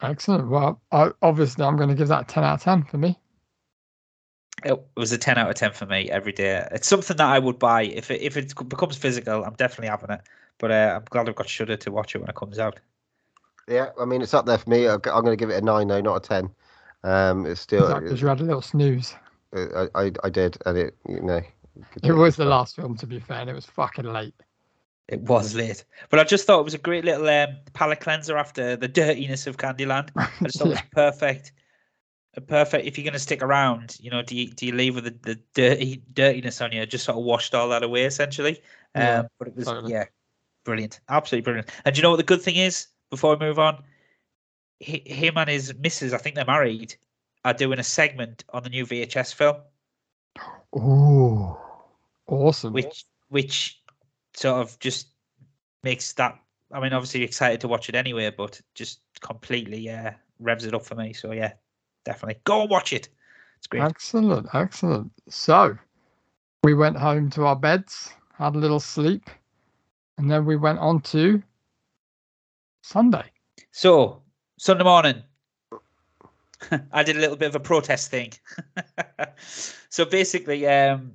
[0.00, 0.48] Excellent.
[0.48, 3.18] Well, I, obviously, I'm going to give that a 10 out of 10 for me.
[4.64, 6.66] It was a ten out of ten for me every day.
[6.70, 9.44] It's something that I would buy if it if it becomes physical.
[9.44, 10.20] I'm definitely having it.
[10.58, 12.78] But uh, I'm glad I've got Shudder to watch it when it comes out.
[13.66, 14.86] Yeah, I mean it's up there for me.
[14.88, 16.50] I'm going to give it a nine, though, not a ten.
[17.04, 18.00] Um, it's still.
[18.00, 19.14] Because you had a little snooze.
[19.54, 21.40] I, I I did, and it you know.
[22.02, 24.34] It was the last film, to be fair, and it was fucking late.
[25.08, 28.38] It was late, but I just thought it was a great little um, palate cleanser
[28.38, 30.10] after the dirtiness of Candyland.
[30.16, 30.78] I just thought yeah.
[30.78, 31.52] it was perfect
[32.40, 35.04] perfect if you're going to stick around you know do you do you leave with
[35.04, 38.60] the, the dirty dirtiness on you just sort of washed all that away essentially
[38.96, 39.92] yeah, um, but it was totally.
[39.92, 40.04] yeah
[40.64, 43.58] brilliant absolutely brilliant and do you know what the good thing is before we move
[43.58, 43.82] on
[44.84, 46.94] he, him and his missus i think they're married
[47.44, 49.56] are doing a segment on the new vhs film
[50.74, 51.58] oh
[52.26, 53.80] awesome which which
[54.34, 55.08] sort of just
[55.82, 56.38] makes that
[56.72, 60.84] i mean obviously excited to watch it anyway but just completely uh revs it up
[60.84, 61.52] for me so yeah
[62.04, 63.08] definitely go and watch it.
[63.58, 63.82] It's great.
[63.82, 65.10] Excellent, excellent.
[65.28, 65.76] So
[66.62, 69.28] we went home to our beds, had a little sleep,
[70.18, 71.42] and then we went on to
[72.82, 73.24] Sunday.
[73.72, 74.22] So
[74.56, 75.22] Sunday morning,
[76.92, 78.32] I did a little bit of a protest thing.
[79.88, 81.12] so basically, um,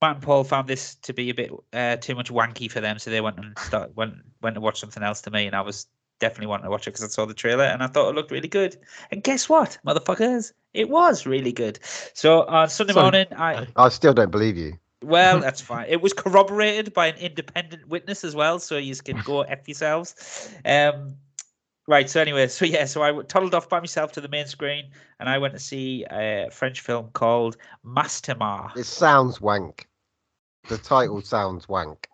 [0.00, 2.98] Matt and Paul found this to be a bit uh, too much wanky for them,
[2.98, 5.60] so they went and start, went went to watch something else to me, and I
[5.60, 5.86] was
[6.18, 8.30] definitely wanting to watch it because I saw the trailer and I thought it looked
[8.30, 8.76] really good.
[9.10, 10.52] And guess what, motherfuckers?
[10.72, 11.80] It was really good.
[12.14, 14.78] So on Sunday Sorry, morning, I I still don't believe you.
[15.02, 15.86] Well, that's fine.
[15.88, 20.54] It was corroborated by an independent witness as well, so you can go f yourselves.
[20.64, 21.16] Um,
[21.92, 22.10] right.
[22.10, 24.86] So anyway, so yeah, so I toddled off by myself to the main screen,
[25.20, 27.56] and I went to see a French film called
[27.86, 28.76] Mastemah.
[28.76, 29.86] It sounds wank.
[30.68, 32.08] The title sounds wank.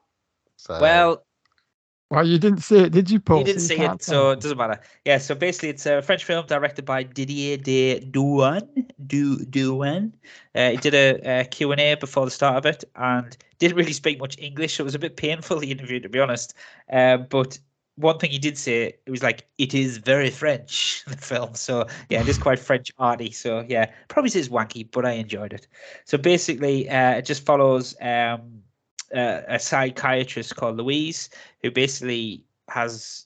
[0.57, 0.79] So.
[0.81, 1.25] Well,
[2.11, 3.41] well, you didn't see it, did you, Paul?
[3.41, 4.81] You didn't so you see it, so it doesn't matter.
[5.05, 8.63] Yeah, so basically, it's a French film directed by Didier de Douan.
[9.07, 10.13] Du Douan.
[10.55, 13.77] Uh, he did a, a Q and A before the start of it, and didn't
[13.77, 14.77] really speak much English.
[14.77, 16.55] So it was a bit painful the interview, to be honest.
[16.91, 17.59] Uh, but
[17.99, 21.87] one thing he did say, it was like, "It is very French." The film, so
[22.09, 23.31] yeah, it is quite French arty.
[23.31, 25.67] So yeah, probably says wanky, but I enjoyed it.
[26.05, 27.97] So basically, uh, it just follows.
[28.01, 28.63] Um,
[29.15, 31.31] uh, a psychiatrist called Louise
[31.63, 33.25] who basically has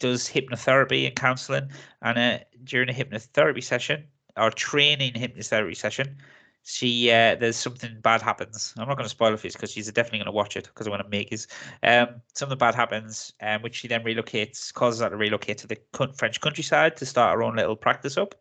[0.00, 1.70] does hypnotherapy and counseling
[2.02, 4.04] and uh, during a hypnotherapy session
[4.36, 6.16] or training hypnotherapy session
[6.64, 9.72] she uh, there's something bad happens i'm not going to spoil it for you because
[9.72, 11.46] she's definitely going to watch it because i want to make his
[11.82, 15.76] um something bad happens um, which she then relocates causes her to relocate to the
[16.14, 18.34] french countryside to start her own little practice up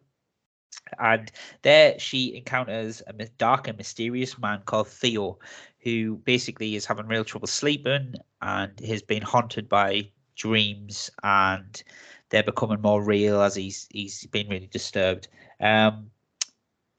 [0.99, 1.31] and
[1.61, 5.39] there she encounters a dark and mysterious man called Theo,
[5.79, 11.83] who basically is having real trouble sleeping and has been haunted by dreams and
[12.29, 15.27] they're becoming more real as he's he's been really disturbed.
[15.59, 16.11] Um,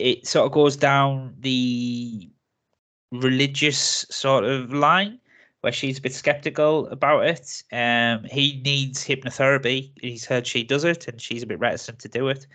[0.03, 2.29] it sort of goes down the
[3.13, 5.19] religious sort of line
[5.61, 7.63] where she's a bit skeptical about it.
[7.73, 9.93] Um, he needs hypnotherapy.
[10.01, 12.47] He's heard she does it, and she's a bit reticent to do it.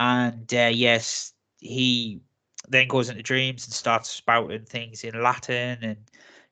[0.00, 2.22] And uh, yes, he
[2.68, 5.96] then goes into dreams and starts spouting things in Latin and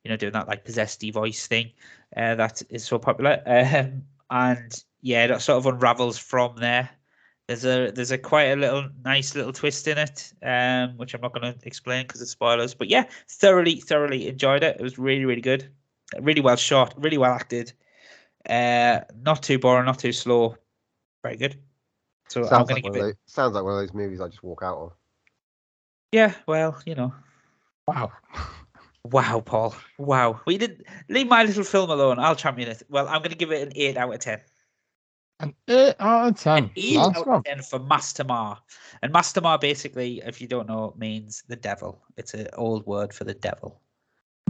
[0.05, 1.71] you know doing that like possessed voice thing
[2.17, 3.43] uh, that is so popular.
[3.77, 6.91] Um, and yeah, that sort of unravels from there.
[7.49, 11.21] There's a there's a quite a little nice little twist in it, um, which I'm
[11.21, 12.75] not going to explain because it's spoilers.
[12.75, 14.77] But yeah, thoroughly thoroughly enjoyed it.
[14.81, 15.69] It was really really good,
[16.21, 17.73] really well shot, really well acted.
[18.49, 20.57] Uh, not too boring, not too slow.
[21.23, 21.57] Very good.
[22.29, 23.01] So sounds I'm going like to give it.
[23.01, 24.93] Those, sounds like one of those movies I just walk out of.
[26.13, 27.15] Yeah, well, you know.
[27.87, 28.13] Wow.
[29.05, 29.77] Wow, Paul.
[29.99, 30.41] Wow.
[30.47, 32.19] We didn't leave my little film alone.
[32.19, 32.83] I'll champion it.
[32.89, 34.41] Well, I'm going to give it an eight out of ten.
[35.41, 36.65] An eight out of ten.
[36.65, 38.59] An eight out of ten for Mastemah.
[39.03, 42.03] And Mastemah, basically, if you don't know, means the devil.
[42.17, 43.81] It's an old word for the devil.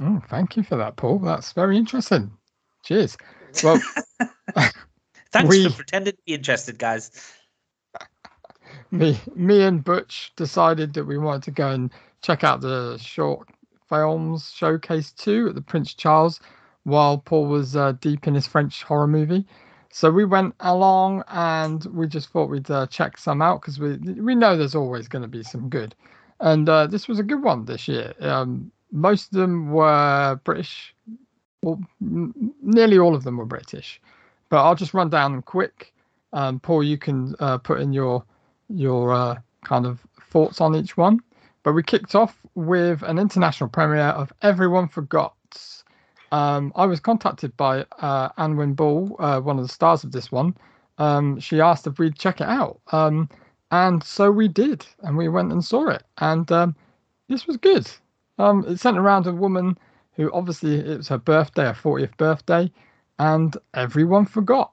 [0.01, 1.19] Oh, thank you for that, Paul.
[1.19, 2.31] That's very interesting.
[2.85, 3.17] Cheers.
[3.65, 3.81] Well,
[5.33, 5.69] thanks we...
[5.69, 7.11] for pretending to be interested, guys
[8.91, 11.91] me, me and Butch decided that we wanted to go and
[12.23, 13.49] check out the short
[13.89, 16.41] films showcase two at the Prince Charles
[16.85, 19.47] while Paul was uh, deep in his French horror movie.
[19.97, 23.97] So we went along and we just thought we'd uh, check some out because we
[23.97, 25.95] we know there's always going to be some good,
[26.39, 28.13] and uh, this was a good one this year.
[28.21, 30.95] Um, most of them were British,
[31.63, 33.99] well, nearly all of them were British,
[34.51, 35.95] but I'll just run down them quick.
[36.35, 38.23] Um, Paul, you can uh, put in your
[38.69, 41.21] your uh, kind of thoughts on each one.
[41.63, 45.36] But we kicked off with an international premiere of Everyone Forgot.
[46.37, 50.31] Um, I was contacted by uh, Anwin Ball, uh, one of the stars of this
[50.31, 50.55] one.
[50.99, 52.79] Um, she asked if we'd check it out.
[52.93, 53.31] Um,
[53.71, 54.87] and so we did.
[55.01, 56.03] And we went and saw it.
[56.19, 56.77] And um,
[57.29, 57.91] this was good.
[58.39, 59.79] Um, it sent around a woman
[60.13, 62.71] who obviously it was her birthday, her 40th birthday,
[63.19, 64.73] and everyone forgot.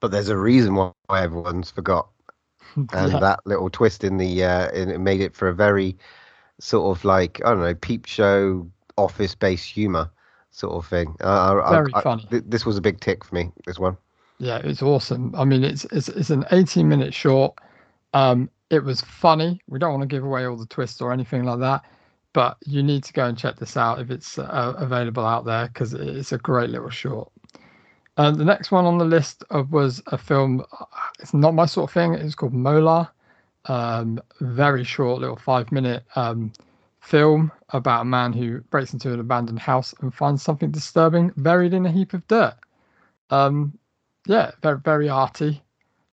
[0.00, 2.10] But there's a reason why everyone's forgot.
[2.92, 3.18] And Yeah.
[3.20, 5.96] that little twist in the uh, in it made it for a very
[6.60, 10.10] sort of like I don't know peep show office based humor
[10.58, 11.14] sort of thing.
[11.22, 11.26] Uh,
[11.62, 12.26] I- I- Very I- funny.
[12.30, 13.52] th- this was a big tick for me.
[13.66, 13.96] This one.
[14.38, 15.34] Yeah, it's awesome.
[15.36, 17.54] I mean, it's it's it's an 18 minute short.
[18.14, 19.60] Um, it was funny.
[19.68, 21.82] We don't want to give away all the twists or anything like that,
[22.32, 25.66] but you need to go and check this out if it's uh, available out there
[25.68, 27.30] because it's a great little short.
[28.16, 30.64] Uh, the next one on the list of was a film.
[30.80, 30.84] uh,
[31.20, 32.14] It's not my sort of thing.
[32.14, 33.08] It's called Molar.
[33.66, 36.52] Um, very short, little five minute um,
[37.08, 41.72] film about a man who breaks into an abandoned house and finds something disturbing buried
[41.72, 42.54] in a heap of dirt.
[43.30, 43.78] Um,
[44.26, 45.62] yeah, very very arty,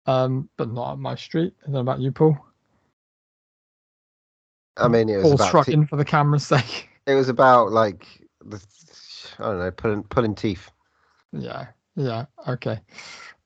[0.06, 1.54] um, but not up my street.
[1.62, 2.36] I don't know about you, Paul.
[4.76, 6.88] I mean, it was Paul about te- shrugging for the camera's sake.
[7.06, 8.06] it was about like
[8.44, 8.60] the
[9.38, 10.70] I don't know pulling pulling teeth.
[11.32, 12.80] yeah, yeah, okay,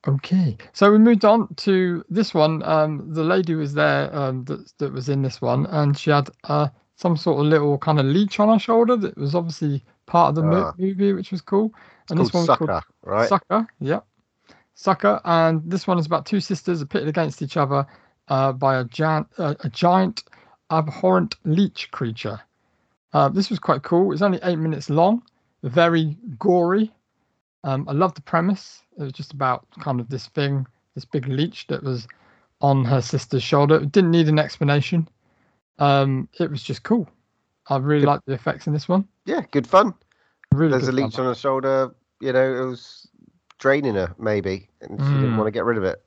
[0.08, 0.56] okay.
[0.72, 2.62] So we moved on to this one.
[2.62, 6.30] Um, the lady was there um, that that was in this one, and she had
[6.44, 10.30] uh some sort of little kind of leech on her shoulder that was obviously part
[10.30, 10.72] of the Ah.
[10.78, 11.72] movie, which was cool.
[12.10, 13.28] And this one was Sucker, called right?
[13.28, 14.00] Sucker, yeah.
[14.74, 17.86] Sucker, and this one is about two sisters are pitted against each other
[18.28, 20.24] uh, by a giant, uh, a giant
[20.70, 22.40] abhorrent leech creature.
[23.12, 24.12] Uh, this was quite cool.
[24.12, 25.22] It's only eight minutes long,
[25.62, 26.92] very gory.
[27.62, 28.82] Um, I love the premise.
[28.98, 32.06] It was just about kind of this thing, this big leech that was
[32.60, 33.76] on her sister's shoulder.
[33.76, 35.08] It didn't need an explanation.
[35.78, 37.08] Um, it was just cool.
[37.68, 38.08] I really Good.
[38.08, 39.08] liked the effects in this one.
[39.26, 39.94] Yeah, good fun.
[40.52, 41.04] Really There's a good fun.
[41.10, 41.94] leech on her shoulder.
[42.20, 43.08] You know, it was
[43.58, 45.36] draining her maybe, and she didn't Mm.
[45.38, 46.02] want to get rid of it.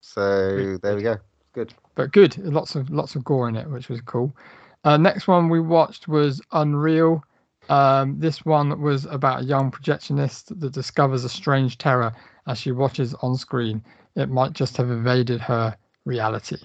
[0.00, 1.16] So there we go.
[1.52, 1.74] Good.
[1.94, 2.36] but good.
[2.38, 4.36] Lots of lots of gore in it, which was cool.
[4.84, 7.22] Uh, next one we watched was Unreal.
[7.68, 12.12] Um, this one was about a young projectionist that discovers a strange terror
[12.46, 13.82] as she watches on screen.
[14.14, 16.56] It might just have evaded her reality.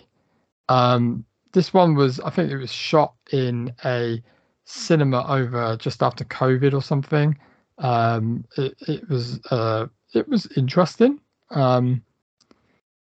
[0.70, 4.22] Um, this one was, I think, it was shot in a
[4.66, 7.38] cinema over just after COVID or something.
[7.78, 11.20] Um, it, it was uh, it was interesting.
[11.52, 12.04] Um,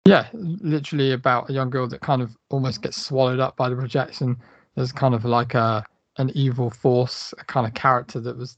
[0.05, 3.75] yeah, literally about a young girl that kind of almost gets swallowed up by the
[3.75, 4.37] projection.
[4.75, 5.85] There's kind of like a
[6.17, 8.57] an evil force, a kind of character that was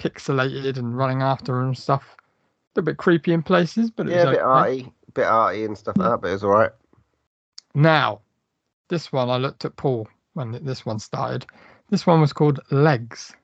[0.00, 2.16] pixelated and running after her and stuff.
[2.18, 4.66] A little bit creepy in places, but it Yeah, was a bit okay.
[4.66, 6.72] arty, bit arty and stuff like that, but it was all right.
[7.74, 8.20] Now,
[8.90, 11.46] this one I looked at Paul when this one started.
[11.88, 13.34] This one was called Legs,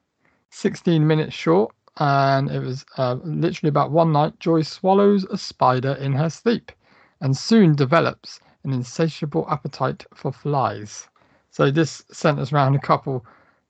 [0.50, 4.38] 16 minutes short, and it was uh, literally about one night.
[4.40, 6.72] Joy swallows a spider in her sleep,
[7.20, 11.08] and soon develops an insatiable appetite for flies.
[11.50, 13.24] So this sent us around a couple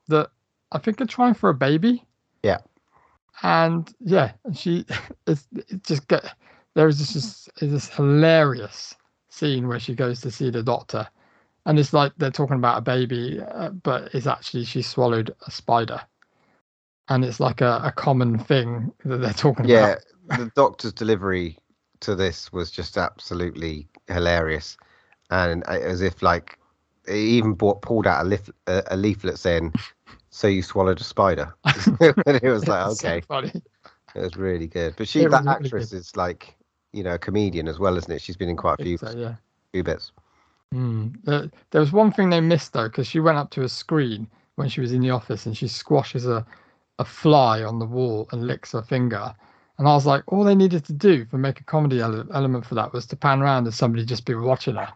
[0.09, 0.31] that
[0.73, 2.05] I think are trying for a baby.
[2.43, 2.59] Yeah.
[3.43, 4.87] And yeah, she
[5.27, 6.35] it's it just get
[6.75, 8.95] there is this just this hilarious
[9.29, 11.07] scene where she goes to see the doctor
[11.67, 15.53] and it's like they're talking about a baby uh, but it's actually she swallowed a
[15.53, 16.03] spider
[17.09, 19.97] and it's like a, a common thing that they're talking Yeah, about
[20.29, 21.59] Yeah, the doctor's delivery
[22.01, 24.77] to this was just absolutely hilarious,
[25.31, 26.59] and as if like
[27.09, 29.75] he even bought, pulled out a, leaf, a, a leaflet saying,
[30.31, 31.55] "So you swallowed a spider."
[32.01, 33.53] and it was like, It's so okay, funny.
[34.15, 34.97] it was really good.
[34.97, 35.93] But she, It that really actress, good.
[35.93, 36.57] is like,
[36.93, 38.23] you know, a comedian as well, isn't it?
[38.23, 39.37] She's been in quite a few So, yeah
[39.73, 40.13] few bits.
[40.75, 41.17] Mm.
[41.25, 44.29] There, there was one thing they missed though, because she went up to a screen
[44.57, 46.45] when she was in the office and she squashes a,
[46.99, 49.35] a fly on the wall and licks her finger.
[49.79, 52.65] And I was like, all they needed to do for make a comedy ele- element
[52.65, 54.93] for that was to pan around and somebody just be watching her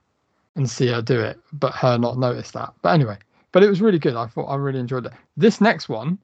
[0.57, 2.73] and see her do it, but her not notice that.
[2.83, 3.19] But anyway,
[3.53, 4.17] but it was really good.
[4.17, 5.13] I thought I really enjoyed it.
[5.37, 6.19] This next one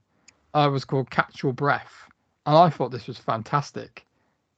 [0.54, 1.92] uh, was called Catch Your Breath,
[2.46, 4.04] and I thought this was fantastic.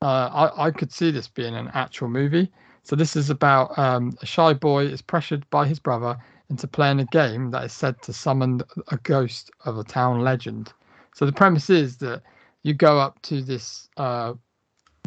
[0.01, 2.51] Uh, I, I could see this being an actual movie.
[2.89, 6.17] So this is about um, a shy boy is pressured by his brother
[6.49, 10.73] into playing a game that is said to summon a ghost of a town legend.
[11.15, 12.23] So the premise is that
[12.63, 14.33] you go up to this uh,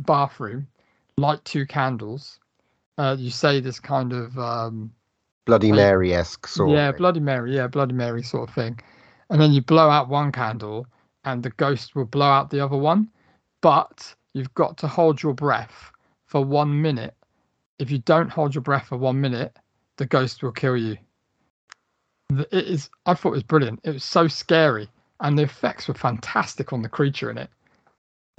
[0.03, 0.67] bathroom,
[1.17, 2.37] light two candles.
[2.99, 4.91] Uh, you say this kind of um,
[5.47, 6.69] Bloody Mary esque sort.
[6.69, 6.99] yeah, of thing.
[6.99, 8.79] Bloody Mary, yeah, Bloody Mary sort of thing.
[9.31, 10.85] And then you blow out one candle,
[11.25, 13.09] and the ghost will blow out the other one.
[13.61, 15.91] But you've got to hold your breath
[16.27, 17.15] for one minute.
[17.81, 19.57] If you don't hold your breath for one minute,
[19.97, 20.97] the ghost will kill you.
[22.29, 22.91] It is.
[23.07, 23.79] I thought it was brilliant.
[23.83, 24.87] It was so scary,
[25.19, 27.49] and the effects were fantastic on the creature in it.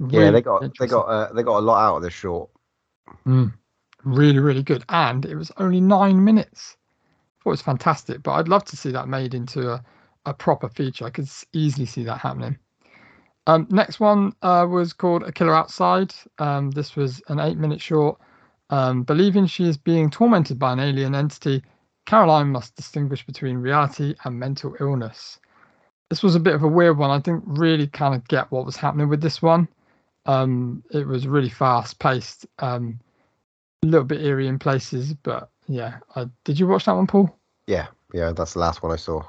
[0.09, 2.49] Yeah, they got they got uh, they got a lot out of this short.
[3.27, 3.53] Mm.
[4.05, 4.85] Really, really good.
[4.87, 6.77] And it was only nine minutes.
[6.77, 8.23] I thought it was fantastic.
[8.23, 9.83] But I'd love to see that made into a,
[10.25, 11.05] a proper feature.
[11.05, 12.57] I could easily see that happening.
[13.47, 16.13] Um, next one uh, was called A Killer Outside.
[16.39, 18.19] Um, this was an eight minute short.
[18.73, 21.61] Um, believing she is being tormented by an alien entity,
[22.07, 25.39] Caroline must distinguish between reality and mental illness.
[26.09, 27.11] This was a bit of a weird one.
[27.11, 29.67] I didn't really kind of get what was happening with this one.
[30.25, 32.47] Um, it was really fast paced.
[32.57, 32.99] Um,
[33.83, 35.99] a little bit eerie in places, but yeah.
[36.15, 37.37] I, did you watch that one, Paul?
[37.67, 39.21] Yeah, yeah, that's the last one I saw.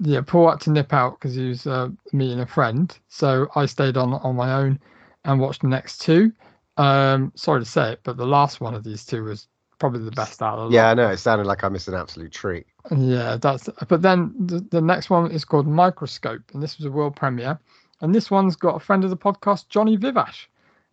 [0.00, 3.64] Yeah, Paul had to nip out because he was uh, meeting a friend, so I
[3.64, 4.78] stayed on on my own
[5.24, 6.32] and watched the next two.
[6.80, 9.48] Um, sorry to say it, but the last one of these two was
[9.78, 10.90] probably the best out of the Yeah.
[10.90, 11.10] I know.
[11.10, 12.66] It sounded like I missed an absolute treat.
[12.96, 13.68] Yeah, that's.
[13.86, 17.58] But then the, the next one is called Microscope, and this was a world premiere.
[18.00, 20.46] And this one's got a friend of the podcast, Johnny Vivash.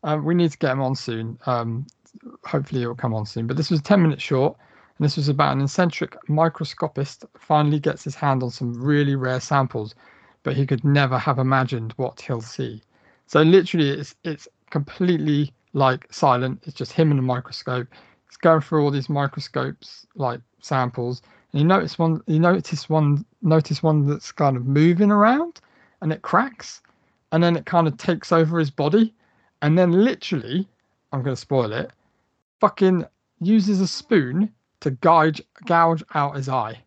[0.04, 1.40] Um, we need to get him on soon.
[1.46, 1.88] Um,
[2.44, 3.48] hopefully, it'll come on soon.
[3.48, 4.58] But this was a 10 minute short,
[4.98, 9.40] and this was about an eccentric microscopist finally gets his hand on some really rare
[9.40, 9.96] samples,
[10.44, 12.82] but he could never have imagined what he'll see.
[13.28, 16.64] So literally, it's it's completely like silent.
[16.64, 17.88] It's just him and a microscope.
[18.28, 21.22] He's going through all these microscopes, like samples,
[21.52, 22.22] and you notice one.
[22.28, 23.24] You notice one.
[23.42, 25.62] Notice one that's kind of moving around,
[26.02, 26.82] and it cracks,
[27.32, 29.14] and then it kind of takes over his body,
[29.62, 30.68] and then literally,
[31.14, 31.92] I'm going to spoil it.
[32.60, 33.06] Fucking
[33.40, 36.82] uses a spoon to gouge gouge out his eye,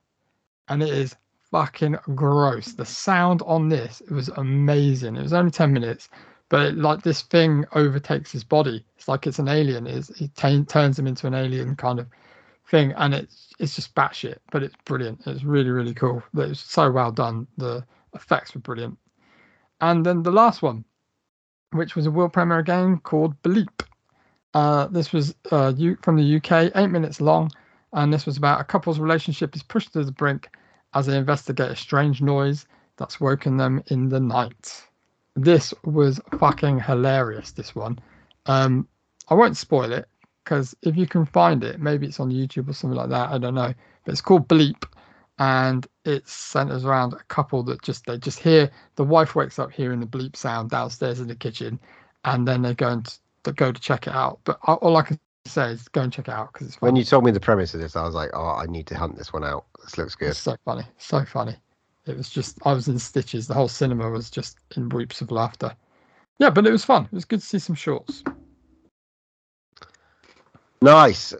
[0.69, 1.17] and it is
[1.51, 2.73] fucking gross.
[2.73, 5.17] The sound on this it was amazing.
[5.17, 6.09] It was only ten minutes,
[6.51, 8.85] but it, like this thing overtakes his body.
[8.99, 9.87] It's like it's an alien.
[9.87, 12.09] Is it ta- turns him into an alien kind of
[12.69, 15.23] thing, and it's it's just batshit, but it's brilliant.
[15.27, 16.23] It's really really cool.
[16.35, 17.47] It was so well done.
[17.57, 18.99] The effects were brilliant.
[19.81, 20.85] And then the last one,
[21.71, 23.83] which was a world premiere game called Bleep.
[24.53, 25.73] Uh, this was uh,
[26.03, 27.51] from the UK, eight minutes long,
[27.93, 30.49] and this was about a couple's relationship is pushed to the brink
[30.95, 32.67] as they investigate a strange noise
[32.97, 34.90] that's woken them in the night.
[35.37, 37.53] This was fucking hilarious.
[37.53, 37.99] This one,
[38.47, 38.89] um,
[39.29, 40.07] I won't spoil it
[40.45, 43.31] because if you can find it, maybe it's on YouTube or something like that.
[43.31, 43.73] I don't know,
[44.05, 44.85] but it's called Bleep,
[45.39, 49.73] and it centers around a couple that just they just hear the wife wakes up
[49.73, 51.81] hearing the bleep sound downstairs in the kitchen,
[52.25, 54.41] and then they go and they go to check it out.
[54.45, 56.83] But all all I can say is go and check it out because it's.
[56.83, 58.99] When you told me the premise of this, I was like, oh, I need to
[58.99, 59.65] hunt this one out.
[59.83, 60.31] This looks good.
[60.31, 61.57] It's so funny, so funny.
[62.11, 63.47] It was just I was in stitches.
[63.47, 65.75] The whole cinema was just in weeps of laughter.
[66.39, 67.05] Yeah, but it was fun.
[67.05, 68.23] It was good to see some shorts.
[70.83, 71.35] Nice.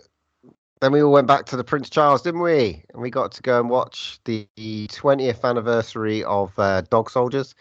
[0.81, 2.83] Then we all went back to the Prince Charles, didn't we?
[2.93, 7.55] And we got to go and watch the 20th anniversary of uh, Dog Soldiers.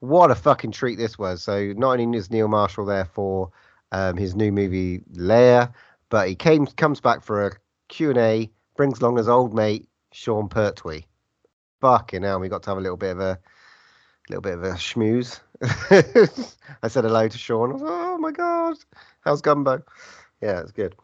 [0.00, 1.42] What a fucking treat this was.
[1.42, 3.50] So not only is Neil Marshall there for
[3.92, 5.70] um, his new movie Lair,
[6.08, 7.52] but he came comes back for a
[7.88, 11.04] Q&A, brings along his old mate Sean Pertwee.
[11.82, 13.40] Fucking hell, we got to have a little bit of a
[14.30, 15.40] little bit of a schmooze.
[16.80, 17.70] I said hello to Sean.
[17.70, 18.76] I was oh my god,
[19.22, 19.82] how's Gumbo?
[20.40, 20.94] Yeah, it's good.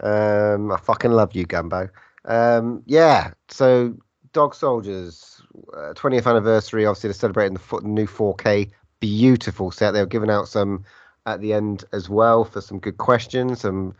[0.00, 1.88] Um, I fucking love you, Gumbo.
[2.26, 3.94] Um, yeah, so
[4.34, 5.40] Dog Soldiers,
[5.72, 6.84] uh, 20th anniversary.
[6.84, 9.92] Obviously, they're celebrating the fo- new 4K, beautiful set.
[9.92, 10.84] They were giving out some
[11.24, 13.64] at the end as well for some good questions.
[13.64, 13.94] Um,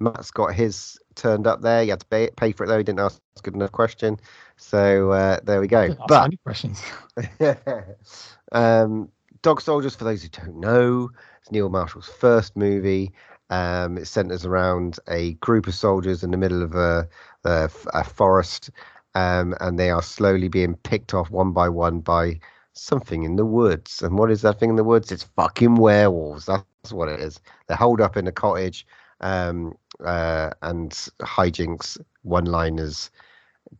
[0.00, 1.82] Matt's got his turned up there.
[1.82, 2.78] You had to pay, pay for it though.
[2.78, 4.20] He didn't ask a good enough question.
[4.62, 5.94] So uh, there we go.
[6.08, 6.82] But questions.
[8.52, 9.10] um,
[9.42, 11.10] Dog Soldiers, for those who don't know,
[11.40, 13.12] it's Neil Marshall's first movie.
[13.50, 17.06] Um, it centers around a group of soldiers in the middle of a,
[17.44, 18.70] a, a forest,
[19.14, 22.38] um, and they are slowly being picked off one by one by
[22.72, 24.00] something in the woods.
[24.00, 25.12] And what is that thing in the woods?
[25.12, 26.46] It's fucking werewolves.
[26.46, 27.40] That's what it is.
[27.66, 28.86] They're holed up in a cottage,
[29.20, 33.10] um, uh, and hijinks, one-liners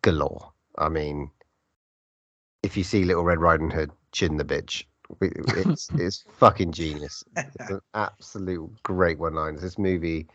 [0.03, 0.53] galore.
[0.78, 1.31] I mean,
[2.62, 4.85] if you see Little Red Riding Hood, chin the bitch.
[5.20, 7.24] It's it's fucking genius.
[7.36, 9.57] It's an absolute great one line.
[9.57, 10.28] This movie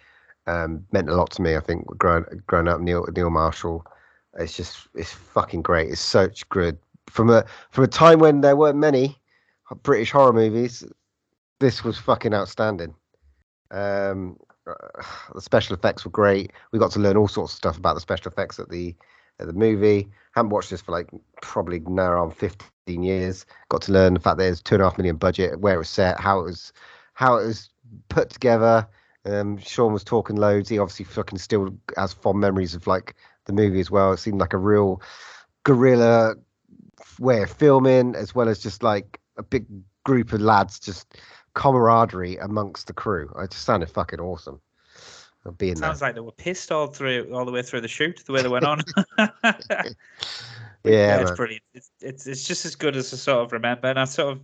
[0.46, 1.56] um, meant a lot to me.
[1.56, 3.86] I think growing growing up, Neil Neil Marshall.
[4.38, 5.90] It's just it's fucking great.
[5.90, 6.78] It's such good
[7.10, 9.18] from a from a time when there weren't many
[9.84, 10.84] British horror movies.
[11.60, 12.94] This was fucking outstanding.
[13.72, 14.38] Um,
[14.68, 15.04] uh,
[15.34, 16.52] the special effects were great.
[16.72, 18.96] We got to learn all sorts of stuff about the special effects at the
[19.40, 20.08] at the movie.
[20.34, 21.10] Haven't watched this for like
[21.42, 23.46] probably now around 15 years.
[23.70, 25.80] Got to learn the fact that there's two and a half million budget, where it
[25.80, 26.74] was set, how it was,
[27.14, 27.70] how it was
[28.10, 28.88] put together.
[29.26, 30.70] Um, Sean was talking loads.
[30.70, 33.16] He obviously fucking still has fond memories of like
[33.46, 34.14] the movie as well.
[34.14, 35.02] It seemed like a real
[35.64, 36.36] guerrilla
[37.20, 39.66] way of filming, as well as just like a big
[40.06, 41.18] group of lads, just
[41.56, 43.30] camaraderie amongst the crew.
[43.38, 44.62] It just sounded fucking awesome.
[45.48, 46.10] Of Being Sounds there.
[46.10, 48.48] like they were pissed all through, all the way through the shoot, the way they
[48.50, 48.82] went on.
[50.84, 51.36] yeah, it's man.
[51.36, 51.64] brilliant.
[51.74, 54.42] It's, it's it's just as good as I sort of remember, and I sort of,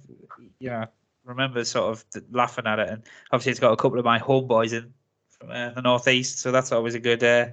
[0.59, 0.85] you know,
[1.25, 2.89] remember sort of laughing at it.
[2.89, 4.93] And obviously, it's got a couple of my homeboys in
[5.29, 7.47] from uh, the northeast, so that's always a good, uh,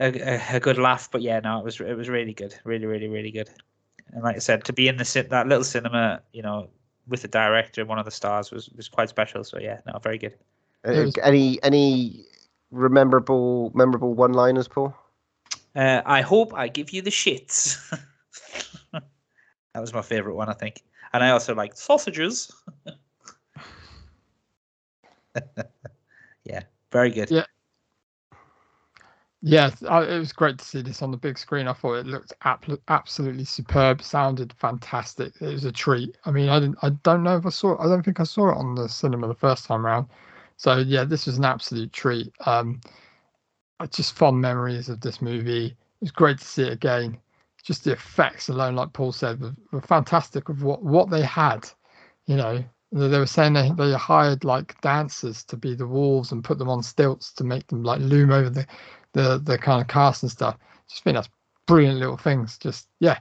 [0.00, 1.10] a, a, a good laugh.
[1.10, 3.50] But yeah, no, it was it was really good, really, really, really good.
[4.12, 6.68] And like I said, to be in the that little cinema, you know,
[7.08, 9.44] with the director, and one of the stars, was was quite special.
[9.44, 10.34] So yeah, no, very good.
[10.84, 12.24] Uh, Any any
[12.70, 14.94] memorable memorable one liners, Paul?
[15.74, 17.78] Uh, I hope I give you the shits.
[18.92, 20.82] that was my favorite one, I think.
[21.12, 22.52] And I also like sausages.
[26.44, 27.30] yeah, very good.
[27.30, 27.44] Yeah.
[29.40, 31.68] Yeah, it was great to see this on the big screen.
[31.68, 35.32] I thought it looked ab- absolutely superb, sounded fantastic.
[35.40, 36.16] It was a treat.
[36.24, 37.80] I mean, I didn't, I don't know if I saw it.
[37.80, 40.08] I don't think I saw it on the cinema the first time around.
[40.58, 42.32] So yeah, this was an absolute treat.
[42.44, 42.80] Um,
[43.92, 45.66] just fond memories of this movie.
[45.66, 47.16] It was great to see it again.
[47.62, 51.68] Just the effects alone, like Paul said, were, were fantastic of what what they had.
[52.26, 56.32] You know, they they were saying they, they hired like dancers to be the wolves
[56.32, 58.66] and put them on stilts to make them like loom over the
[59.12, 60.56] the the kind of cast and stuff.
[60.88, 61.30] Just think that's
[61.66, 62.58] brilliant little things.
[62.58, 63.18] Just yeah,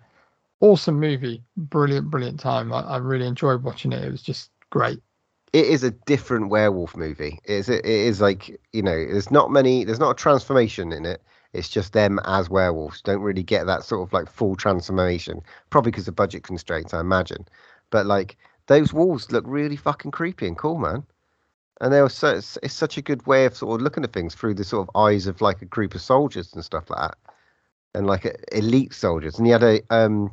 [0.59, 2.73] awesome movie, brilliant, brilliant time.
[2.73, 4.03] I, I really enjoyed watching it.
[4.03, 5.01] It was just great.
[5.53, 7.39] It is a different werewolf movie.
[7.45, 11.05] It is it is like you know, there's not many, there's not a transformation in
[11.05, 11.21] it.
[11.53, 13.01] It's just them as werewolves.
[13.01, 16.99] Don't really get that sort of like full transformation, probably because of budget constraints, I
[16.99, 17.47] imagine.
[17.89, 18.37] But like
[18.67, 21.03] those wolves look really fucking creepy and cool, man.
[21.79, 24.11] And they were so it's, it's such a good way of sort of looking at
[24.11, 26.99] things through the sort of eyes of like a group of soldiers and stuff like
[26.99, 27.17] that,
[27.95, 29.37] and like a, elite soldiers.
[29.37, 30.31] And he had a um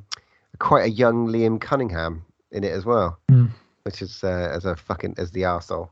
[0.58, 3.50] quite a young Liam Cunningham in it as well Mm.
[3.84, 5.88] Which is uh, as a fucking as the arsehole.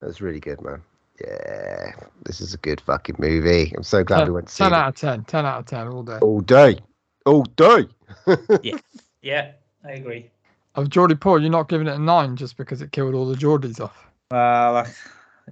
[0.00, 0.82] That was really good, man.
[1.20, 1.92] Yeah,
[2.24, 3.72] this is a good fucking movie.
[3.74, 5.64] I'm so glad we went to see 10 it out of 10, 10 out of
[5.66, 6.18] 10 all day.
[6.20, 6.78] all day,
[7.24, 7.86] all day.
[8.62, 8.78] Yeah,
[9.22, 9.52] yeah,
[9.84, 10.30] I agree.
[10.74, 13.34] Of Geordie Paul, you're not giving it a 9 just because it killed all the
[13.34, 14.06] Geordies off.
[14.30, 14.86] Well, uh,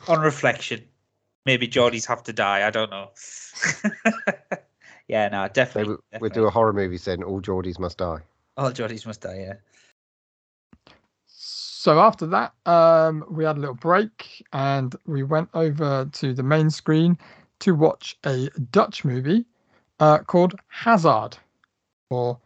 [0.06, 0.84] on reflection,
[1.46, 2.66] maybe Geordies have to die.
[2.66, 3.10] I don't know.
[5.08, 5.88] yeah, no, Maybe definitely.
[5.88, 6.30] we'll definitely.
[6.34, 8.18] do a horror movie saying all Geordies must die.
[8.58, 9.54] All Geordies must die, yeah.
[11.84, 16.42] So after that, um, we had a little break and we went over to the
[16.42, 17.18] main screen
[17.58, 19.44] to watch a Dutch movie
[20.00, 21.36] uh, called Hazard,
[22.08, 22.40] or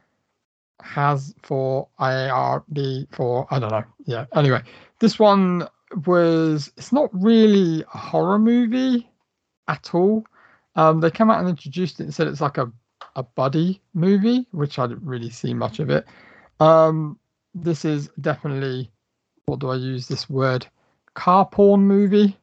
[0.83, 3.85] Has for I R D for I don't know.
[4.07, 4.25] Yeah.
[4.35, 4.61] Anyway,
[4.99, 5.69] this one
[6.05, 9.09] was it's not really a horror movie
[9.69, 10.27] at all.
[10.75, 12.73] Um, they came out and introduced it and said it's like a
[13.15, 16.07] a buddy movie, which I didn't really see much of it.
[16.59, 17.21] Um,
[17.55, 18.91] this is definitely
[19.49, 20.67] what do I use this word?
[21.15, 22.37] Car porn movie.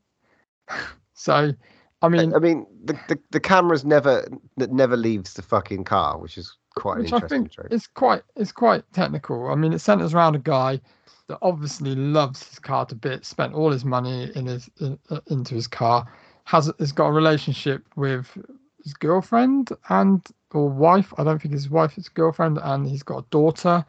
[1.14, 1.54] so,
[2.02, 4.28] I mean, I mean, the, the the camera's never
[4.58, 7.68] that never leaves the fucking car, which is quite which an I think trope.
[7.72, 9.50] it's quite it's quite technical.
[9.50, 10.82] I mean, it centers around a guy
[11.28, 15.22] that obviously loves his car to bits, spent all his money in his in, uh,
[15.28, 16.06] into his car,
[16.44, 18.38] has has got a relationship with
[18.84, 21.14] his girlfriend and or wife.
[21.18, 23.86] I don't think his wife is girlfriend, and he's got a daughter,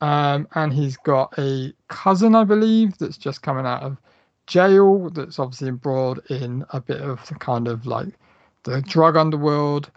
[0.00, 3.98] um, and he's got a cousin, I believe, that's just coming out of
[4.46, 5.10] jail.
[5.10, 8.08] That's obviously embroiled in a bit of the kind of like
[8.64, 9.90] the drug underworld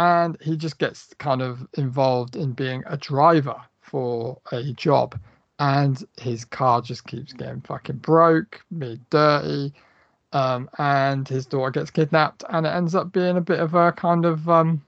[0.00, 5.18] and he just gets kind of involved in being a driver for a job
[5.58, 9.72] and his car just keeps getting fucking broke made dirty
[10.32, 13.92] um, and his daughter gets kidnapped and it ends up being a bit of a
[13.92, 14.82] kind of um,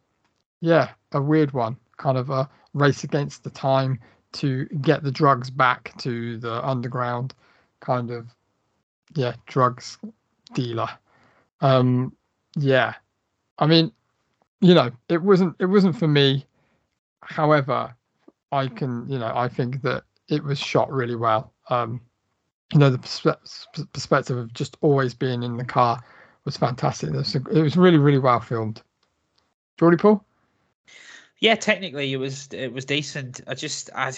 [0.61, 3.99] yeah a weird one kind of a race against the time
[4.33, 7.35] to get the drugs back to the underground
[7.81, 8.29] kind of
[9.15, 9.99] yeah drugs
[10.55, 10.89] dealer.
[11.61, 12.17] Um
[12.57, 12.95] yeah.
[13.59, 13.93] I mean
[14.61, 16.47] you know it wasn't it wasn't for me.
[17.23, 17.95] However
[18.51, 21.53] i can you know i think that it was shot really well.
[21.69, 22.01] Um
[22.73, 26.03] you know the perspe- perspective of just always being in the car
[26.45, 27.11] was fantastic.
[27.11, 28.83] It was, it was really really well filmed.
[29.79, 30.25] Geordie Paul
[31.43, 33.40] Yeah, technically it was it was decent.
[33.48, 34.12] I just I,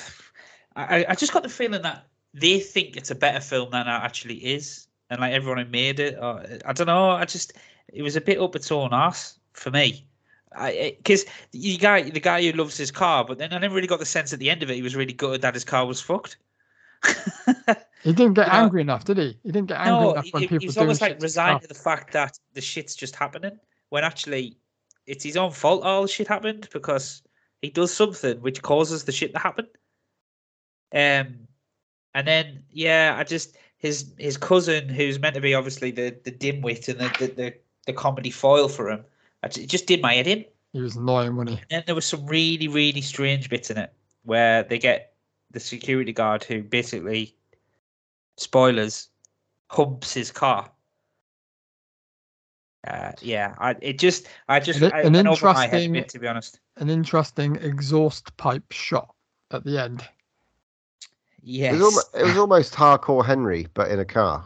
[0.77, 3.91] I I just got the feeling that they think it's a better film than it
[3.91, 7.09] actually is, and like everyone who made it, or, I don't know.
[7.09, 7.55] I just
[7.89, 10.07] it was a bit up its own ass for me.
[10.51, 14.01] Because the guy, the guy who loves his car, but then I never really got
[14.01, 16.03] the sense at the end of it he was really gutted that his car was
[16.03, 16.37] fucked.
[18.03, 20.27] he didn't get You know, angry enough did he he didn't get angry no, enough
[20.31, 23.17] when he, people he was almost like resigned to the fact that the shit's just
[23.17, 24.59] happening when actually
[25.07, 27.23] it's his own fault all the shit happened because
[27.63, 29.67] he does something which causes the shit to happen.
[30.93, 31.49] Um,
[32.15, 36.33] and then yeah, I just his his cousin who's meant to be obviously the the
[36.33, 37.55] dimwit and the the, the,
[37.87, 39.05] the comedy foil for him.
[39.43, 40.45] I ju- It just did my head in.
[40.73, 41.65] He was annoying, wasn't he?
[41.71, 43.93] And there was some really, really strange bits in it
[44.25, 45.15] where they get
[45.51, 47.37] the security guard who basically,
[48.39, 49.09] spoilers,
[49.71, 50.71] humps his car.
[52.87, 55.85] Uh, yeah, I it just I just An- I, an went over my head a
[55.85, 56.61] interesting- bit, to be honest.
[56.77, 59.15] An interesting exhaust pipe shot
[59.53, 60.05] at the end.
[61.43, 64.45] Yes, It, was almost, it was almost Hardcore Henry, but in a car.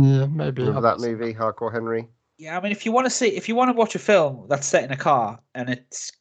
[0.00, 0.62] Yeah, maybe.
[0.62, 2.08] Remember that movie, Hardcore Henry?
[2.38, 2.56] yeah.
[2.58, 4.66] I mean, if you want to see, if you want to watch a film that's
[4.66, 6.12] set in a car and it's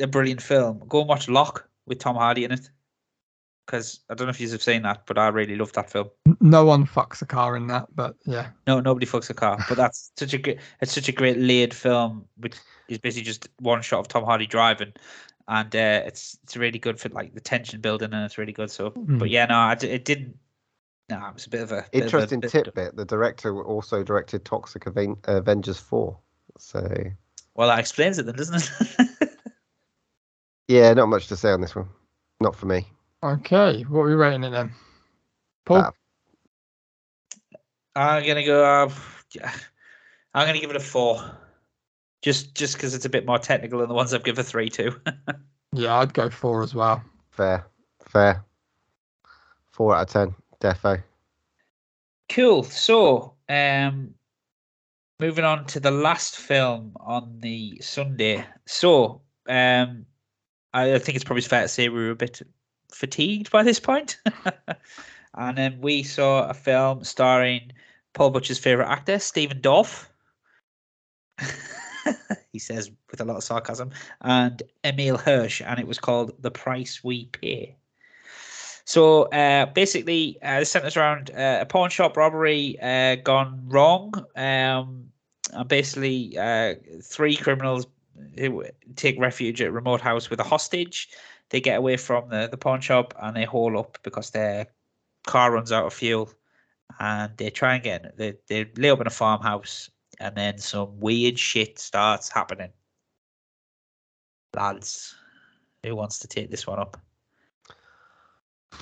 [0.00, 2.70] a brilliant film, go and watch Locke with Tom Hardy in it.
[3.66, 6.10] Because I don't know if you have seen that, but I really love that film.
[6.40, 8.48] No one fucks a car in that, but yeah.
[8.66, 9.56] No, nobody fucks a car.
[9.68, 10.58] But that's such a great.
[10.80, 12.56] It's such a great layered film, which
[12.88, 14.92] is basically just one shot of Tom Hardy driving,
[15.46, 18.70] and uh, it's it's really good for like the tension building, and it's really good.
[18.70, 19.18] So, Mm.
[19.20, 20.36] but yeah, no, I d- it didn't.
[21.08, 22.96] No, it was a bit of a bit of a- Interesting bit- tidbit.
[22.96, 26.16] The director also directed Toxic Aven- Avengers 4.
[26.58, 26.88] So,
[27.54, 29.30] Well, that explains it then, doesn't it?
[30.68, 31.88] yeah, not much to say on this one.
[32.40, 32.86] Not for me.
[33.22, 34.72] Okay, what are we rating it then?
[35.64, 35.78] Paul?
[35.78, 35.90] Uh,
[37.94, 38.64] I'm gonna go.
[38.64, 38.90] Uh,
[39.34, 39.52] yeah,
[40.34, 41.22] I'm gonna give it a four,
[42.22, 44.68] just just because it's a bit more technical than the ones I've given a three
[44.70, 45.00] to.
[45.72, 47.02] yeah, I'd go four as well.
[47.30, 47.66] Fair.
[48.12, 48.44] Fair.
[49.72, 50.34] 4 out of 10.
[50.60, 51.02] Defo.
[52.28, 52.62] Cool.
[52.62, 54.14] So, um,
[55.18, 58.44] moving on to the last film on the Sunday.
[58.66, 60.06] So, um,
[60.74, 62.42] I, I think it's probably fair to say we were a bit
[62.92, 64.18] fatigued by this point.
[65.34, 67.72] and then we saw a film starring
[68.14, 70.08] Paul Butcher's favorite actor, Stephen Dorff.
[72.52, 73.90] he says with a lot of sarcasm,
[74.20, 77.76] and Emile Hirsch, and it was called The Price We Pay.
[78.84, 84.12] So uh, basically, uh, this centers around uh, a pawn shop robbery uh, gone wrong.
[84.36, 85.08] Um,
[85.52, 87.86] and basically, uh, three criminals
[88.38, 88.64] who
[88.96, 91.08] take refuge at a remote house with a hostage.
[91.52, 94.68] They get away from the, the pawn shop and they haul up because their
[95.26, 96.30] car runs out of fuel.
[96.98, 100.98] And they try and get they they lay up in a farmhouse, and then some
[100.98, 102.70] weird shit starts happening.
[104.54, 105.14] Lads,
[105.82, 106.98] who wants to take this one up?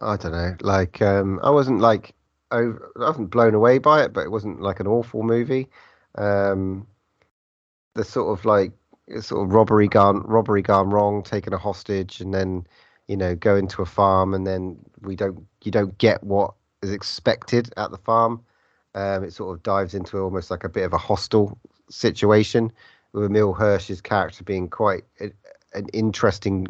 [0.00, 0.56] I don't know.
[0.60, 2.14] Like, um, I wasn't like,
[2.50, 5.68] I wasn't blown away by it, but it wasn't like an awful movie.
[6.16, 6.86] Um,
[7.94, 8.72] the sort of like
[9.20, 12.66] sort of robbery gone robbery gone wrong, taking a hostage, and then
[13.08, 16.90] you know go into a farm, and then we don't you don't get what is
[16.90, 18.42] expected at the farm.
[18.94, 21.58] Um, it sort of dives into almost like a bit of a hostile
[21.88, 22.70] situation
[23.12, 25.30] with Emile Hirsch's character being quite a,
[25.74, 26.66] an interesting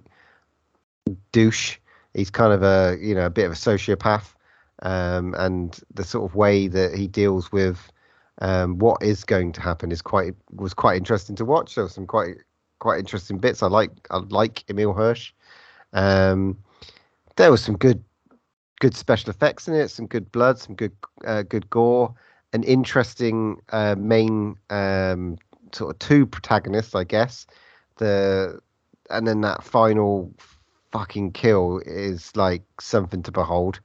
[1.33, 1.79] douche
[2.15, 4.35] he's kind of a you know a bit of a sociopath
[4.83, 7.91] um, and the sort of way that he deals with
[8.41, 11.75] um, what is going to happen is quite was quite interesting to watch.
[11.75, 12.37] There were some quite
[12.79, 13.63] quite interesting bits.
[13.63, 15.33] I like i like emile hirsch.
[15.93, 16.59] Um,
[17.37, 18.03] there was some good
[18.81, 20.91] good special effects in it some good blood some good
[21.25, 22.13] uh, good gore
[22.53, 25.39] an interesting uh, main um,
[25.73, 27.47] sort of two protagonists i guess.
[27.99, 28.61] The
[29.11, 30.33] and then that final
[30.91, 33.81] fucking kill is like something to behold.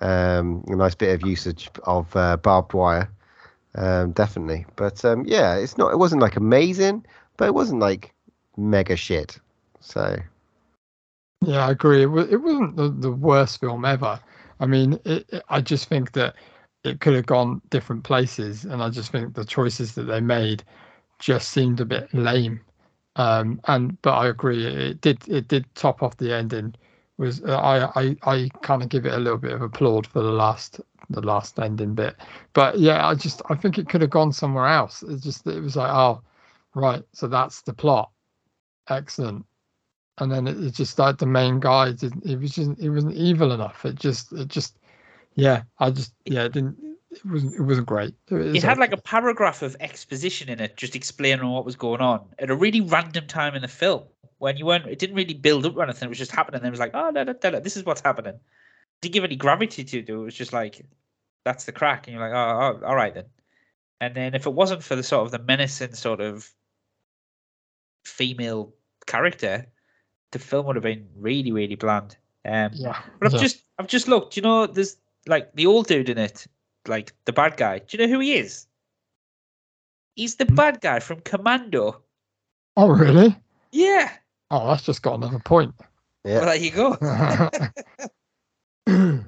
[0.00, 3.10] Um, a nice bit of usage of uh, barbed wire,
[3.76, 4.66] um, definitely.
[4.76, 5.92] But um, yeah, it's not.
[5.92, 8.14] It wasn't like amazing, but it wasn't like
[8.56, 9.38] mega shit.
[9.80, 10.16] So
[11.42, 12.02] Yeah, I agree.
[12.02, 14.20] It, wa- it wasn't the, the worst film ever.
[14.60, 16.34] I mean, it, it- I just think that
[16.84, 20.64] it could have gone different places, and I just think the choices that they made
[21.20, 22.60] just seemed a bit lame.
[23.16, 26.74] Um, and but I agree, it, did it did top off the ending.
[27.18, 30.32] Was I I I kind of give it a little bit of applaud for the
[30.32, 32.16] last the last ending bit.
[32.52, 35.02] But yeah, I just I think it could have gone somewhere else.
[35.02, 36.22] It's just it was like oh,
[36.74, 38.10] right, so that's the plot.
[38.88, 39.44] Excellent
[40.18, 43.14] and then it, it just like the main guy didn't he was just it wasn't
[43.14, 44.78] evil enough it just it just
[45.34, 46.76] yeah i just yeah it didn't
[47.10, 50.76] it wasn't it wasn't great it, It had like a paragraph of exposition in it,
[50.76, 54.04] just explaining what was going on at a really random time in the film
[54.38, 54.86] when you weren't.
[54.86, 56.06] It didn't really build up or anything.
[56.06, 56.58] It was just happening.
[56.58, 58.38] And it was like, oh, da, da, da, this is what's happening.
[59.02, 60.08] Didn't give any gravity to it.
[60.08, 60.84] It was just like,
[61.44, 63.26] that's the crack, and you're like, oh, oh, all right then.
[64.00, 66.50] And then if it wasn't for the sort of the menacing sort of
[68.04, 68.74] female
[69.06, 69.66] character,
[70.32, 72.16] the film would have been really, really bland.
[72.44, 73.40] Um, yeah but I've yeah.
[73.40, 74.36] just I've just looked.
[74.36, 74.96] You know, there's
[75.26, 76.46] like the old dude in it,
[76.86, 77.78] like the bad guy.
[77.80, 78.66] Do you know who he is?
[80.14, 82.02] He's the bad guy from Commando.
[82.76, 83.36] Oh, really?
[83.72, 84.10] Yeah.
[84.50, 85.74] Oh, that's just got another point.
[86.24, 86.38] Yeah.
[86.38, 86.96] Well, there you go.
[88.86, 89.18] yeah,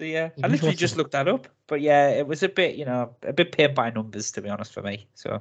[0.00, 1.48] So yeah, I literally just looked that up.
[1.66, 4.48] But yeah, it was a bit, you know, a bit paint by numbers to be
[4.48, 5.06] honest for me.
[5.14, 5.40] So,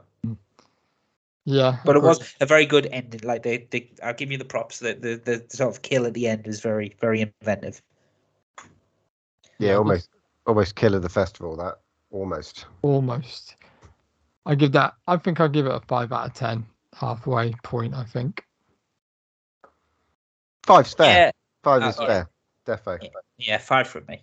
[1.46, 2.10] yeah, but it agreed.
[2.10, 3.22] was a very good ending.
[3.24, 4.80] Like they, they I'll give you the props.
[4.80, 7.82] that the, the sort of kill at the end is very, very inventive.
[9.60, 10.10] Yeah, almost
[10.46, 11.56] almost kill of the festival.
[11.58, 11.80] That
[12.12, 12.66] almost.
[12.84, 13.56] almost.
[14.46, 14.94] I give that.
[15.08, 16.66] I think I give it a five out of ten.
[16.94, 18.46] Halfway point, I think.
[20.64, 21.08] Five's fair.
[21.08, 21.32] Yeah,
[21.64, 22.06] Five uh, is yeah.
[22.06, 22.30] fair.
[22.66, 23.00] Defo.
[23.02, 23.10] Yeah.
[23.38, 24.22] Yeah, five from me.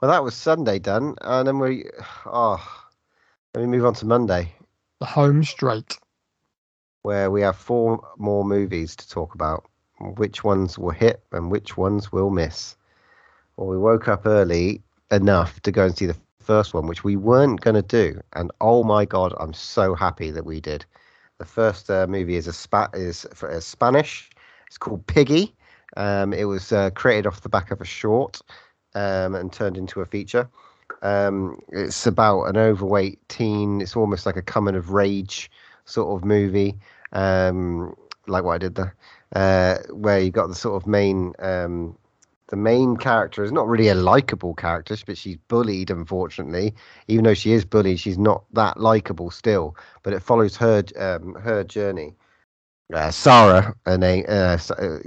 [0.00, 1.84] Well, that was Sunday done, and then we.
[2.26, 2.86] Oh,
[3.54, 4.54] let me move on to Monday,
[5.00, 5.98] The home straight.
[7.02, 9.64] where we have four more movies to talk about.
[10.16, 12.76] Which ones will hit and which ones will miss.
[13.56, 17.16] Well, we woke up early enough to go and see the first one, which we
[17.16, 20.84] weren't going to do, and oh my god, I'm so happy that we did.
[21.38, 24.28] The first uh, movie is a spa- is for, uh, Spanish.
[24.66, 25.55] It's called Piggy.
[25.96, 28.40] Um, it was uh, created off the back of a short
[28.94, 30.48] um, and turned into a feature.
[31.02, 33.80] Um, it's about an overweight teen.
[33.80, 35.50] It's almost like a coming of rage
[35.84, 36.78] sort of movie,
[37.12, 37.94] um,
[38.26, 38.96] like what I did there,
[39.34, 41.34] uh, where you got the sort of main.
[41.38, 41.96] Um,
[42.48, 46.74] the main character is not really a likable character, but she's bullied, unfortunately.
[47.08, 49.76] Even though she is bullied, she's not that likable still.
[50.04, 52.14] But it follows her um, her journey.
[52.94, 54.98] Uh, Sarah, name, uh, uh,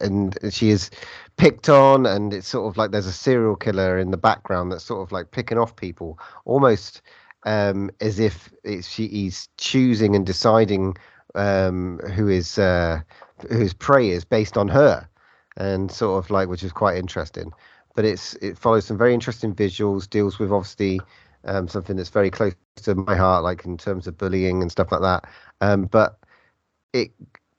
[0.00, 0.90] and she is
[1.38, 4.84] picked on, and it's sort of like there's a serial killer in the background that's
[4.84, 7.00] sort of like picking off people, almost
[7.44, 10.94] um, as if it's she, he's choosing and deciding
[11.34, 13.00] um, who is uh,
[13.48, 15.08] whose prey is based on her,
[15.56, 17.50] and sort of like which is quite interesting.
[17.94, 21.00] But it's it follows some very interesting visuals, deals with obviously
[21.44, 24.92] um, something that's very close to my heart, like in terms of bullying and stuff
[24.92, 25.24] like that.
[25.62, 26.18] Um, but
[26.92, 27.10] it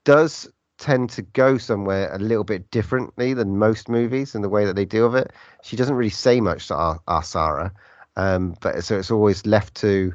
[0.04, 4.66] does tend to go somewhere a little bit differently than most movies in the way
[4.66, 5.32] that they deal with it.
[5.62, 7.72] She doesn't really say much to our, our Sarah,
[8.16, 10.14] um, but so it's always left to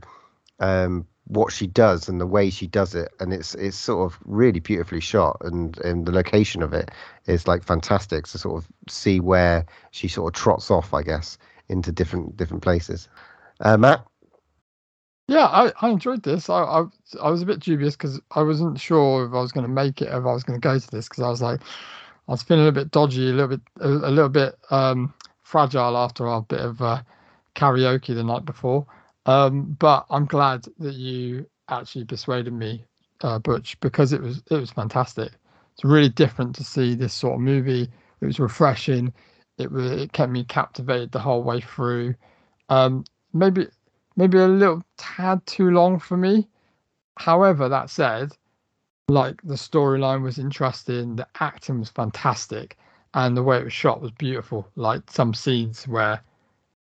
[0.61, 4.19] um, what she does and the way she does it, and it's it's sort of
[4.24, 6.90] really beautifully shot, and and the location of it
[7.27, 11.39] is like fantastic to sort of see where she sort of trots off, I guess,
[11.69, 13.09] into different different places.
[13.61, 14.05] Uh, Matt,
[15.29, 16.49] Yeah, I, I enjoyed this.
[16.51, 16.85] I, I
[17.23, 20.03] I was a bit dubious because I wasn't sure if I was going to make
[20.03, 21.61] it, if I was going to go to this because I was like,
[22.29, 25.97] I was feeling a bit dodgy, a little bit, a, a little bit um, fragile
[25.99, 27.03] after our bit of uh,
[27.57, 28.87] karaoke the night before.
[29.27, 32.85] Um, but I'm glad that you actually persuaded me,
[33.23, 35.33] uh, Butch, because it was it was fantastic.
[35.75, 37.89] It's really different to see this sort of movie.
[38.21, 39.13] It was refreshing.
[39.59, 42.15] It was it kept me captivated the whole way through.
[42.71, 43.69] Um, maybe
[44.19, 46.49] maybe a little tad too long for me.
[47.16, 48.32] However, that said,
[49.09, 52.77] like the storyline was interesting, the acting was fantastic,
[53.15, 54.69] and the way it was shot was beautiful.
[54.74, 56.20] Like some scenes where,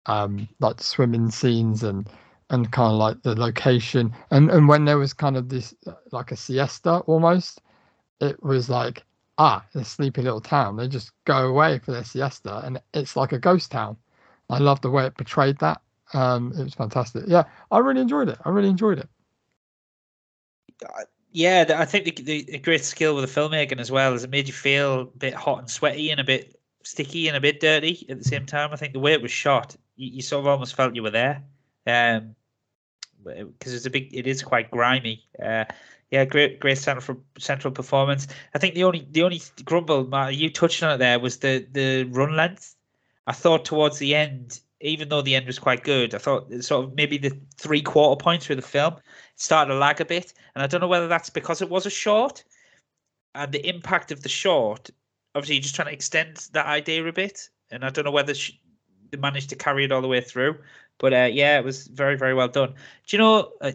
[0.07, 2.09] um, like swimming scenes and
[2.49, 5.93] and kind of like the location, and and when there was kind of this uh,
[6.11, 7.61] like a siesta almost,
[8.19, 9.03] it was like
[9.38, 10.76] ah, a sleepy little town.
[10.76, 13.95] They just go away for their siesta, and it's like a ghost town.
[14.49, 15.81] I love the way it portrayed that.
[16.13, 17.25] Um, it was fantastic.
[17.27, 18.38] Yeah, I really enjoyed it.
[18.45, 19.09] I really enjoyed it.
[21.31, 24.23] Yeah, th- I think the, the, the great skill with the filmmaking as well is
[24.23, 27.41] it made you feel a bit hot and sweaty and a bit sticky and a
[27.41, 28.71] bit dirty at the same time.
[28.71, 31.11] I think the way it was shot, you, you sort of almost felt you were
[31.11, 31.43] there,
[31.85, 32.35] um,
[33.23, 35.25] because it's a big, it is quite grimy.
[35.43, 35.65] Uh,
[36.11, 38.27] yeah, great, great central central performance.
[38.55, 41.67] I think the only the only grumble, Matt, you touched on it there, was the
[41.71, 42.75] the run length.
[43.25, 46.85] I thought towards the end, even though the end was quite good, I thought sort
[46.85, 48.95] of maybe the three quarter points through the film
[49.35, 51.91] started to lag a bit, and I don't know whether that's because it was a
[51.91, 52.43] short,
[53.35, 54.89] and the impact of the short.
[55.35, 58.33] Obviously, you're just trying to extend that idea a bit, and I don't know whether
[58.33, 58.59] she,
[59.11, 60.57] they managed to carry it all the way through.
[60.99, 62.73] But uh, yeah, it was very, very well done.
[63.07, 63.71] Do you know uh,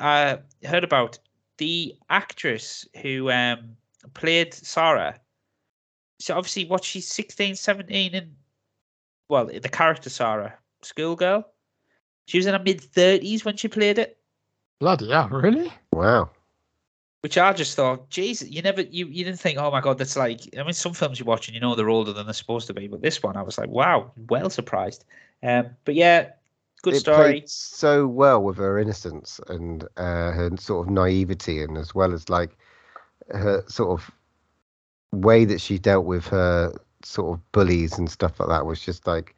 [0.00, 1.18] I heard about?
[1.58, 3.76] The actress who um,
[4.14, 5.20] played Sarah.
[6.18, 8.34] So obviously, what she's 16, 17, and
[9.32, 10.52] well, the character Sarah,
[10.82, 11.46] schoolgirl.
[12.26, 14.18] She was in her mid 30s when she played it.
[14.78, 15.72] Bloody yeah, really?
[15.90, 16.28] wow.
[17.22, 20.16] Which I just thought, Jesus, you never, you, you didn't think, oh my god, that's
[20.16, 20.42] like.
[20.58, 22.74] I mean, some films you watch and you know they're older than they're supposed to
[22.74, 25.06] be, but this one, I was like, wow, well surprised.
[25.42, 26.32] Um, but yeah,
[26.82, 27.16] good it story.
[27.16, 32.12] played so well with her innocence and uh, her sort of naivety, and as well
[32.12, 32.58] as like
[33.30, 34.10] her sort of
[35.12, 39.06] way that she dealt with her sort of bullies and stuff like that was just
[39.06, 39.34] like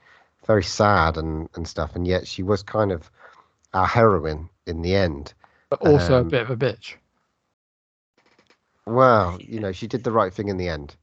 [0.46, 1.94] very sad and and stuff.
[1.96, 3.10] And yet she was kind of
[3.74, 5.34] our heroine in the end.
[5.68, 6.96] But also Um, a bit of a bitch.
[8.86, 10.96] Well, you know, she did the right thing in the end,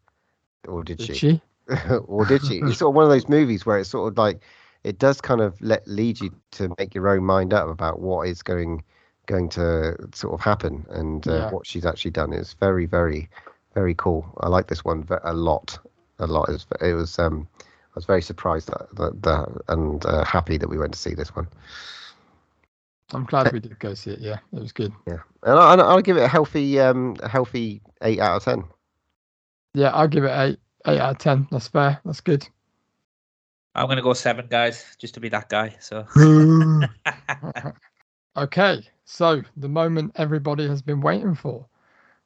[0.68, 1.16] or did, Did she?
[1.16, 1.42] she?
[2.06, 2.60] or did she?
[2.60, 4.42] It's sort of one of those movies where it's sort of like
[4.84, 8.28] it does kind of let lead you to make your own mind up about what
[8.28, 8.84] is going
[9.28, 11.50] going to sort of happen and uh, Yeah.
[11.50, 12.34] what she's actually done.
[12.34, 13.30] is very, very,
[13.74, 14.26] very cool.
[14.42, 15.78] I like this one a lot,
[16.22, 16.50] a lot.
[16.50, 20.58] It was, it was um, I was very surprised that, that, that and uh, happy
[20.58, 21.48] that we went to see this one.
[23.14, 24.20] I'm glad we did go see it.
[24.20, 24.94] Yeah, it was good.
[25.06, 28.64] Yeah, and I, I'll give it a healthy, um, a healthy eight out of ten.
[29.74, 30.60] Yeah, I'll give it eight.
[30.88, 31.48] Eight out of ten.
[31.52, 32.00] That's fair.
[32.06, 32.48] That's good.
[33.76, 35.76] I'm gonna go seven, guys, just to be that guy.
[35.80, 36.06] So
[38.38, 41.66] okay, so the moment everybody has been waiting for.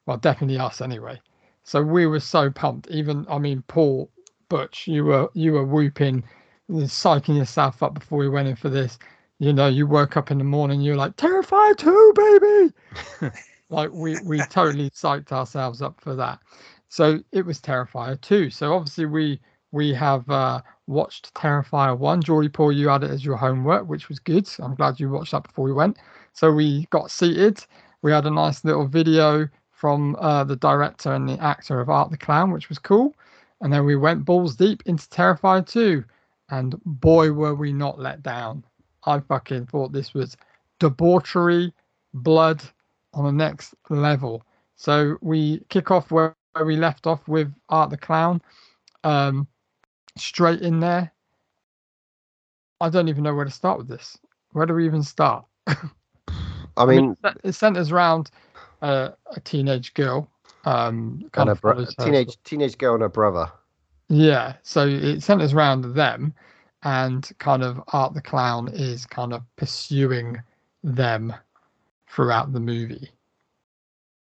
[0.06, 1.20] Well, definitely us anyway.
[1.66, 2.88] So we were so pumped.
[2.90, 4.08] Even I mean, Paul
[4.48, 6.22] Butch, you were you were whooping,
[6.70, 8.98] psyching yourself up before we went in for this.
[9.40, 13.34] You know, you woke up in the morning, you were like, "Terrifier two, baby!"
[13.68, 16.38] like we we totally psyched ourselves up for that.
[16.88, 18.48] So it was Terrifier two.
[18.48, 19.40] So obviously we
[19.72, 22.22] we have uh, watched Terrifier one.
[22.22, 24.48] Geordie Paul, you had it as your homework, which was good.
[24.60, 25.98] I'm glad you watched that before we went.
[26.32, 27.58] So we got seated.
[28.02, 32.10] We had a nice little video from uh, the director and the actor of Art
[32.10, 33.14] the Clown, which was cool.
[33.60, 36.02] And then we went balls deep into Terrifier 2.
[36.48, 38.64] And boy, were we not let down.
[39.04, 40.34] I fucking thought this was
[40.78, 41.74] debauchery,
[42.14, 42.62] blood
[43.12, 44.42] on the next level.
[44.76, 48.40] So we kick off where, where we left off with Art the Clown.
[49.04, 49.46] Um,
[50.16, 51.12] straight in there.
[52.80, 54.16] I don't even know where to start with this.
[54.52, 55.44] Where do we even start?
[55.66, 58.30] I mean, it- it centers around
[58.82, 60.30] uh, a teenage girl.
[60.64, 63.50] Um, and kind a of bro- follows her teenage teenage girl and her brother.
[64.08, 66.34] yeah, so it centers around them,
[66.82, 70.42] and kind of Art the Clown is kind of pursuing
[70.82, 71.32] them
[72.08, 73.10] throughout the movie.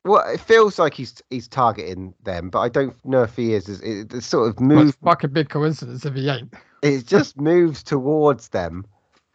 [0.04, 3.68] Well, it feels like he's he's targeting them, but I don't know if he is.
[3.68, 3.80] It's,
[4.14, 4.88] it, sort of Well, move.
[4.90, 6.54] it's fucking big coincidence if he ain't.
[6.82, 8.86] It just moves towards them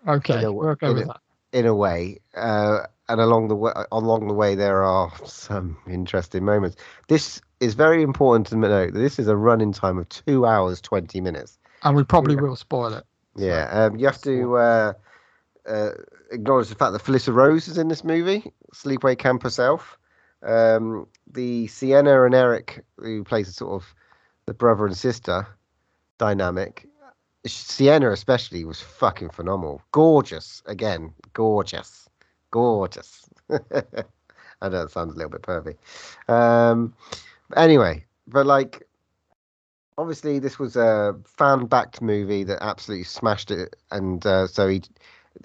[0.07, 1.19] Okay, a- we're okay in with a- that.
[1.53, 2.79] in a way, uh,
[3.09, 6.75] and along the way, along the way, there are some interesting moments.
[7.07, 8.93] This is very important to note.
[8.93, 11.57] that This is a running time of two hours twenty minutes.
[11.83, 12.41] And we probably Yeah.
[12.41, 13.05] will spoil it.
[13.37, 14.93] So, Yeah, um, you have to uh,
[15.67, 15.91] uh,
[16.31, 19.97] acknowledge the fact that Felissa Rose is in this movie, Sleepaway Camp herself.
[20.43, 23.95] Um, the Sienna and Eric, who plays a sort of
[24.45, 25.47] the brother and sister
[26.17, 26.87] dynamic.
[27.45, 32.04] Sienna especially was fucking phenomenal, gorgeous again, gorgeous,
[32.55, 33.29] gorgeous.
[33.49, 35.75] I know it sounds a little bit pervy.
[36.29, 36.93] Um,
[37.57, 38.87] anyway, but like
[39.97, 44.81] obviously this was a fan backed movie that absolutely smashed it and uh, so he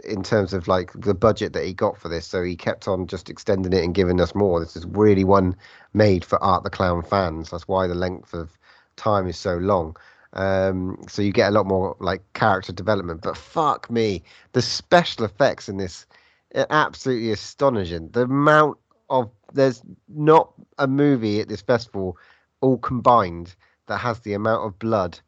[0.05, 3.09] in terms of like the budget that he got for this so he kept on
[3.09, 5.55] just extending it and giving us more this is really one
[5.95, 8.57] made for art the clown fans that's why the length of
[8.97, 9.97] time is so long
[10.35, 14.23] um so you get a lot more like character development but fuck me
[14.53, 16.07] the special effects in this
[16.55, 18.77] absolutely astonishing the amount
[19.09, 22.17] of there's not a movie at this festival
[22.61, 23.55] all combined
[23.87, 25.19] that has the amount of blood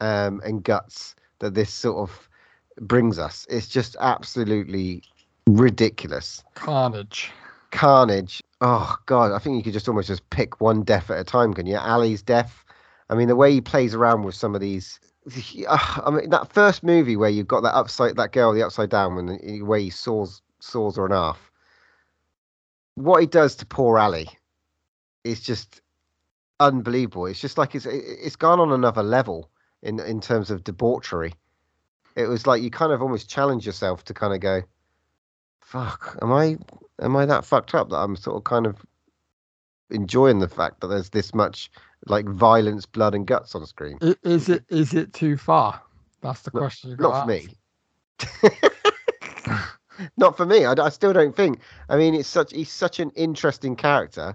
[0.00, 2.28] um, and guts that this sort of
[2.80, 3.46] brings us.
[3.50, 5.02] It's just absolutely
[5.46, 6.42] ridiculous.
[6.54, 7.30] Carnage.
[7.70, 8.42] Carnage.
[8.60, 11.52] Oh god, I think you could just almost just pick one death at a time,
[11.52, 11.76] can you?
[11.76, 12.64] Ali's death.
[13.10, 14.98] I mean, the way he plays around with some of these.
[15.68, 19.16] I mean, that first movie where you've got that upside, that girl, the upside down,
[19.16, 21.50] when the way he saws saws her in half.
[22.94, 24.28] What he does to poor Ali
[25.24, 25.80] is just
[26.60, 27.26] unbelievable.
[27.26, 29.50] It's just like it's it's gone on another level
[29.82, 31.34] in in terms of debauchery.
[32.16, 34.62] It was like you kind of almost challenge yourself to kind of go,
[35.60, 36.56] "Fuck, am I
[37.00, 38.76] am I that fucked up that I'm sort of kind of
[39.90, 41.70] enjoying the fact that there's this much
[42.06, 45.82] like violence, blood, and guts on screen?" Is it is it too far?
[46.22, 47.22] That's the Not- question you Not got.
[47.22, 47.48] for me.
[50.16, 50.64] Not for me.
[50.64, 51.60] I, I still don't think.
[51.88, 54.34] I mean, it's such he's such an interesting character,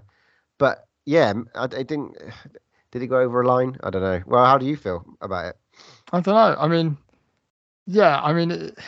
[0.58, 2.16] but yeah, I didn't.
[2.90, 3.78] Did he go over a line?
[3.82, 4.20] I don't know.
[4.26, 5.56] Well, how do you feel about it?
[6.12, 6.56] I don't know.
[6.60, 6.98] I mean,
[7.86, 8.20] yeah.
[8.20, 8.78] I mean, it,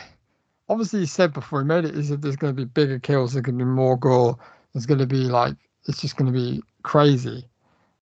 [0.69, 3.33] obviously he said before he made it, he said there's going to be bigger kills.
[3.33, 4.37] There's going to be more gore.
[4.73, 5.55] There's going to be like
[5.87, 7.47] it's just going to be crazy.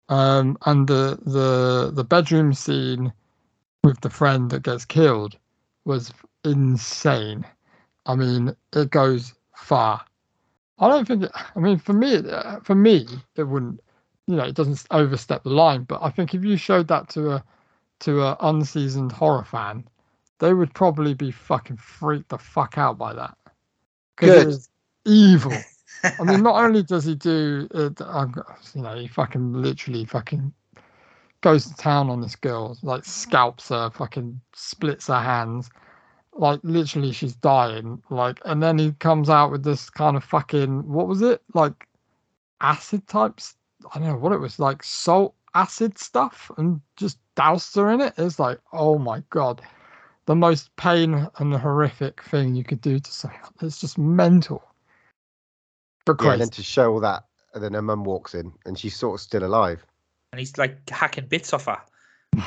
[0.09, 3.13] Um, and the the the bedroom scene
[3.83, 5.37] with the friend that gets killed
[5.85, 6.13] was
[6.43, 7.45] insane.
[8.05, 10.03] I mean, it goes far.
[10.79, 11.23] I don't think.
[11.23, 13.79] It, I mean, for me, uh, for me, it wouldn't.
[14.27, 15.83] You know, it doesn't overstep the line.
[15.83, 17.43] But I think if you showed that to a
[17.99, 19.87] to a unseasoned horror fan,
[20.39, 23.37] they would probably be fucking freaked the fuck out by that.
[24.17, 24.47] Good.
[24.47, 24.69] was-
[25.05, 25.53] evil.
[26.03, 27.89] I mean, not only does he do, uh,
[28.73, 30.53] you know, he fucking literally fucking
[31.41, 35.69] goes to town on this girl, like scalps her, fucking splits her hands,
[36.35, 40.87] like literally she's dying, like, and then he comes out with this kind of fucking
[40.91, 41.87] what was it, like
[42.61, 43.55] acid types?
[43.93, 48.01] I don't know what it was, like salt acid stuff, and just doused her in
[48.01, 48.13] it.
[48.17, 49.61] It's like, oh my god,
[50.25, 53.39] the most pain and horrific thing you could do to someone.
[53.61, 54.63] It's just mental.
[56.05, 58.77] But Yeah, and then to show all that, and then her mum walks in, and
[58.77, 59.85] she's sort of still alive.
[60.31, 61.81] And he's like hacking bits off her.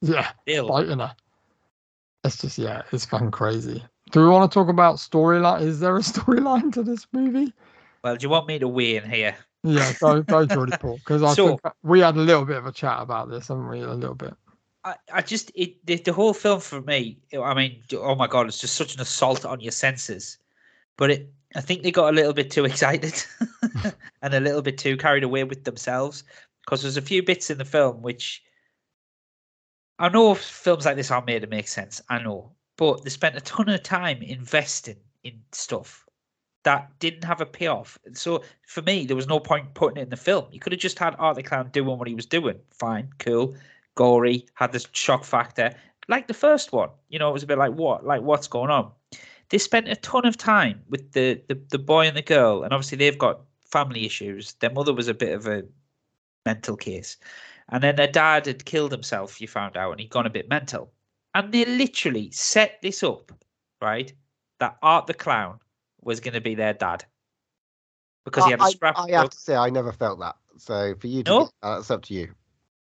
[0.00, 0.30] yeah.
[0.46, 0.68] Ill.
[0.68, 1.14] biting her.
[2.24, 3.82] It's just yeah, it's fucking crazy.
[4.10, 5.62] Do we want to talk about storyline?
[5.62, 7.52] Is there a storyline to this movie?
[8.04, 9.34] Well, do you want me to weigh in here?
[9.64, 12.66] Yeah, go go Geordie Paul because I So- think we had a little bit of
[12.66, 13.80] a chat about this, haven't we?
[13.80, 14.34] A little bit.
[14.84, 17.18] I, I just it the, the whole film for me.
[17.40, 20.38] I mean, oh my god, it's just such an assault on your senses.
[20.96, 23.24] But it, I think they got a little bit too excited
[24.22, 26.24] and a little bit too carried away with themselves
[26.64, 28.42] because there's a few bits in the film which
[30.02, 32.02] I know films like this are made to make sense.
[32.08, 36.04] I know, but they spent a ton of time investing in stuff
[36.64, 37.98] that didn't have a payoff.
[38.12, 40.46] So for me, there was no point putting it in the film.
[40.50, 42.58] You could have just had Art the Clown doing what he was doing.
[42.72, 43.54] Fine, cool
[43.94, 45.72] gory, had this shock factor,
[46.08, 46.88] like the first one.
[47.08, 48.90] You know, it was a bit like what, like what's going on.
[49.50, 52.72] They spent a ton of time with the the, the boy and the girl, and
[52.72, 54.54] obviously they've got family issues.
[54.54, 55.62] Their mother was a bit of a
[56.44, 57.18] mental case,
[57.72, 59.40] and then their dad had killed himself.
[59.40, 60.92] You found out, and he'd gone a bit mental.
[61.34, 63.32] And they literally set this up,
[63.80, 64.12] right?
[64.60, 65.58] That Art the Clown
[66.02, 67.04] was going to be their dad
[68.24, 68.98] because he had a I, scrap.
[68.98, 70.36] I have to say, I never felt that.
[70.58, 71.40] So for you to, No?
[71.44, 72.34] get- uh, it's up to you.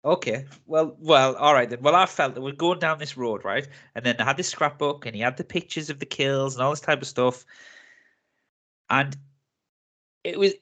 [0.05, 0.45] Okay.
[0.65, 1.81] Well, well, all right then.
[1.81, 3.65] Well, I felt that we're going down this road, right?
[3.95, 6.64] And then I had this scrapbook, and he had the pictures of the kills and
[6.64, 7.45] all this type of stuff,
[8.89, 9.15] and
[10.26, 10.53] it was.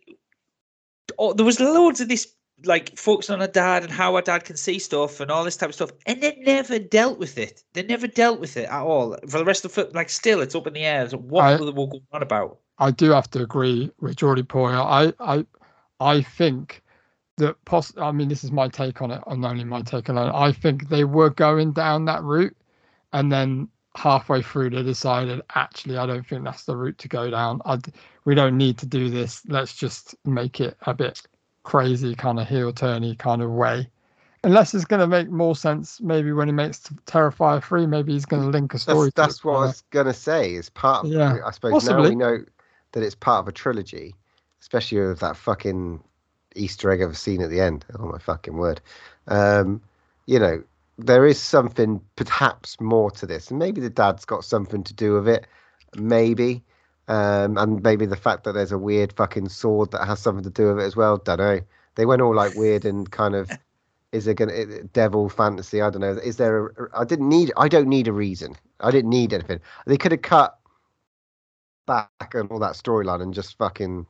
[1.18, 2.36] Oh, there was loads of this,
[2.66, 5.58] like focusing on her dad and how her dad can see stuff and all this
[5.58, 7.64] type of stuff, and they never dealt with it.
[7.74, 9.90] They never dealt with it at all for the rest of the.
[9.94, 11.10] Like, still, it's up in the air.
[11.10, 12.60] So what I- they going on about?
[12.78, 14.80] I do have to agree with Geordie Poyer.
[14.80, 15.46] I I
[16.00, 16.82] I think
[17.38, 20.32] that poss- I mean this is my take on it, and only my take alone.
[20.34, 22.56] I think they were going down that route,
[23.14, 27.30] and then halfway through they decided actually I don't think that's the route to go
[27.30, 27.62] down.
[27.66, 27.78] I
[28.26, 29.42] we don't need to do this.
[29.48, 31.22] Let's just make it a bit
[31.64, 33.90] crazy, kind of heel turny kind of way.
[34.44, 38.26] Unless it's going to make more sense, maybe when he makes Terrifier three, maybe he's
[38.26, 39.12] going to link a story.
[39.16, 40.56] That's, to that's what I was gonna say.
[40.56, 41.06] Is part.
[41.06, 42.44] Of, Yeah, I suppose now we know
[42.94, 44.16] that it's part of a trilogy,
[44.60, 46.04] especially with that fucking
[46.56, 47.86] Easter egg of a scene at the end.
[48.00, 48.82] Oh my fucking word!
[49.28, 49.80] Um,
[50.26, 50.64] you know,
[50.98, 55.14] there is something perhaps more to this, and maybe the dad's got something to do
[55.14, 55.46] with it.
[55.96, 56.64] Maybe.
[57.08, 60.50] Um, and maybe the fact that there's a weird fucking sword that has something to
[60.50, 61.18] do with it as well.
[61.18, 61.62] Don't know.
[61.96, 63.58] They went all like weird and kind of.
[64.12, 65.82] Is it gonna eh, devil fantasy?
[65.82, 66.12] I don't know.
[66.12, 66.68] Is there?
[66.68, 67.52] A, I didn't need.
[67.58, 68.56] I don't need a reason.
[68.82, 69.62] I didn't need anything.
[69.86, 70.60] They could have cut
[71.88, 74.06] back and all that storyline and just fucking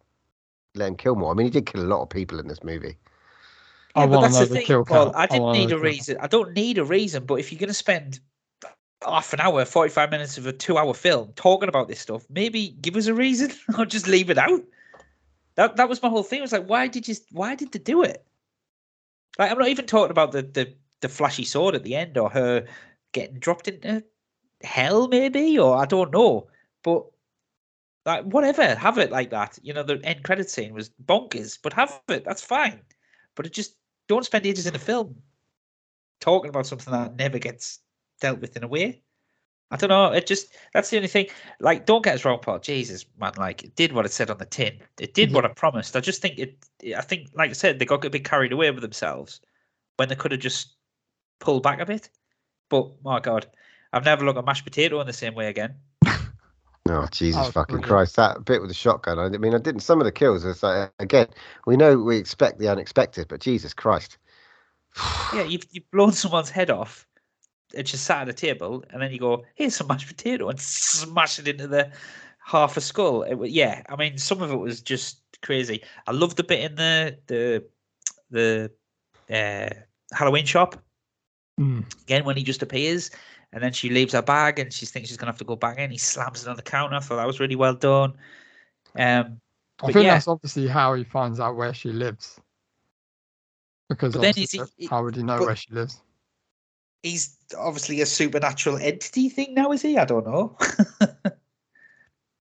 [0.75, 1.31] let him kill more.
[1.31, 2.97] I mean, he did kill a lot of people in this movie.
[3.95, 5.11] I Yeah, but want to that's the the thing, kill Paul.
[5.15, 6.17] I didn't wanna need the a kill reason.
[6.19, 8.19] I don't need a reason, but if you're going to spend
[9.03, 12.69] half an hour, 45 minutes of a two hour film talking about this stuff, maybe
[12.81, 14.61] give us a reason or just leave it out.
[15.55, 16.39] That that was my whole thing.
[16.39, 18.25] It was like, why did you why did they do it?
[19.37, 22.29] Like I'm not even talking about the the, the flashy sword at the end or
[22.29, 22.65] her
[23.11, 24.03] getting dropped into
[24.63, 26.47] hell, maybe, or I don't know.
[26.83, 27.05] But
[28.05, 29.59] like whatever, have it like that.
[29.61, 32.81] You know, the end credit scene was bonkers, but have it, that's fine.
[33.35, 33.75] But it just
[34.07, 35.15] don't spend ages in a film
[36.19, 37.79] talking about something that never gets
[38.21, 39.01] dealt with in a way.
[39.71, 40.11] I don't know.
[40.11, 41.27] It just that's the only thing.
[41.61, 42.59] Like, don't get us wrong, Paul.
[42.59, 44.79] Jesus, man, like it did what it said on the tin.
[44.99, 45.95] It did what it promised.
[45.95, 46.57] I just think it.
[46.95, 49.39] I think, like I said, they got a bit carried away with themselves
[49.95, 50.75] when they could have just
[51.39, 52.09] pulled back a bit.
[52.69, 53.47] But my God,
[53.93, 55.75] I've never looked at mashed potato in the same way again.
[56.89, 57.87] Oh Jesus Oh, fucking brilliant.
[57.87, 58.15] Christ!
[58.15, 59.19] That bit with the shotgun.
[59.19, 59.81] I mean, I didn't.
[59.81, 60.43] Some of the kills.
[60.43, 61.27] It's like again,
[61.67, 64.17] we know we expect the unexpected, but Jesus Christ!
[65.33, 67.07] Yeah, you've you've blown someone's head off.
[67.73, 70.59] It's just sat at a table, and then you go, "Here's some mashed potato," and
[70.59, 71.91] smash it into the
[72.45, 73.23] half a skull.
[73.23, 75.83] It, yeah, I mean, some of it was just crazy.
[76.07, 77.63] I love the bit in the the
[78.29, 78.71] the
[79.29, 80.81] uh, Halloween shop
[81.59, 81.83] Mm.
[82.03, 83.11] again when he just appears,
[83.51, 85.77] and then she leaves her bag, and she thinks she's gonna have to go back
[85.77, 85.91] in.
[85.91, 86.95] He slams it on the counter.
[86.95, 88.13] I thought that was really well done.
[88.97, 89.39] Um,
[89.83, 90.13] I think yeah.
[90.13, 92.39] that's obviously how he finds out where she lives.
[93.89, 94.47] Because then he-
[94.89, 96.01] how would he know but- where she lives?
[97.03, 99.97] He's obviously a supernatural entity thing now, is he?
[99.97, 100.55] I don't know.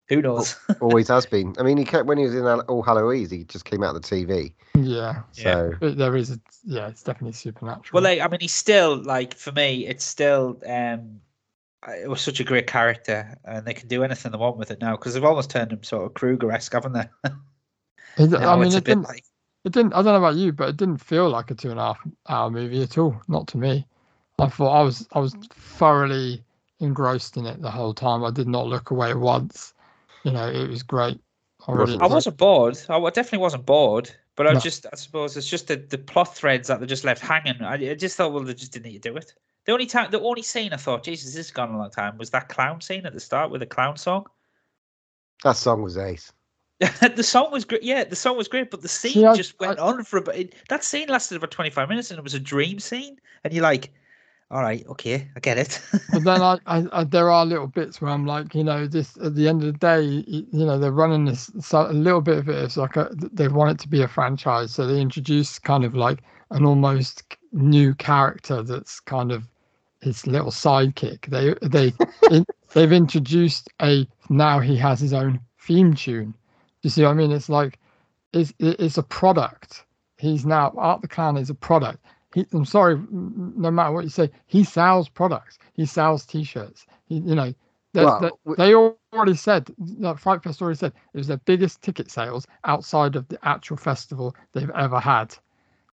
[0.08, 0.56] Who knows?
[0.80, 1.52] Always has been.
[1.58, 3.96] I mean, he kept, when he was in All All Halloweens, he just came out
[3.96, 4.52] of the TV.
[4.76, 7.90] Yeah, So but there is a yeah, it's definitely supernatural.
[7.92, 11.20] well, like, I mean, he's still like for me, it's still um,
[11.88, 14.80] it was such a great character, and they can do anything they want with it
[14.80, 17.08] now because they've almost turned him sort of Krueger-esque, haven't they?
[18.18, 19.08] It- Now I mean, it's a it bit didn't.
[19.08, 19.24] like
[19.64, 19.92] It didn't.
[19.92, 21.98] I don't know about you, but it didn't feel like a two and a half
[22.28, 23.20] hour movie at all.
[23.26, 23.84] Not to me.
[24.38, 26.42] I thought I was I was thoroughly
[26.80, 28.24] engrossed in it the whole time.
[28.24, 29.72] I did not look away once.
[30.24, 31.18] You know, it was great.
[31.66, 32.78] I really Wasn't- I wasn't bored.
[32.88, 34.10] I definitely wasn't bored.
[34.36, 34.60] But I No.
[34.60, 37.62] just, I suppose, it's just the, the plot threads that they just left hanging.
[37.62, 39.32] I, I just thought, well, they just didn't need to do it.
[39.64, 42.18] The only time, the only scene I thought, Jesus, this has gone a long time,
[42.18, 44.26] was that clown scene at the start with the clown song.
[45.42, 46.32] that song was ace.
[46.80, 47.82] the song was great.
[47.82, 50.36] Yeah, the song was great, but the scene See, I- just went on for about.
[50.36, 53.18] It, that scene lasted about twenty five minutes, and it was a dream scene.
[53.42, 53.90] And you're like,
[54.50, 55.80] all right, okay, I get it.
[56.12, 59.16] but then I, I, I there are little bits where I'm like, you know, this
[59.18, 62.20] at the end of the day, y- you know, they're running this so a little
[62.20, 65.00] bit of it is like a, they want it to be a franchise, so they
[65.00, 69.48] introduce kind of like an almost new character that's kind of
[70.00, 71.26] his little sidekick.
[71.26, 71.92] They they
[72.30, 76.30] in, they've introduced a now he has his own theme tune.
[76.30, 76.36] Do
[76.82, 77.32] you see what I mean?
[77.32, 77.80] It's like
[78.32, 79.84] it's it's a product.
[80.18, 81.98] He's now Art the Clown is a product.
[82.36, 85.58] He, I'm sorry, no matter what you say, he sells products.
[85.72, 86.84] He sells T-shirts.
[87.06, 87.54] He, you know,
[87.94, 92.10] they, Well, they, already said, that Fright Fest already said, it was their biggest ticket
[92.10, 95.34] sales outside of the actual festival they've ever had.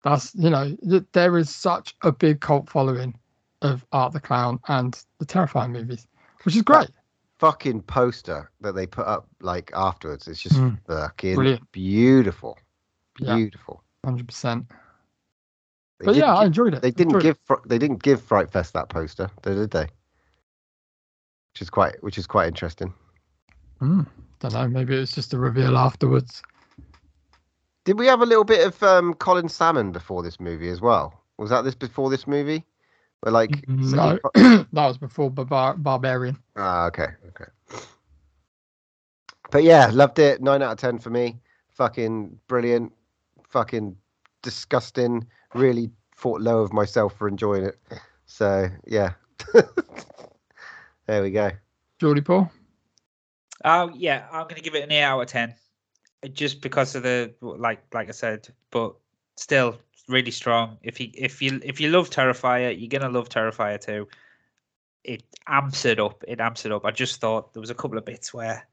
[0.03, 3.17] That's you know, th- there is such a big cult following
[3.61, 6.09] of Art the Clown and the Terrifier movies,
[6.43, 6.91] which is great.
[7.39, 10.27] Fucking poster that they put up like afterwards.
[10.27, 10.77] It's just Mm.
[10.89, 11.71] fucking Brilliant.
[11.71, 12.59] beautiful,
[13.15, 13.85] beautiful.
[14.05, 14.67] Hundred percent.
[16.03, 16.83] They But yeah, I enjoyed it.
[16.83, 19.87] they didn't Enjoyed give Fr- they didn't give Fright Fest that poster, did they?
[21.53, 22.93] Which is quite which is quite interesting.
[23.81, 24.07] Mm,
[24.41, 24.69] don't know.
[24.69, 26.43] Maybe it was just a reveal afterwards.
[27.85, 31.23] Did we have a little bit of um, Colin Salmon before this movie as well?
[31.39, 32.65] Was that this before this movie?
[33.21, 36.37] Where like so No, that was before Barbar- Barbarian.
[36.57, 37.51] Ah, okay, okay.
[39.53, 40.43] But yeah, loved it.
[40.43, 41.39] Nine out of ten for me.
[41.71, 42.93] Fucking brilliant.
[43.51, 43.97] Fucking
[44.43, 45.27] disgusting.
[45.55, 47.79] Really thought low of myself for enjoying it.
[48.27, 49.13] So yeah.
[51.07, 51.51] there we go.
[51.99, 52.51] Geordie Paul.
[53.65, 55.55] Oh yeah, I'm gonna give it an eight out of ten,
[56.33, 58.95] just because of the like like I said, but
[59.37, 60.79] still really strong.
[60.83, 64.09] If you if you if you love Terrifier, you're gonna love Terrifier two.
[65.05, 66.25] It amps it up.
[66.27, 66.85] It amps it up.
[66.85, 68.67] I just thought there was a couple of bits where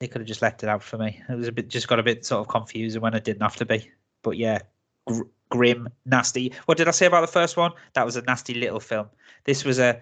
[0.00, 1.22] they could have just left it out for me.
[1.28, 3.56] It was a bit just got a bit sort of confusing when it didn't have
[3.56, 3.90] to be.
[4.22, 4.60] But yeah,
[5.06, 6.52] gr- grim, nasty.
[6.66, 7.72] What did I say about the first one?
[7.94, 9.08] That was a nasty little film.
[9.44, 10.00] This was a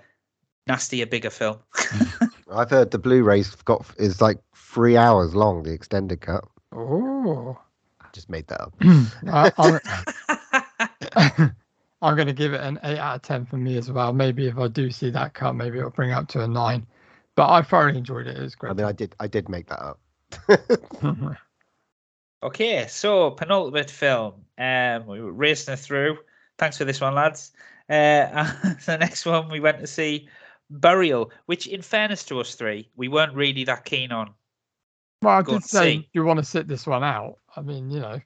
[0.66, 1.58] nastier, bigger film.
[2.50, 6.44] I've heard the Blu-rays got is like three hours long, the extended cut.
[6.72, 7.58] Oh,
[8.00, 8.74] I just made that up.
[9.26, 9.52] I,
[11.16, 11.54] I'm,
[12.02, 14.12] I'm going to give it an eight out of ten for me as well.
[14.12, 16.86] Maybe if I do see that cut, maybe it'll bring it up to a nine.
[17.34, 18.36] But I thoroughly enjoyed it.
[18.36, 18.76] It was I great.
[18.76, 20.00] mean, I did I did make that up.
[22.42, 24.34] Okay, so penultimate film.
[24.58, 26.18] Um, we were racing through.
[26.56, 27.52] Thanks for this one, lads.
[27.88, 28.52] Uh,
[28.86, 30.28] the next one we went to see
[30.70, 34.30] Burial, which, in fairness to us three, we weren't really that keen on.
[35.22, 36.08] well, I did say see.
[36.12, 37.38] you want to sit this one out.
[37.56, 38.20] I mean, you know,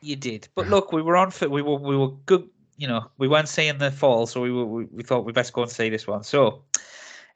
[0.00, 2.48] You did, but look, we were on for we were we were good.
[2.76, 5.52] You know, we weren't seeing the fall, so we were we, we thought we best
[5.52, 6.22] go and see this one.
[6.22, 6.62] So,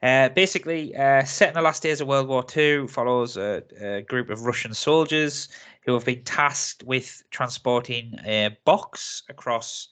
[0.01, 4.01] uh, basically, uh, set in the last days of World War II, follows a, a
[4.03, 5.49] group of Russian soldiers
[5.85, 9.89] who have been tasked with transporting a box across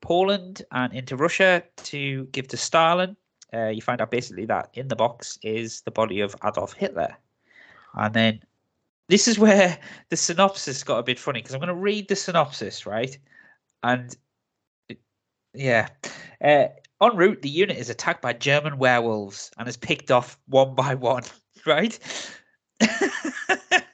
[0.00, 3.16] Poland and into Russia to give to Stalin.
[3.52, 7.16] Uh, you find out basically that in the box is the body of Adolf Hitler,
[7.94, 8.40] and then
[9.08, 9.78] this is where
[10.10, 13.16] the synopsis got a bit funny because I'm going to read the synopsis, right?
[13.82, 14.14] And
[14.88, 15.00] it-
[15.54, 15.88] yeah,
[16.44, 16.68] uh,
[17.02, 20.94] en route, the unit is attacked by German werewolves and is picked off one by
[20.94, 21.24] one,
[21.66, 21.98] right?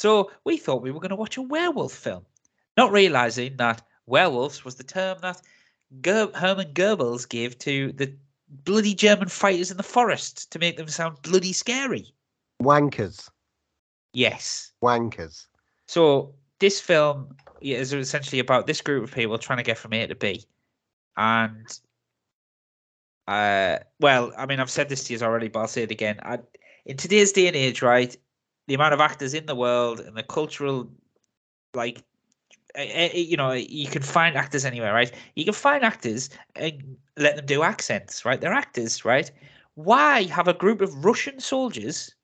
[0.00, 2.24] so we thought we were going to watch a werewolf film,
[2.78, 5.42] not realizing that werewolves was the term that
[6.00, 8.16] Ger- Hermann Goebbels gave to the
[8.48, 12.14] bloody German fighters in the forest to make them sound bloody scary.
[12.62, 13.28] Wankers,
[14.14, 14.72] Yes.
[14.82, 15.44] wankers.
[15.86, 20.06] So this film is essentially about this group of people trying to get from A
[20.06, 20.46] to B,
[21.18, 21.78] and
[23.28, 26.20] uh, well, I mean, I've said this to you already, but I'll say it again.
[26.22, 26.38] I,
[26.86, 28.16] in today's day and age, right,
[28.70, 30.88] the amount of actors in the world and the cultural,
[31.74, 32.04] like,
[33.12, 35.12] you know, you can find actors anywhere, right?
[35.34, 38.40] You can find actors and let them do accents, right?
[38.40, 39.28] They're actors, right?
[39.74, 42.14] Why have a group of Russian soldiers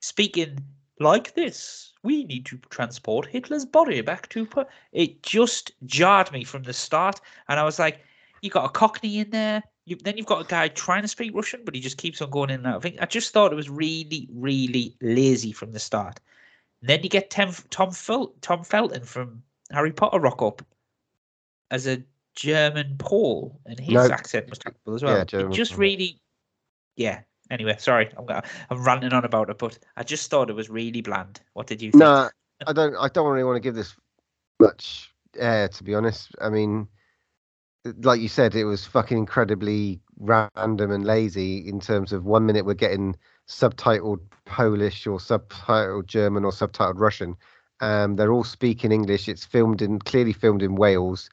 [0.00, 0.64] speaking
[1.00, 1.92] like this.
[2.04, 4.46] We need to transport Hitler's body back to.
[4.46, 8.04] Po-" It just jarred me from the start, and I was like,
[8.40, 11.34] "You got a Cockney in there." You, then you've got a guy trying to speak
[11.34, 12.76] Russian, but he just keeps on going in and out.
[12.76, 16.20] I think I just thought it was really, really lazy from the start.
[16.80, 19.42] And then you get Tom Tom, Fel- Tom Felton from
[19.72, 20.62] Harry Potter rock up
[21.70, 22.02] as a
[22.34, 24.10] German Paul, and his No.
[24.10, 25.16] accent was terrible as well.
[25.16, 26.20] Yeah, it German just really,
[26.96, 27.20] yeah.
[27.50, 30.68] Anyway, sorry, I'm gonna, I'm ranting on about it, but I just thought it was
[30.68, 31.40] really bland.
[31.54, 32.00] What did you think?
[32.00, 32.28] No,
[32.66, 32.94] I don't.
[32.96, 33.96] I don't really want to give this
[34.60, 36.30] much air, to be honest.
[36.40, 36.86] I mean,
[37.84, 42.66] like you said, it was fucking incredibly random and lazy in terms of one minute
[42.66, 43.16] we're getting
[43.48, 47.36] subtitled Polish or subtitled German or subtitled Russian.
[47.80, 49.28] Um, they're all speaking English.
[49.28, 51.30] It's filmed in clearly filmed in Wales,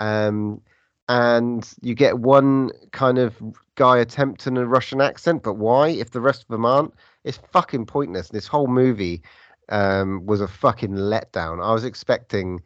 [0.00, 0.60] um,
[1.08, 3.36] and you get one kind of
[3.76, 5.42] guy attempting a Russian accent.
[5.44, 5.88] But why?
[5.88, 8.28] If the rest of them aren't, it's fucking pointless.
[8.28, 9.22] This whole movie
[9.68, 11.64] um, was a fucking letdown.
[11.64, 12.60] I was expecting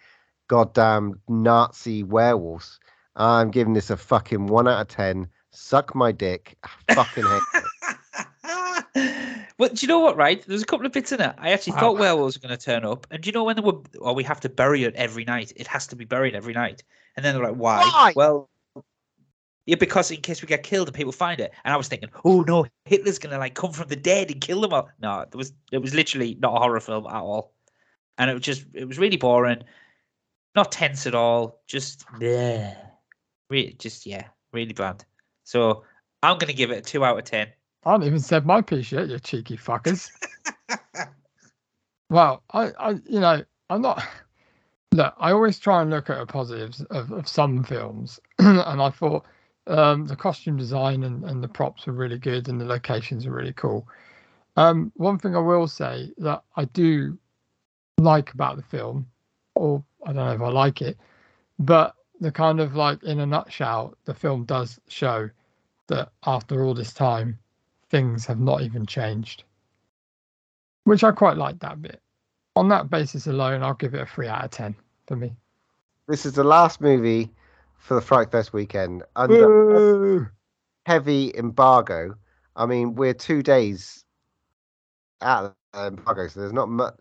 [0.48, 2.80] goddamn Nazi werewolves.
[3.18, 5.28] I'm giving this a fucking one out of ten.
[5.50, 6.56] Suck my dick.
[6.88, 7.64] I fucking hate it.
[9.58, 10.16] well, do you know what?
[10.16, 11.34] Right, there's a couple of bits in it.
[11.38, 11.80] I actually Wow.
[11.80, 12.00] thought ah.
[12.00, 13.80] werewolves were going to turn up, and do you know when they were?
[14.00, 15.52] Oh, we have to bury it every night.
[15.56, 16.82] It has to be buried every night.
[17.16, 17.82] And then they're like, why?
[17.82, 18.12] Why?
[18.14, 18.48] Well,
[19.68, 21.52] yeah, because in case we get killed and people find it.
[21.62, 24.40] And I was thinking, oh no, Hitler's going to like come from the dead and
[24.40, 24.88] kill them all.
[24.98, 27.52] No, it was it was literally not a horror film at all,
[28.16, 29.62] and it was just it was really boring,
[30.54, 31.60] not tense at all.
[31.66, 32.76] Just yeah,
[33.50, 35.04] really, just yeah, really bland.
[35.44, 35.84] So
[36.22, 37.48] I'm going to give it a two out of ten.
[37.84, 40.10] I haven't even said my piece yet, you cheeky fuckers.
[42.10, 44.02] well, I, I, you know, I'm not.
[44.92, 48.90] Look, I always try and look at the positives of, of some films, and I
[48.90, 49.26] thought
[49.66, 53.32] um, the costume design and, and the props were really good, and the locations are
[53.32, 53.86] really cool.
[54.56, 57.16] Um, one thing I will say that I do
[57.98, 59.06] like about the film,
[59.54, 60.98] or I don't know if I like it,
[61.58, 65.30] but the kind of like in a nutshell, the film does show
[65.88, 67.38] that after all this time,
[67.90, 69.44] things have not even changed,
[70.84, 72.00] which I quite like that bit.
[72.56, 74.74] On that basis alone, I'll give it a three out of ten
[75.06, 75.36] for me.
[76.08, 77.30] This is the last movie
[77.76, 80.32] for the Fright Fest weekend under
[80.86, 82.16] heavy embargo.
[82.56, 84.04] I mean, we're two days
[85.20, 86.94] out of embargo, so there's not much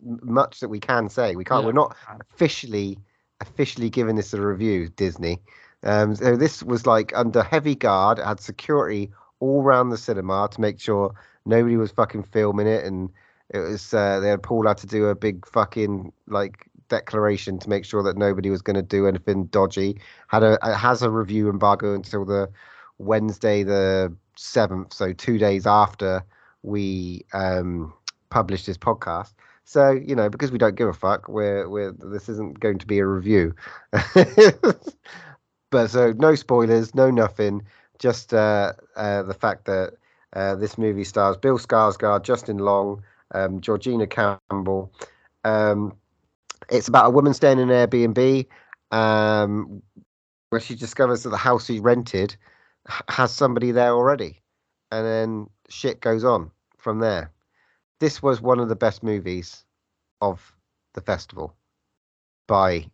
[0.00, 1.36] much that we can say.
[1.36, 1.62] We can't.
[1.62, 1.66] Yeah.
[1.66, 1.96] We're not
[2.32, 2.98] officially
[3.40, 4.88] officially giving this a review.
[4.88, 5.40] Disney.
[5.82, 8.18] Um, so this was like under heavy guard.
[8.18, 12.84] It had security all around the cinema to make sure nobody was fucking filming it,
[12.84, 13.10] and
[13.50, 17.68] it was uh, they had Paul had to do a big fucking like declaration to
[17.68, 20.00] make sure that nobody was going to do anything dodgy.
[20.28, 22.50] Had a has a review embargo until the
[22.98, 26.24] Wednesday the seventh, so two days after
[26.62, 27.92] we um,
[28.30, 29.34] published this podcast.
[29.64, 32.86] So you know, because we don't give a fuck, we're we're this isn't going to
[32.86, 33.54] be a review.
[35.70, 37.62] but so no spoilers, no nothing.
[37.98, 39.94] Just uh, uh, the fact that
[40.34, 43.02] uh, this movie stars Bill Skarsgård, Justin Long,
[43.34, 44.92] um, Georgina Campbell.
[45.44, 45.94] Um,
[46.70, 48.46] it's about a woman staying in an Airbnb
[48.90, 49.82] um,
[50.50, 52.36] where she discovers that the house she rented
[53.08, 54.42] has somebody there already,
[54.90, 57.30] and then shit goes on from there.
[58.04, 59.64] This was one of the best movies
[60.20, 60.54] of
[60.92, 61.56] the festival.
[62.46, 62.90] By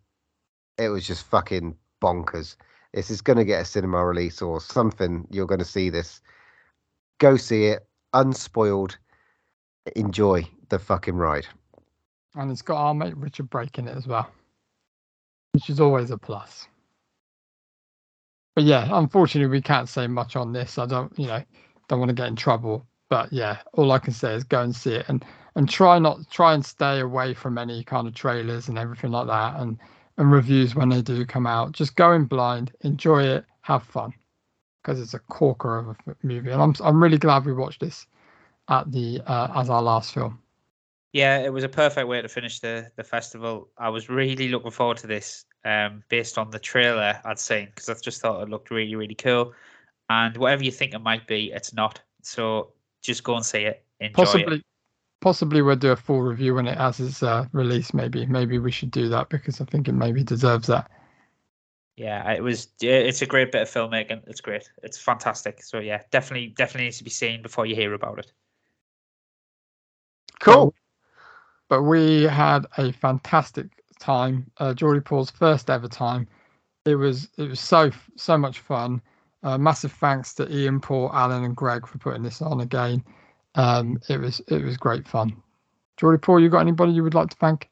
[0.79, 2.55] it was just fucking bonkers.
[2.95, 5.27] This is going to get a cinema release or something.
[5.29, 6.21] You're going to see this.
[7.19, 8.99] Go see it, unspoiled.
[9.97, 11.49] Enjoy the fucking ride.
[12.37, 14.31] And it's got our mate Richard Brake in it as well,
[15.51, 16.69] which is always a plus.
[18.55, 20.79] But yeah, unfortunately, we can't say much on this.
[20.79, 21.43] I don't, you know,
[21.89, 22.87] don't want to get in trouble.
[23.11, 25.25] But yeah, all I can say is go and see it and
[25.57, 29.27] and try not try and stay away from any kind of trailers and everything like
[29.27, 29.79] that and
[30.17, 31.73] and reviews when they do come out.
[31.73, 34.15] Just go in blind, enjoy it, have fun,
[34.83, 36.51] because it's a corker of a movie.
[36.51, 38.07] And I'm I'm really glad we watched this
[38.69, 40.39] at the uh, as our last film.
[41.13, 43.71] Yeah, it was a perfect way to finish the the festival.
[43.77, 47.89] I was really looking forward to this, um, based on the trailer I'd seen because
[47.89, 49.53] I just thought it looked really really cool.
[50.09, 52.01] And whatever you think it might be, it's not.
[52.23, 53.85] So just go and see it.
[54.01, 54.65] Enjoy possibly it.
[55.21, 58.71] possibly we'll do a full review when it has its uh, release maybe maybe we
[58.71, 60.91] should do that because i think it maybe deserves that
[61.97, 62.69] Yeah, it was.
[62.81, 64.27] It's a great bit of filmmaking.
[64.27, 64.71] It's great.
[64.83, 65.63] It's fantastic.
[65.63, 68.33] So yeah, definitely definitely needs to be seen before you hear about it.
[70.41, 70.75] Cool.
[71.69, 73.69] but we had a fantastic
[73.99, 76.27] time uh geordie paul's first ever time
[76.87, 79.01] it was it was so so much fun
[79.43, 83.03] uh, massive thanks to ian paul alan and greg for putting this on again
[83.57, 85.43] Um, it was it was great fun.
[85.97, 87.69] Geordie Paul, you got anybody you would like to thank?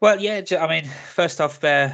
[0.00, 1.90] Well, yeah, I mean, first off, uh,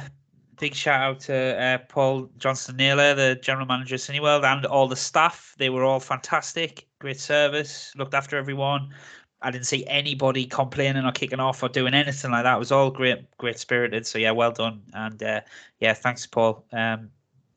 [0.57, 4.87] big shout out to uh, Paul Johnston Naylor, the general manager of Cineworld, and all
[4.87, 5.53] the staff.
[5.57, 8.93] They were all fantastic, great service, looked after everyone.
[9.41, 12.55] I didn't see anybody complaining or kicking off or doing anything like that.
[12.55, 14.07] It was all great, great spirited.
[14.07, 15.41] So yeah, well done, and uh,
[15.81, 17.09] yeah, thanks Paul um,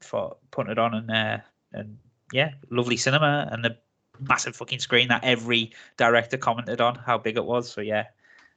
[0.07, 1.39] for putting it on and uh,
[1.73, 1.99] and
[2.33, 3.77] yeah, lovely cinema and the
[4.21, 7.71] massive fucking screen that every director commented on how big it was.
[7.71, 8.05] So yeah,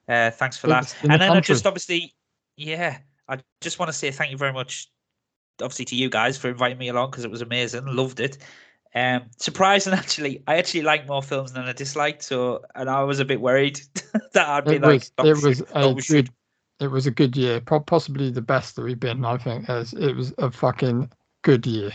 [0.08, 0.96] uh, thanks for that.
[1.04, 2.14] And then I just obviously,
[2.58, 2.98] yeah,
[3.28, 4.90] I just want to say thank you very much,
[5.62, 7.86] obviously to you guys for inviting me along because it was amazing.
[7.86, 8.38] Loved it.
[8.96, 12.24] Um, surprising actually, I actually like more films than I disliked.
[12.24, 13.82] So, and I was a bit worried
[14.34, 16.34] that I'd be It like, was "Oh, it was oh, a shit." good
[16.80, 19.26] it was a good year, possibly the best that we've been.
[19.26, 21.92] I think as it was a fucking good year.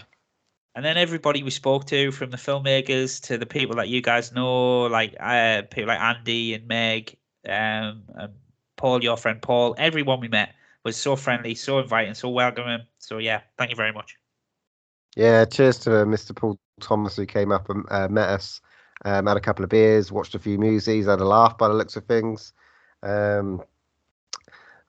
[0.75, 4.33] And then everybody we spoke to, from the filmmakers to the people that you guys
[4.33, 7.17] know, like uh, people like Andy and Meg,
[7.49, 8.33] um, and
[8.77, 10.53] Paul, your friend Paul, everyone we met
[10.85, 12.81] was so friendly, so inviting, so welcoming.
[12.99, 14.17] So yeah, thank you very much.
[15.17, 16.35] Yeah, cheers to uh, Mr.
[16.35, 18.61] Paul Thomas who came up and uh, met us,
[19.05, 21.75] um, had a couple of beers, watched a few movies, had a laugh by the
[21.75, 22.53] looks of things.
[23.03, 23.63] Um,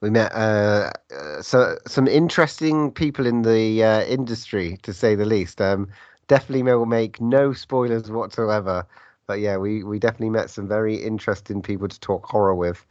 [0.01, 5.25] we met uh, uh, so some interesting people in the uh, industry, to say the
[5.25, 5.61] least.
[5.61, 5.89] Um,
[6.27, 8.85] definitely will make no spoilers whatsoever,
[9.27, 12.85] but yeah, we we definitely met some very interesting people to talk horror with,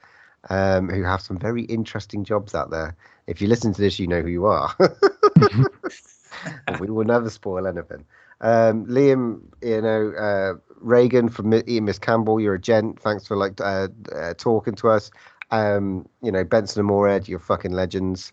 [0.51, 2.97] um, who have some very interesting jobs out there.
[3.27, 4.75] If you listen to this, you know who you are.
[6.81, 8.05] We will never spoil anything.
[8.41, 13.01] Um, Liam, you know, uh, Regan from Miss Campbell, you're a gent.
[13.01, 15.11] Thanks for like uh, uh, talking to us.
[15.55, 18.33] Um, you know, Benson and Moorhead, you're fucking legends.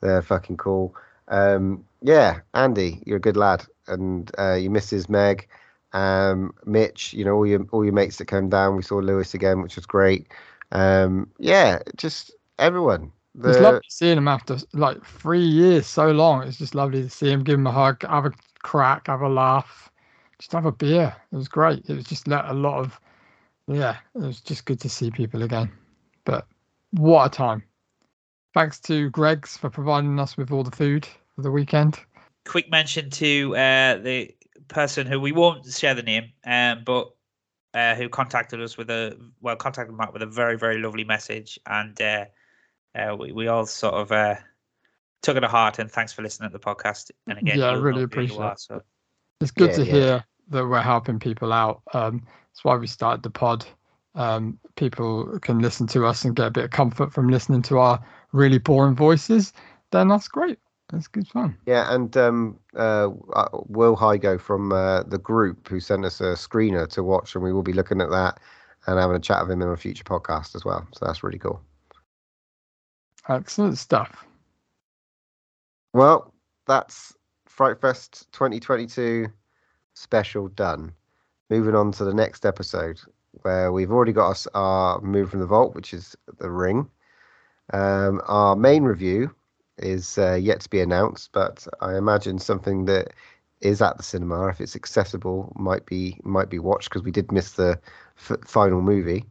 [0.00, 0.96] They're fucking cool.
[1.28, 5.48] Um, yeah, Andy, you're a good lad, and uh, your missus Meg,
[5.92, 8.76] um, Mitch, you know, all your all your mates that came down.
[8.76, 10.28] We saw Lewis again, which was great.
[10.72, 13.12] Um, yeah, just everyone.
[13.44, 16.42] It's lovely seeing him after like three years, so long.
[16.42, 18.32] It's just lovely to see him, give him a hug, have a
[18.62, 19.90] crack, have a laugh,
[20.38, 21.14] just have a beer.
[21.32, 21.88] It was great.
[21.88, 23.00] It was just let a lot of,
[23.68, 25.70] yeah, it was just good to see people again.
[26.24, 26.46] But
[26.92, 27.62] what a time.
[28.54, 31.98] Thanks to Greggs for providing us with all the food for the weekend.
[32.44, 34.34] Quick mention to uh, the
[34.68, 37.10] person who we won't share the name, um, but
[37.74, 41.58] uh, who contacted us with a well, contacted Mark with a very very lovely message,
[41.66, 42.26] and uh,
[42.94, 44.34] uh, we we all sort of uh,
[45.22, 45.78] took it to heart.
[45.78, 47.10] And thanks for listening to the podcast.
[47.26, 48.60] And again, Yeah, I really appreciate are, it.
[48.60, 48.82] so
[49.40, 49.92] It's good Yeah, to yeah.
[49.92, 51.82] hear that we're helping people out.
[51.94, 53.64] Um, that's why we started the pod.
[54.14, 57.78] Um, people can listen to us and get a bit of comfort from listening to
[57.78, 59.52] our really boring voices.
[59.90, 60.58] Then that's great.
[60.90, 61.56] That's good fun.
[61.64, 66.34] Yeah, and um, uh, uh, Will Hygo from uh, the group who sent us a
[66.34, 68.38] screener to watch, and we will be looking at that
[68.86, 70.86] and having a chat with him in a future podcast as well.
[70.92, 71.62] So that's really cool.
[73.28, 74.26] Excellent stuff.
[75.94, 76.34] Well,
[76.66, 77.14] that's
[77.46, 79.28] Fright Fest 2022
[79.94, 80.92] special done.
[81.50, 83.00] Moving on to the next episode,
[83.42, 86.88] where we've already got us our move from the vault, which is the ring.
[87.72, 89.34] Um, our main review
[89.78, 93.12] is uh, yet to be announced, but I imagine something that
[93.60, 97.32] is at the cinema, if it's accessible, might be might be watched because we did
[97.32, 97.78] miss the
[98.18, 99.24] f- final movie.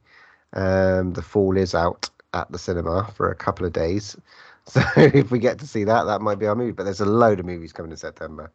[0.54, 4.18] Um, the Fall is out at the cinema for a couple of days,
[4.66, 6.72] so if we get to see that, that might be our movie.
[6.72, 8.52] But there's a load of movies coming in September.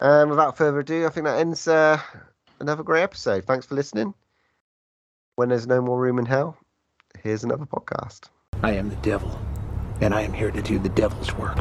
[0.00, 2.00] Um, without further ado, I think that ends uh,
[2.60, 3.44] another great episode.
[3.44, 4.14] Thanks for listening.
[5.38, 6.56] When there's no more room in hell,
[7.22, 8.24] here's another podcast.
[8.64, 9.38] I am the devil,
[10.00, 11.56] and I am here to do the devil's work.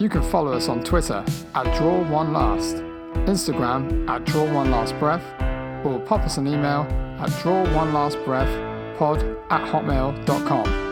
[0.00, 1.24] You can follow us on Twitter
[1.56, 2.76] at Draw One Last,
[3.26, 5.24] Instagram at Draw One Last Breath,
[5.84, 6.82] or pop us an email
[7.18, 10.85] at Draw One Last Breath pod at hotmail.com.